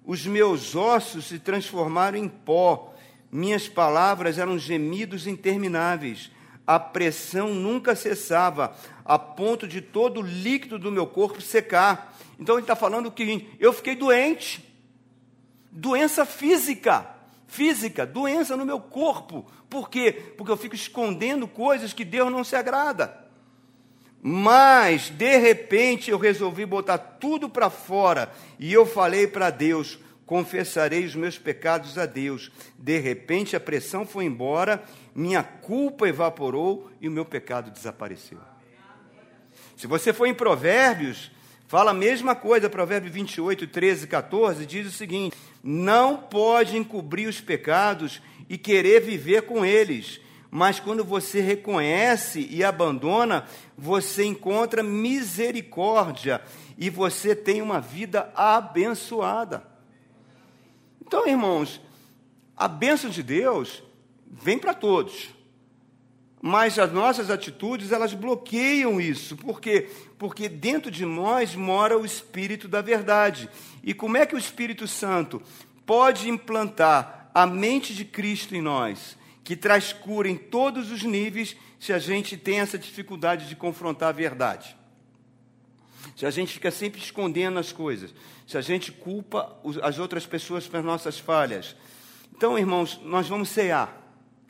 os 0.06 0.26
meus 0.26 0.76
ossos 0.76 1.26
se 1.26 1.40
transformaram 1.40 2.18
em 2.18 2.30
pó, 2.30 2.96
minhas 3.30 3.68
palavras 3.68 4.38
eram 4.38 4.58
gemidos 4.58 5.28
intermináveis, 5.28 6.32
a 6.66 6.80
pressão 6.80 7.54
nunca 7.54 7.96
cessava, 7.96 8.74
a 9.06 9.20
ponto 9.20 9.68
de 9.68 9.82
todo 9.82 10.20
o 10.20 10.24
líquido 10.24 10.80
do 10.80 10.91
meu 10.91 11.06
corpo 11.06 11.41
secar. 11.41 12.16
Então 12.39 12.56
ele 12.56 12.64
está 12.64 12.76
falando 12.76 13.12
que 13.12 13.49
eu 13.60 13.74
fiquei 13.74 13.95
doente, 13.95 14.64
doença 15.72 16.26
física, 16.26 17.08
física, 17.47 18.06
doença 18.06 18.56
no 18.56 18.66
meu 18.66 18.80
corpo. 18.80 19.45
Por 19.70 19.89
quê? 19.89 20.12
Porque 20.38 20.51
eu 20.51 20.58
fico 20.58 20.76
escondendo 20.76 21.47
coisas 21.47 21.93
que 21.93 22.06
Deus 22.06 22.32
não 22.32 22.43
se 22.43 22.56
agrada. 22.56 23.24
Mas, 24.26 25.10
de 25.10 25.38
repente, 25.38 26.10
eu 26.10 26.18
resolvi 26.18 26.66
botar 26.66 26.97
tudo 26.97 27.49
para 27.49 27.70
fora 27.70 28.32
e 28.58 28.72
eu 28.72 28.86
falei 28.86 29.28
para 29.28 29.49
Deus: 29.49 29.99
confessarei 30.26 31.04
os 31.04 31.14
meus 31.14 31.38
pecados 31.38 31.97
a 31.97 32.06
Deus. 32.06 32.49
De 32.78 32.97
repente, 32.99 33.56
a 33.56 33.60
pressão 33.60 34.06
foi 34.06 34.24
embora, 34.24 34.82
minha 35.14 35.43
culpa 35.43 36.08
evaporou 36.08 36.89
e 37.01 37.10
o 37.10 37.12
meu 37.12 37.26
pecado 37.26 37.70
desapareceu. 37.70 38.53
Se 39.76 39.88
você 39.88 40.13
for 40.13 40.26
em 40.26 40.34
Provérbios, 40.34 41.32
fala 41.67 41.91
a 41.91 41.93
mesma 41.95 42.36
coisa, 42.36 42.69
Provérbio 42.69 43.11
28, 43.11 43.67
13 43.67 44.05
e 44.05 44.07
14, 44.07 44.65
diz 44.65 44.88
o 44.88 44.91
seguinte: 44.91 45.36
Não 45.63 46.17
pode 46.17 46.78
encobrir 46.78 47.28
os 47.28 47.41
pecados 47.41 48.21
e 48.49 48.57
querer 48.57 49.01
viver 49.01 49.43
com 49.43 49.65
eles 49.65 50.21
mas 50.55 50.80
quando 50.80 51.03
você 51.03 51.41
reconhece 51.41 52.47
e 52.47 52.63
abandona, 52.63 53.47
você 53.76 54.24
encontra 54.24 54.84
misericórdia 54.84 56.39
e 56.78 56.91
você 56.91 57.36
tem 57.36 57.59
uma 57.59 57.82
vida 57.82 58.32
abençoada. 58.36 59.65
Então, 61.01 61.28
irmãos, 61.28 61.82
a 62.55 62.67
bênção 62.67 63.09
de 63.09 63.24
Deus 63.24 63.82
vem 64.28 64.59
para 64.59 64.76
todos. 64.76 65.33
Mas 66.46 66.78
as 66.78 66.91
nossas 66.91 67.30
atitudes, 67.30 67.94
elas 67.94 68.14
bloqueiam 68.14 69.00
isso. 69.00 69.38
Por 69.38 69.62
quê? 69.62 69.89
Porque 70.18 70.50
dentro 70.50 70.91
de 70.91 71.06
nós 71.06 71.56
mora 71.56 71.98
o 71.98 72.06
Espírito 72.06 72.68
da 72.68 72.82
verdade. 72.82 73.50
E 73.82 73.94
como 73.94 74.18
é 74.18 74.26
que 74.26 74.36
o 74.36 74.38
Espírito 74.38 74.86
Santo 74.86 75.41
pode 75.86 76.28
implantar 76.28 77.30
a 77.34 77.46
mente 77.46 77.96
de 77.96 78.04
Cristo 78.04 78.56
em 78.56 78.62
nós? 78.62 79.16
que 79.44 79.56
traz 79.56 79.91
cura 79.91 80.30
em 80.30 80.38
todos 80.38 80.89
os 80.89 81.04
níveis 81.04 81.56
se 81.80 81.91
a 81.91 82.00
gente 82.00 82.38
tem 82.38 82.62
essa 82.62 82.78
dificuldade 82.78 83.48
de 83.48 83.56
confrontar 83.56 84.10
a 84.10 84.14
verdade. 84.14 84.76
Se 86.16 86.26
a 86.26 86.32
gente 86.32 86.54
fica 86.54 86.72
sempre 86.72 87.02
escondendo 87.02 87.60
as 87.60 87.72
coisas, 87.72 88.14
se 88.48 88.58
a 88.58 88.62
gente 88.62 88.91
culpa 88.91 89.58
as 89.82 90.00
outras 90.00 90.26
pessoas 90.26 90.68
pelas 90.68 90.86
nossas 90.86 91.20
falhas. 91.20 91.76
Então, 92.36 92.58
irmãos, 92.58 93.00
nós 93.04 93.28
vamos 93.28 93.50
cear. 93.50 94.02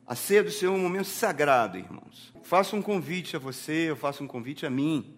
A 0.06 0.16
ceia 0.16 0.44
do 0.44 0.52
Senhor 0.52 0.74
é 0.74 0.78
um 0.78 0.82
momento 0.82 1.08
sagrado, 1.08 1.78
irmãos. 1.78 2.34
Faço 2.44 2.76
um 2.76 2.82
convite 2.82 3.36
a 3.36 3.40
você, 3.40 3.90
eu 3.90 3.96
faço 3.96 4.24
um 4.24 4.28
convite 4.28 4.66
a 4.66 4.70
mim. 4.70 5.16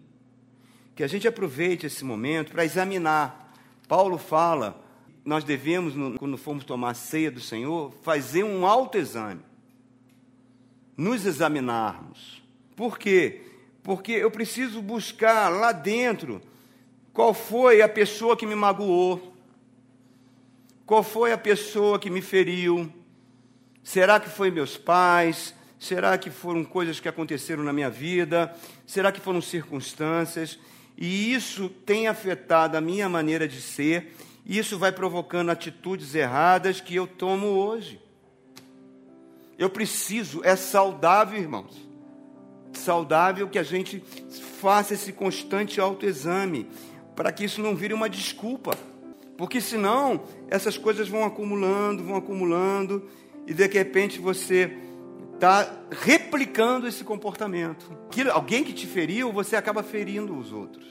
Que 0.96 1.04
a 1.04 1.08
gente 1.08 1.28
aproveite 1.28 1.88
esse 1.88 2.06
momento 2.06 2.52
para 2.52 2.64
examinar. 2.64 3.54
Paulo 3.88 4.18
fala, 4.18 4.80
nós 5.26 5.44
devemos, 5.44 5.94
quando 6.20 6.38
formos 6.38 6.64
tomar 6.64 6.92
a 6.92 6.94
ceia 6.94 7.32
do 7.32 7.42
Senhor, 7.42 7.92
fazer 8.04 8.44
um 8.44 8.66
autoexame 8.66 9.42
nos 10.96 11.26
examinarmos. 11.26 12.44
Por 12.76 13.00
quê? 13.00 13.42
Porque 13.82 14.12
eu 14.12 14.30
preciso 14.30 14.82
buscar 14.82 15.50
lá 15.50 15.72
dentro 15.72 16.42
qual 17.12 17.34
foi 17.34 17.82
a 17.82 17.90
pessoa 17.90 18.38
que 18.38 18.46
me 18.46 18.56
magoou, 18.56 19.34
qual 20.86 21.02
foi 21.02 21.32
a 21.32 21.38
pessoa 21.38 21.98
que 21.98 22.10
me 22.10 22.22
feriu. 22.22 22.92
Será 23.86 24.20
que 24.20 24.28
foi 24.28 24.50
meus 24.50 24.78
pais? 24.78 25.54
Será 25.80 26.18
que 26.18 26.32
foram 26.32 26.66
coisas 26.66 27.00
que 27.00 27.08
aconteceram 27.08 27.64
na 27.64 27.72
minha 27.72 27.90
vida? 27.90 28.52
Será 28.88 29.12
que 29.12 29.22
foram 29.22 29.40
circunstâncias? 29.40 30.58
E 30.98 31.32
isso 31.32 31.70
tem 31.70 32.08
afetado 32.08 32.76
a 32.76 32.82
minha 32.82 33.08
maneira 33.08 33.48
de 33.48 33.62
ser, 33.62 34.16
isso 34.44 34.80
vai 34.80 34.92
provocando 34.92 35.52
atitudes 35.52 36.16
erradas 36.16 36.82
que 36.82 36.96
eu 36.96 37.06
tomo 37.06 37.46
hoje. 37.46 38.02
Eu 39.56 39.70
preciso, 39.70 40.42
é 40.44 40.56
saudável, 40.56 41.40
irmãos. 41.40 41.88
Saudável 42.74 43.48
que 43.48 43.60
a 43.60 43.64
gente 43.64 44.04
faça 44.60 44.96
esse 44.96 45.14
constante 45.14 45.80
autoexame, 45.80 46.68
para 47.16 47.32
que 47.32 47.44
isso 47.44 47.62
não 47.62 47.76
vire 47.76 47.94
uma 47.94 48.10
desculpa. 48.10 48.76
Porque 49.38 49.62
senão 49.62 50.24
essas 50.50 50.76
coisas 50.76 51.08
vão 51.08 51.24
acumulando, 51.24 52.04
vão 52.04 52.16
acumulando, 52.16 53.08
e 53.48 53.54
de 53.54 53.68
repente 53.68 54.20
você 54.20 54.78
está 55.34 55.70
replicando 55.92 56.88
esse 56.88 57.04
comportamento. 57.04 57.92
Alguém 58.32 58.64
que 58.64 58.74
te 58.74 58.88
feriu, 58.88 59.32
você 59.32 59.56
acaba 59.56 59.84
ferindo 59.84 60.38
os 60.38 60.52
outros. 60.52 60.86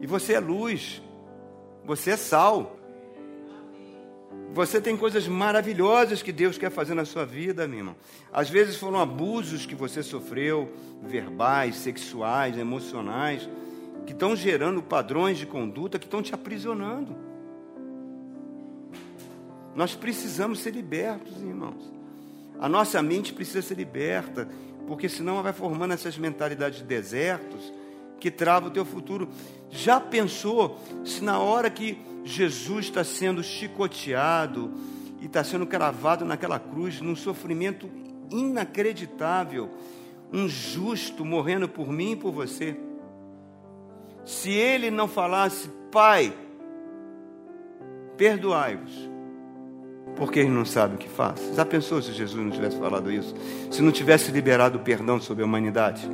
E 0.00 0.06
você 0.06 0.34
é 0.34 0.40
luz, 0.40 1.02
você 1.84 2.12
é 2.12 2.16
sal. 2.16 2.76
Você 4.52 4.80
tem 4.80 4.96
coisas 4.96 5.28
maravilhosas 5.28 6.22
que 6.22 6.32
Deus 6.32 6.58
quer 6.58 6.70
fazer 6.70 6.94
na 6.94 7.04
sua 7.04 7.24
vida, 7.24 7.68
meu 7.68 7.78
irmão. 7.78 7.96
Às 8.32 8.50
vezes 8.50 8.76
foram 8.76 8.98
abusos 8.98 9.64
que 9.64 9.76
você 9.76 10.02
sofreu, 10.02 10.72
verbais, 11.02 11.76
sexuais, 11.76 12.58
emocionais, 12.58 13.48
que 14.06 14.12
estão 14.12 14.34
gerando 14.34 14.82
padrões 14.82 15.38
de 15.38 15.46
conduta 15.46 15.98
que 15.98 16.06
estão 16.06 16.22
te 16.22 16.34
aprisionando. 16.34 17.29
Nós 19.74 19.94
precisamos 19.94 20.60
ser 20.60 20.74
libertos, 20.74 21.36
irmãos. 21.40 21.92
A 22.58 22.68
nossa 22.68 23.00
mente 23.02 23.32
precisa 23.32 23.62
ser 23.62 23.76
liberta, 23.76 24.48
porque 24.86 25.08
senão 25.08 25.34
ela 25.34 25.42
vai 25.42 25.52
formando 25.52 25.94
essas 25.94 26.18
mentalidades 26.18 26.78
de 26.80 26.84
desertos 26.84 27.72
que 28.18 28.30
travam 28.30 28.68
o 28.68 28.72
teu 28.72 28.84
futuro. 28.84 29.28
Já 29.70 29.98
pensou 29.98 30.78
se 31.04 31.24
na 31.24 31.38
hora 31.38 31.70
que 31.70 31.98
Jesus 32.22 32.86
está 32.86 33.02
sendo 33.02 33.42
chicoteado 33.42 34.72
e 35.20 35.26
está 35.26 35.42
sendo 35.42 35.66
cravado 35.66 36.24
naquela 36.24 36.58
cruz, 36.58 37.00
num 37.00 37.16
sofrimento 37.16 37.88
inacreditável, 38.30 39.70
um 40.32 40.48
justo 40.48 41.24
morrendo 41.24 41.68
por 41.68 41.90
mim 41.90 42.12
e 42.12 42.16
por 42.16 42.32
você. 42.32 42.76
se 44.24 44.50
ele 44.50 44.90
não 44.90 45.08
falasse, 45.08 45.68
Pai, 45.90 46.32
perdoai-vos, 48.16 49.09
porque 50.16 50.40
ele 50.40 50.50
não 50.50 50.64
sabe 50.64 50.96
o 50.96 50.98
que 50.98 51.08
faz. 51.08 51.52
Já 51.54 51.64
pensou 51.64 52.00
se 52.02 52.12
Jesus 52.12 52.42
não 52.42 52.50
tivesse 52.50 52.78
falado 52.78 53.10
isso? 53.10 53.34
Se 53.70 53.82
não 53.82 53.92
tivesse 53.92 54.30
liberado 54.30 54.78
o 54.78 54.80
perdão 54.80 55.20
sobre 55.20 55.42
a 55.42 55.46
humanidade? 55.46 56.08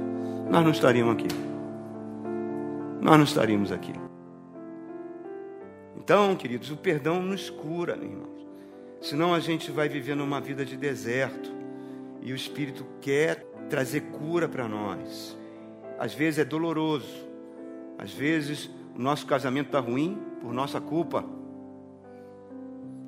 Nós 0.49 0.64
não 0.64 0.70
estaríamos 0.70 1.14
aqui. 1.14 1.28
Nós 3.01 3.16
não 3.16 3.24
estaríamos 3.24 3.72
aqui. 3.72 3.92
Então, 5.97 6.36
queridos, 6.36 6.70
o 6.70 6.76
perdão 6.76 7.20
nos 7.20 7.51
cura, 7.51 7.97
irmãos. 8.01 8.47
Senão 9.01 9.34
a 9.34 9.40
gente 9.40 9.70
vai 9.70 9.88
vivendo 9.88 10.22
uma 10.22 10.40
vida 10.40 10.64
de 10.64 10.76
deserto. 10.76 11.51
E 12.22 12.32
o 12.32 12.36
Espírito 12.36 12.86
quer 13.01 13.44
trazer 13.68 14.03
cura 14.03 14.49
para 14.49 14.68
nós. 14.68 15.36
Às 15.99 16.14
vezes 16.14 16.38
é 16.38 16.44
doloroso. 16.44 17.26
Às 17.99 18.12
vezes 18.12 18.70
o 18.94 19.01
nosso 19.01 19.26
casamento 19.26 19.66
está 19.66 19.80
ruim 19.80 20.18
por 20.40 20.53
nossa 20.53 20.80
culpa. 20.80 21.24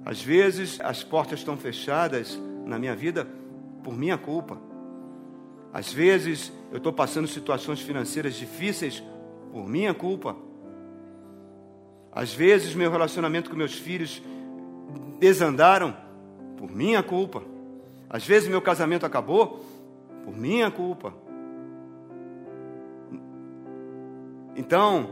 Às 0.09 0.23
vezes 0.23 0.81
as 0.81 1.05
portas 1.05 1.41
estão 1.41 1.55
fechadas 1.55 2.41
na 2.65 2.79
minha 2.79 2.97
vida 2.97 3.29
por 3.85 3.95
minha 3.95 4.17
culpa. 4.17 4.59
Às 5.71 5.93
vezes 5.93 6.51
eu 6.73 6.79
estou 6.79 6.95
passando 6.95 7.29
situações 7.29 7.83
financeiras 7.83 8.33
difíceis 8.33 9.03
por 9.53 9.69
minha 9.69 9.93
culpa. 9.93 10.35
Às 12.11 12.33
vezes, 12.33 12.75
meu 12.75 12.91
relacionamento 12.91 13.51
com 13.51 13.57
meus 13.57 13.75
filhos 13.75 14.23
desandaram 15.19 15.95
por 16.57 16.71
minha 16.71 17.03
culpa. 17.03 17.43
Às 18.09 18.27
vezes, 18.27 18.49
meu 18.49 18.63
casamento 18.63 19.05
acabou 19.05 19.63
por 20.25 20.35
minha 20.35 20.71
culpa. 20.71 21.13
Então, 24.57 25.11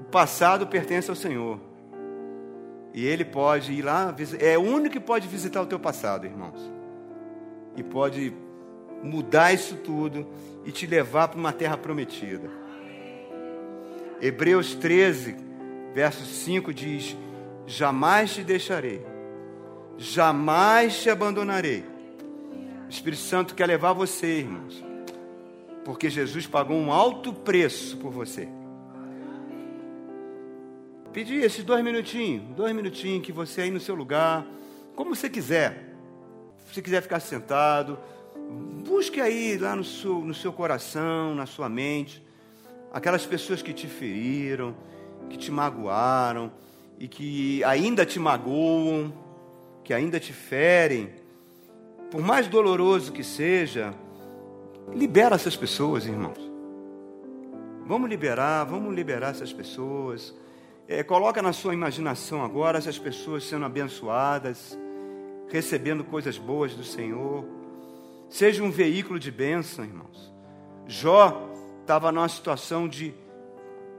o 0.00 0.04
passado 0.04 0.64
pertence 0.68 1.10
ao 1.10 1.16
Senhor. 1.16 1.67
E 2.92 3.04
Ele 3.04 3.24
pode 3.24 3.72
ir 3.72 3.82
lá, 3.82 4.14
é 4.40 4.56
o 4.56 4.62
único 4.62 4.94
que 4.94 5.00
pode 5.00 5.28
visitar 5.28 5.62
o 5.62 5.66
teu 5.66 5.78
passado, 5.78 6.26
irmãos. 6.26 6.60
E 7.76 7.82
pode 7.82 8.32
mudar 9.02 9.52
isso 9.52 9.76
tudo 9.76 10.26
e 10.64 10.72
te 10.72 10.86
levar 10.86 11.28
para 11.28 11.38
uma 11.38 11.52
terra 11.52 11.76
prometida. 11.76 12.50
Hebreus 14.20 14.74
13, 14.74 15.36
verso 15.94 16.24
5 16.24 16.74
diz: 16.74 17.16
Jamais 17.66 18.34
te 18.34 18.42
deixarei, 18.42 19.04
jamais 19.96 21.00
te 21.00 21.10
abandonarei. 21.10 21.84
O 22.86 22.90
Espírito 22.90 23.22
Santo 23.22 23.54
quer 23.54 23.66
levar 23.66 23.92
você, 23.92 24.38
irmãos, 24.38 24.82
porque 25.84 26.08
Jesus 26.10 26.46
pagou 26.46 26.76
um 26.76 26.90
alto 26.90 27.32
preço 27.32 27.96
por 27.98 28.10
você. 28.10 28.48
Pedir 31.18 31.42
esses 31.42 31.64
dois 31.64 31.82
minutinhos, 31.82 32.44
dois 32.54 32.72
minutinhos 32.72 33.26
que 33.26 33.32
você 33.32 33.62
aí 33.62 33.72
no 33.72 33.80
seu 33.80 33.96
lugar, 33.96 34.46
como 34.94 35.16
você 35.16 35.28
quiser. 35.28 35.96
Se 36.72 36.80
quiser 36.80 37.02
ficar 37.02 37.18
sentado, 37.18 37.98
busque 38.86 39.20
aí 39.20 39.58
lá 39.58 39.74
no 39.74 39.82
seu, 39.82 40.20
no 40.20 40.32
seu 40.32 40.52
coração, 40.52 41.34
na 41.34 41.44
sua 41.44 41.68
mente, 41.68 42.24
aquelas 42.92 43.26
pessoas 43.26 43.60
que 43.60 43.72
te 43.72 43.88
feriram, 43.88 44.76
que 45.28 45.36
te 45.36 45.50
magoaram 45.50 46.52
e 47.00 47.08
que 47.08 47.64
ainda 47.64 48.06
te 48.06 48.20
magoam, 48.20 49.12
que 49.82 49.92
ainda 49.92 50.20
te 50.20 50.32
ferem, 50.32 51.10
por 52.12 52.20
mais 52.20 52.46
doloroso 52.46 53.10
que 53.10 53.24
seja, 53.24 53.92
libera 54.94 55.34
essas 55.34 55.56
pessoas, 55.56 56.06
irmãos. 56.06 56.38
Vamos 57.86 58.08
liberar, 58.08 58.62
vamos 58.66 58.94
liberar 58.94 59.32
essas 59.32 59.52
pessoas. 59.52 60.32
É, 60.90 61.02
coloca 61.02 61.42
na 61.42 61.52
sua 61.52 61.74
imaginação 61.74 62.42
agora 62.42 62.78
essas 62.78 62.98
pessoas 62.98 63.44
sendo 63.44 63.66
abençoadas, 63.66 64.78
recebendo 65.50 66.02
coisas 66.02 66.38
boas 66.38 66.72
do 66.72 66.82
Senhor. 66.82 67.44
Seja 68.30 68.64
um 68.64 68.70
veículo 68.70 69.20
de 69.20 69.30
bênção, 69.30 69.84
irmãos. 69.84 70.32
Jó 70.86 71.46
estava 71.82 72.10
numa 72.10 72.26
situação 72.26 72.88
de 72.88 73.12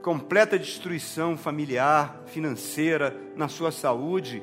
completa 0.02 0.58
destruição 0.58 1.38
familiar, 1.38 2.24
financeira, 2.26 3.16
na 3.36 3.46
sua 3.46 3.70
saúde. 3.70 4.42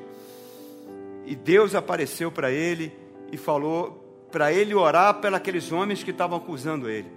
E 1.26 1.36
Deus 1.36 1.74
apareceu 1.74 2.32
para 2.32 2.50
ele 2.50 2.96
e 3.30 3.36
falou 3.36 4.26
para 4.32 4.50
ele 4.50 4.74
orar 4.74 5.20
pelos 5.20 5.70
homens 5.70 6.02
que 6.02 6.12
estavam 6.12 6.38
acusando 6.38 6.88
ele, 6.88 7.12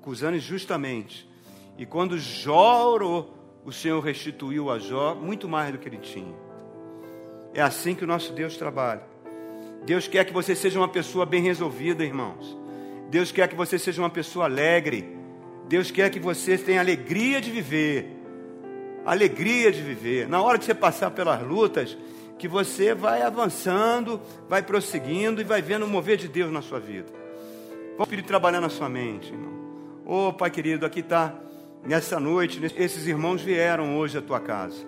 acusando 0.00 0.36
injustamente. 0.36 1.30
E 1.78 1.86
quando 1.86 2.18
Jó 2.18 2.90
orou, 2.90 3.41
o 3.64 3.72
Senhor 3.72 4.00
restituiu 4.00 4.70
a 4.70 4.78
Jó 4.78 5.14
muito 5.14 5.48
mais 5.48 5.72
do 5.72 5.78
que 5.78 5.88
ele 5.88 5.98
tinha. 5.98 6.34
É 7.54 7.62
assim 7.62 7.94
que 7.94 8.04
o 8.04 8.06
nosso 8.06 8.32
Deus 8.32 8.56
trabalha. 8.56 9.02
Deus 9.84 10.08
quer 10.08 10.24
que 10.24 10.32
você 10.32 10.54
seja 10.54 10.78
uma 10.78 10.88
pessoa 10.88 11.26
bem 11.26 11.42
resolvida, 11.42 12.04
irmãos. 12.04 12.56
Deus 13.10 13.30
quer 13.30 13.48
que 13.48 13.54
você 13.54 13.78
seja 13.78 14.00
uma 14.00 14.10
pessoa 14.10 14.46
alegre. 14.46 15.16
Deus 15.68 15.90
quer 15.90 16.10
que 16.10 16.18
você 16.18 16.56
tenha 16.56 16.80
alegria 16.80 17.40
de 17.40 17.50
viver. 17.50 18.06
Alegria 19.04 19.70
de 19.70 19.82
viver. 19.82 20.28
Na 20.28 20.40
hora 20.40 20.58
que 20.58 20.64
você 20.64 20.74
passar 20.74 21.10
pelas 21.10 21.42
lutas, 21.42 21.96
que 22.38 22.48
você 22.48 22.94
vai 22.94 23.22
avançando, 23.22 24.20
vai 24.48 24.62
prosseguindo 24.62 25.40
e 25.40 25.44
vai 25.44 25.60
vendo 25.60 25.84
o 25.84 25.88
mover 25.88 26.16
de 26.16 26.26
Deus 26.28 26.50
na 26.50 26.62
sua 26.62 26.80
vida. 26.80 27.12
Vamos 27.92 28.08
pedir 28.08 28.22
trabalhar 28.22 28.60
na 28.60 28.68
sua 28.68 28.88
mente, 28.88 29.32
irmão. 29.32 29.52
Ô 30.04 30.28
oh, 30.28 30.32
Pai 30.32 30.50
querido, 30.50 30.86
aqui 30.86 31.00
está, 31.00 31.34
nessa 31.84 32.18
noite, 32.18 32.60
esses 32.76 33.06
irmãos 33.06 33.42
vieram 33.42 33.96
hoje 33.96 34.18
à 34.18 34.22
tua 34.22 34.40
casa. 34.40 34.84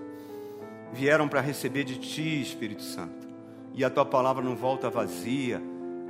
Vieram 0.93 1.29
para 1.29 1.41
receber 1.41 1.85
de 1.85 1.99
ti, 1.99 2.41
Espírito 2.41 2.83
Santo. 2.83 3.27
E 3.75 3.85
a 3.85 3.91
tua 3.91 4.05
palavra 4.05 4.43
não 4.43 4.55
volta 4.55 4.89
vazia, 4.89 5.61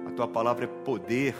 a 0.07 0.11
tua 0.11 0.28
palavra 0.28 0.64
é 0.64 0.68
poder 0.68 1.35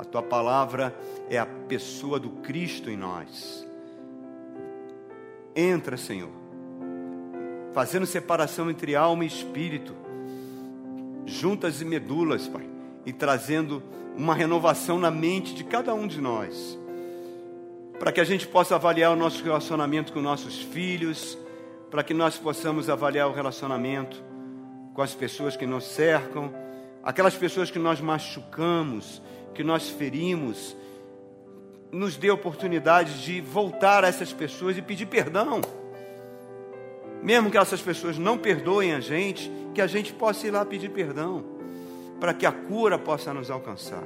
a 0.00 0.04
tua 0.04 0.22
palavra 0.22 0.96
é 1.28 1.38
a 1.38 1.44
pessoa 1.44 2.18
do 2.18 2.30
Cristo 2.30 2.88
em 2.88 2.96
nós. 2.96 3.68
Entra, 5.54 5.98
Senhor, 5.98 6.30
fazendo 7.74 8.06
separação 8.06 8.70
entre 8.70 8.96
alma 8.96 9.24
e 9.24 9.26
espírito, 9.26 9.94
juntas 11.26 11.82
e 11.82 11.84
medulas, 11.84 12.48
Pai, 12.48 12.66
e 13.04 13.12
trazendo 13.12 13.82
uma 14.16 14.34
renovação 14.34 14.98
na 14.98 15.10
mente 15.10 15.54
de 15.54 15.64
cada 15.64 15.92
um 15.92 16.06
de 16.06 16.18
nós, 16.18 16.78
para 18.00 18.10
que 18.10 18.20
a 18.20 18.24
gente 18.24 18.48
possa 18.48 18.76
avaliar 18.76 19.12
o 19.12 19.16
nosso 19.16 19.44
relacionamento 19.44 20.10
com 20.10 20.22
nossos 20.22 20.58
filhos, 20.58 21.36
para 21.90 22.02
que 22.02 22.14
nós 22.14 22.38
possamos 22.38 22.88
avaliar 22.88 23.28
o 23.28 23.32
relacionamento 23.32 24.24
com 24.94 25.02
as 25.02 25.14
pessoas 25.14 25.54
que 25.54 25.66
nos 25.66 25.84
cercam, 25.84 26.50
aquelas 27.04 27.34
pessoas 27.34 27.70
que 27.70 27.78
nós 27.78 28.00
machucamos, 28.00 29.20
que 29.54 29.62
nós 29.62 29.90
ferimos, 29.90 30.74
nos 31.92 32.16
dê 32.16 32.30
oportunidade 32.30 33.22
de 33.22 33.42
voltar 33.42 34.02
a 34.02 34.08
essas 34.08 34.32
pessoas 34.32 34.78
e 34.78 34.82
pedir 34.82 35.04
perdão. 35.04 35.60
Mesmo 37.22 37.50
que 37.50 37.58
essas 37.58 37.82
pessoas 37.82 38.16
não 38.16 38.38
perdoem 38.38 38.94
a 38.94 39.00
gente, 39.00 39.52
que 39.74 39.82
a 39.82 39.86
gente 39.86 40.14
possa 40.14 40.46
ir 40.46 40.52
lá 40.52 40.64
pedir 40.64 40.88
perdão, 40.88 41.44
para 42.18 42.32
que 42.32 42.46
a 42.46 42.52
cura 42.52 42.98
possa 42.98 43.34
nos 43.34 43.50
alcançar, 43.50 44.04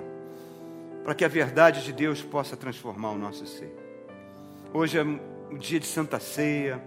para 1.05 1.15
que 1.15 1.25
a 1.25 1.29
verdade 1.29 1.85
de 1.85 1.93
Deus 1.93 2.21
possa 2.23 2.57
transformar 2.57 3.13
o 3.13 3.19
nosso 3.19 3.47
ser. 3.47 3.84
Hoje 4.77 4.99
é 4.99 5.03
o 5.05 5.57
dia 5.57 5.79
de 5.79 5.87
Santa 5.87 6.19
Ceia, 6.19 6.83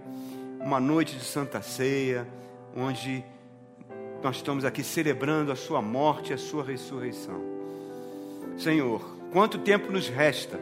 uma 0.60 0.78
noite 0.78 1.16
de 1.16 1.24
Santa 1.24 1.62
Ceia, 1.62 2.28
onde 2.76 3.24
nós 4.22 4.36
estamos 4.36 4.66
aqui 4.66 4.84
celebrando 4.84 5.50
a 5.50 5.56
Sua 5.56 5.80
morte 5.80 6.28
e 6.28 6.34
a 6.34 6.36
Sua 6.36 6.62
ressurreição. 6.62 7.40
Senhor, 8.58 9.00
quanto 9.32 9.56
tempo 9.56 9.90
nos 9.90 10.06
resta 10.06 10.60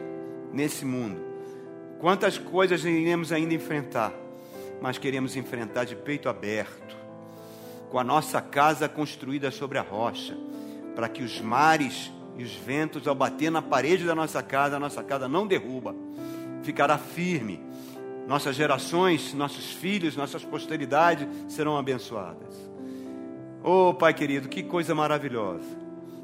nesse 0.53 0.85
mundo? 0.85 1.19
Quantas 1.99 2.37
coisas 2.37 2.85
iremos 2.85 3.33
ainda 3.33 3.53
enfrentar? 3.53 4.13
Mas 4.81 4.97
queremos 4.97 5.35
enfrentar 5.35 5.83
de 5.83 5.97
peito 5.97 6.29
aberto, 6.29 6.95
com 7.89 7.99
a 7.99 8.05
nossa 8.05 8.39
casa 8.39 8.87
construída 8.87 9.51
sobre 9.51 9.77
a 9.77 9.81
rocha, 9.81 10.37
para 10.95 11.09
que 11.09 11.21
os 11.21 11.41
mares 11.41 12.09
e 12.37 12.43
os 12.45 12.55
ventos, 12.55 13.05
ao 13.05 13.13
bater 13.13 13.51
na 13.51 13.61
parede 13.61 14.05
da 14.05 14.15
nossa 14.15 14.41
casa, 14.41 14.77
a 14.77 14.79
nossa 14.79 15.03
casa 15.03 15.27
não 15.27 15.45
derruba, 15.45 15.93
ficará 16.67 16.97
firme. 16.97 17.59
Nossas 18.27 18.55
gerações, 18.55 19.33
nossos 19.33 19.71
filhos, 19.71 20.15
nossas 20.15 20.43
posteridades 20.43 21.27
serão 21.47 21.77
abençoadas. 21.77 22.55
Oh, 23.63 23.93
Pai 23.93 24.13
querido, 24.13 24.47
que 24.47 24.61
coisa 24.63 24.93
maravilhosa. 24.93 25.65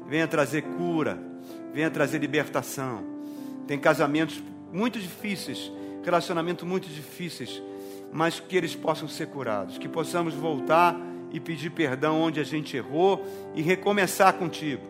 Venha 0.06 0.28
trazer 0.28 0.62
cura 0.62 1.34
venha 1.74 1.90
trazer 1.90 2.18
libertação. 2.18 3.02
Tem 3.66 3.76
casamentos 3.78 4.40
muito 4.72 5.00
difíceis, 5.00 5.72
relacionamentos 6.04 6.66
muito 6.66 6.88
difíceis, 6.88 7.60
mas 8.12 8.38
que 8.38 8.56
eles 8.56 8.76
possam 8.76 9.08
ser 9.08 9.26
curados, 9.26 9.76
que 9.76 9.88
possamos 9.88 10.34
voltar 10.34 10.96
e 11.32 11.40
pedir 11.40 11.70
perdão 11.70 12.20
onde 12.20 12.38
a 12.38 12.44
gente 12.44 12.76
errou 12.76 13.26
e 13.56 13.60
recomeçar 13.60 14.34
contigo, 14.34 14.82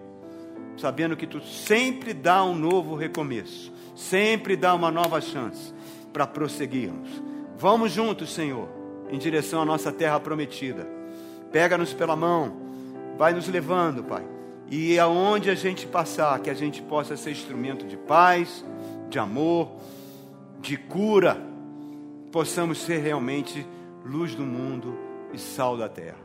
sabendo 0.77 1.17
que 1.17 1.27
tu 1.27 1.41
sempre 1.41 2.13
dá 2.13 2.45
um 2.45 2.55
novo 2.55 2.95
recomeço, 2.95 3.73
sempre 3.95 4.57
dá 4.57 4.75
uma 4.75 4.91
nova 4.91 5.21
chance. 5.21 5.73
para 6.13 6.29
prosseguirmos. 6.29 7.11
Vamos 7.59 7.91
juntos, 7.91 8.33
Senhor, 8.33 8.69
em 9.11 9.19
direção 9.19 9.61
à 9.61 9.65
nossa 9.65 9.91
terra 9.91 10.21
prometida. 10.21 10.87
Pega-nos 11.51 11.93
pela 11.93 12.15
mão, 12.15 12.57
vai 13.19 13.33
nos 13.33 13.49
levando, 13.49 14.05
Pai. 14.05 14.25
E 14.71 14.97
aonde 14.97 15.51
a 15.51 15.57
gente 15.57 15.89
passar, 15.89 16.39
que 16.39 16.49
a 16.49 16.55
gente 16.55 16.81
possa 16.83 17.17
ser 17.17 17.33
instrumento 17.33 17.85
de 17.85 17.97
paz, 17.97 18.65
de 19.11 19.19
amor, 19.19 19.73
de 20.61 20.77
cura, 20.77 21.37
possamos 22.31 22.79
ser 22.79 22.99
realmente 22.99 23.67
luz 24.05 24.37
do 24.37 24.45
mundo 24.45 24.97
e 25.33 25.39
sal 25.39 25.77
da 25.77 25.89
terra. 25.89 26.19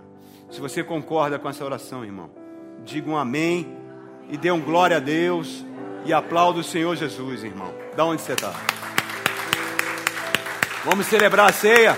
Se 0.52 0.62
você 0.62 0.84
concorda 0.84 1.40
com 1.40 1.50
essa 1.50 1.66
oração, 1.66 2.06
irmão, 2.06 2.30
diga 2.86 3.10
um 3.10 3.18
amém 3.18 3.68
e 4.30 4.38
dê 4.38 4.52
um 4.52 4.62
glória 4.62 4.98
a 4.98 5.00
Deus 5.00 5.66
e 6.06 6.14
aplauda 6.14 6.60
o 6.60 6.64
Senhor 6.64 6.96
Jesus, 6.96 7.44
irmão. 7.44 7.74
Da 7.96 8.06
onde 8.06 8.22
você 8.22 8.34
está? 8.34 8.54
Vamos 10.84 11.08
celebrar 11.08 11.50
a 11.50 11.54
ceia. 11.54 11.98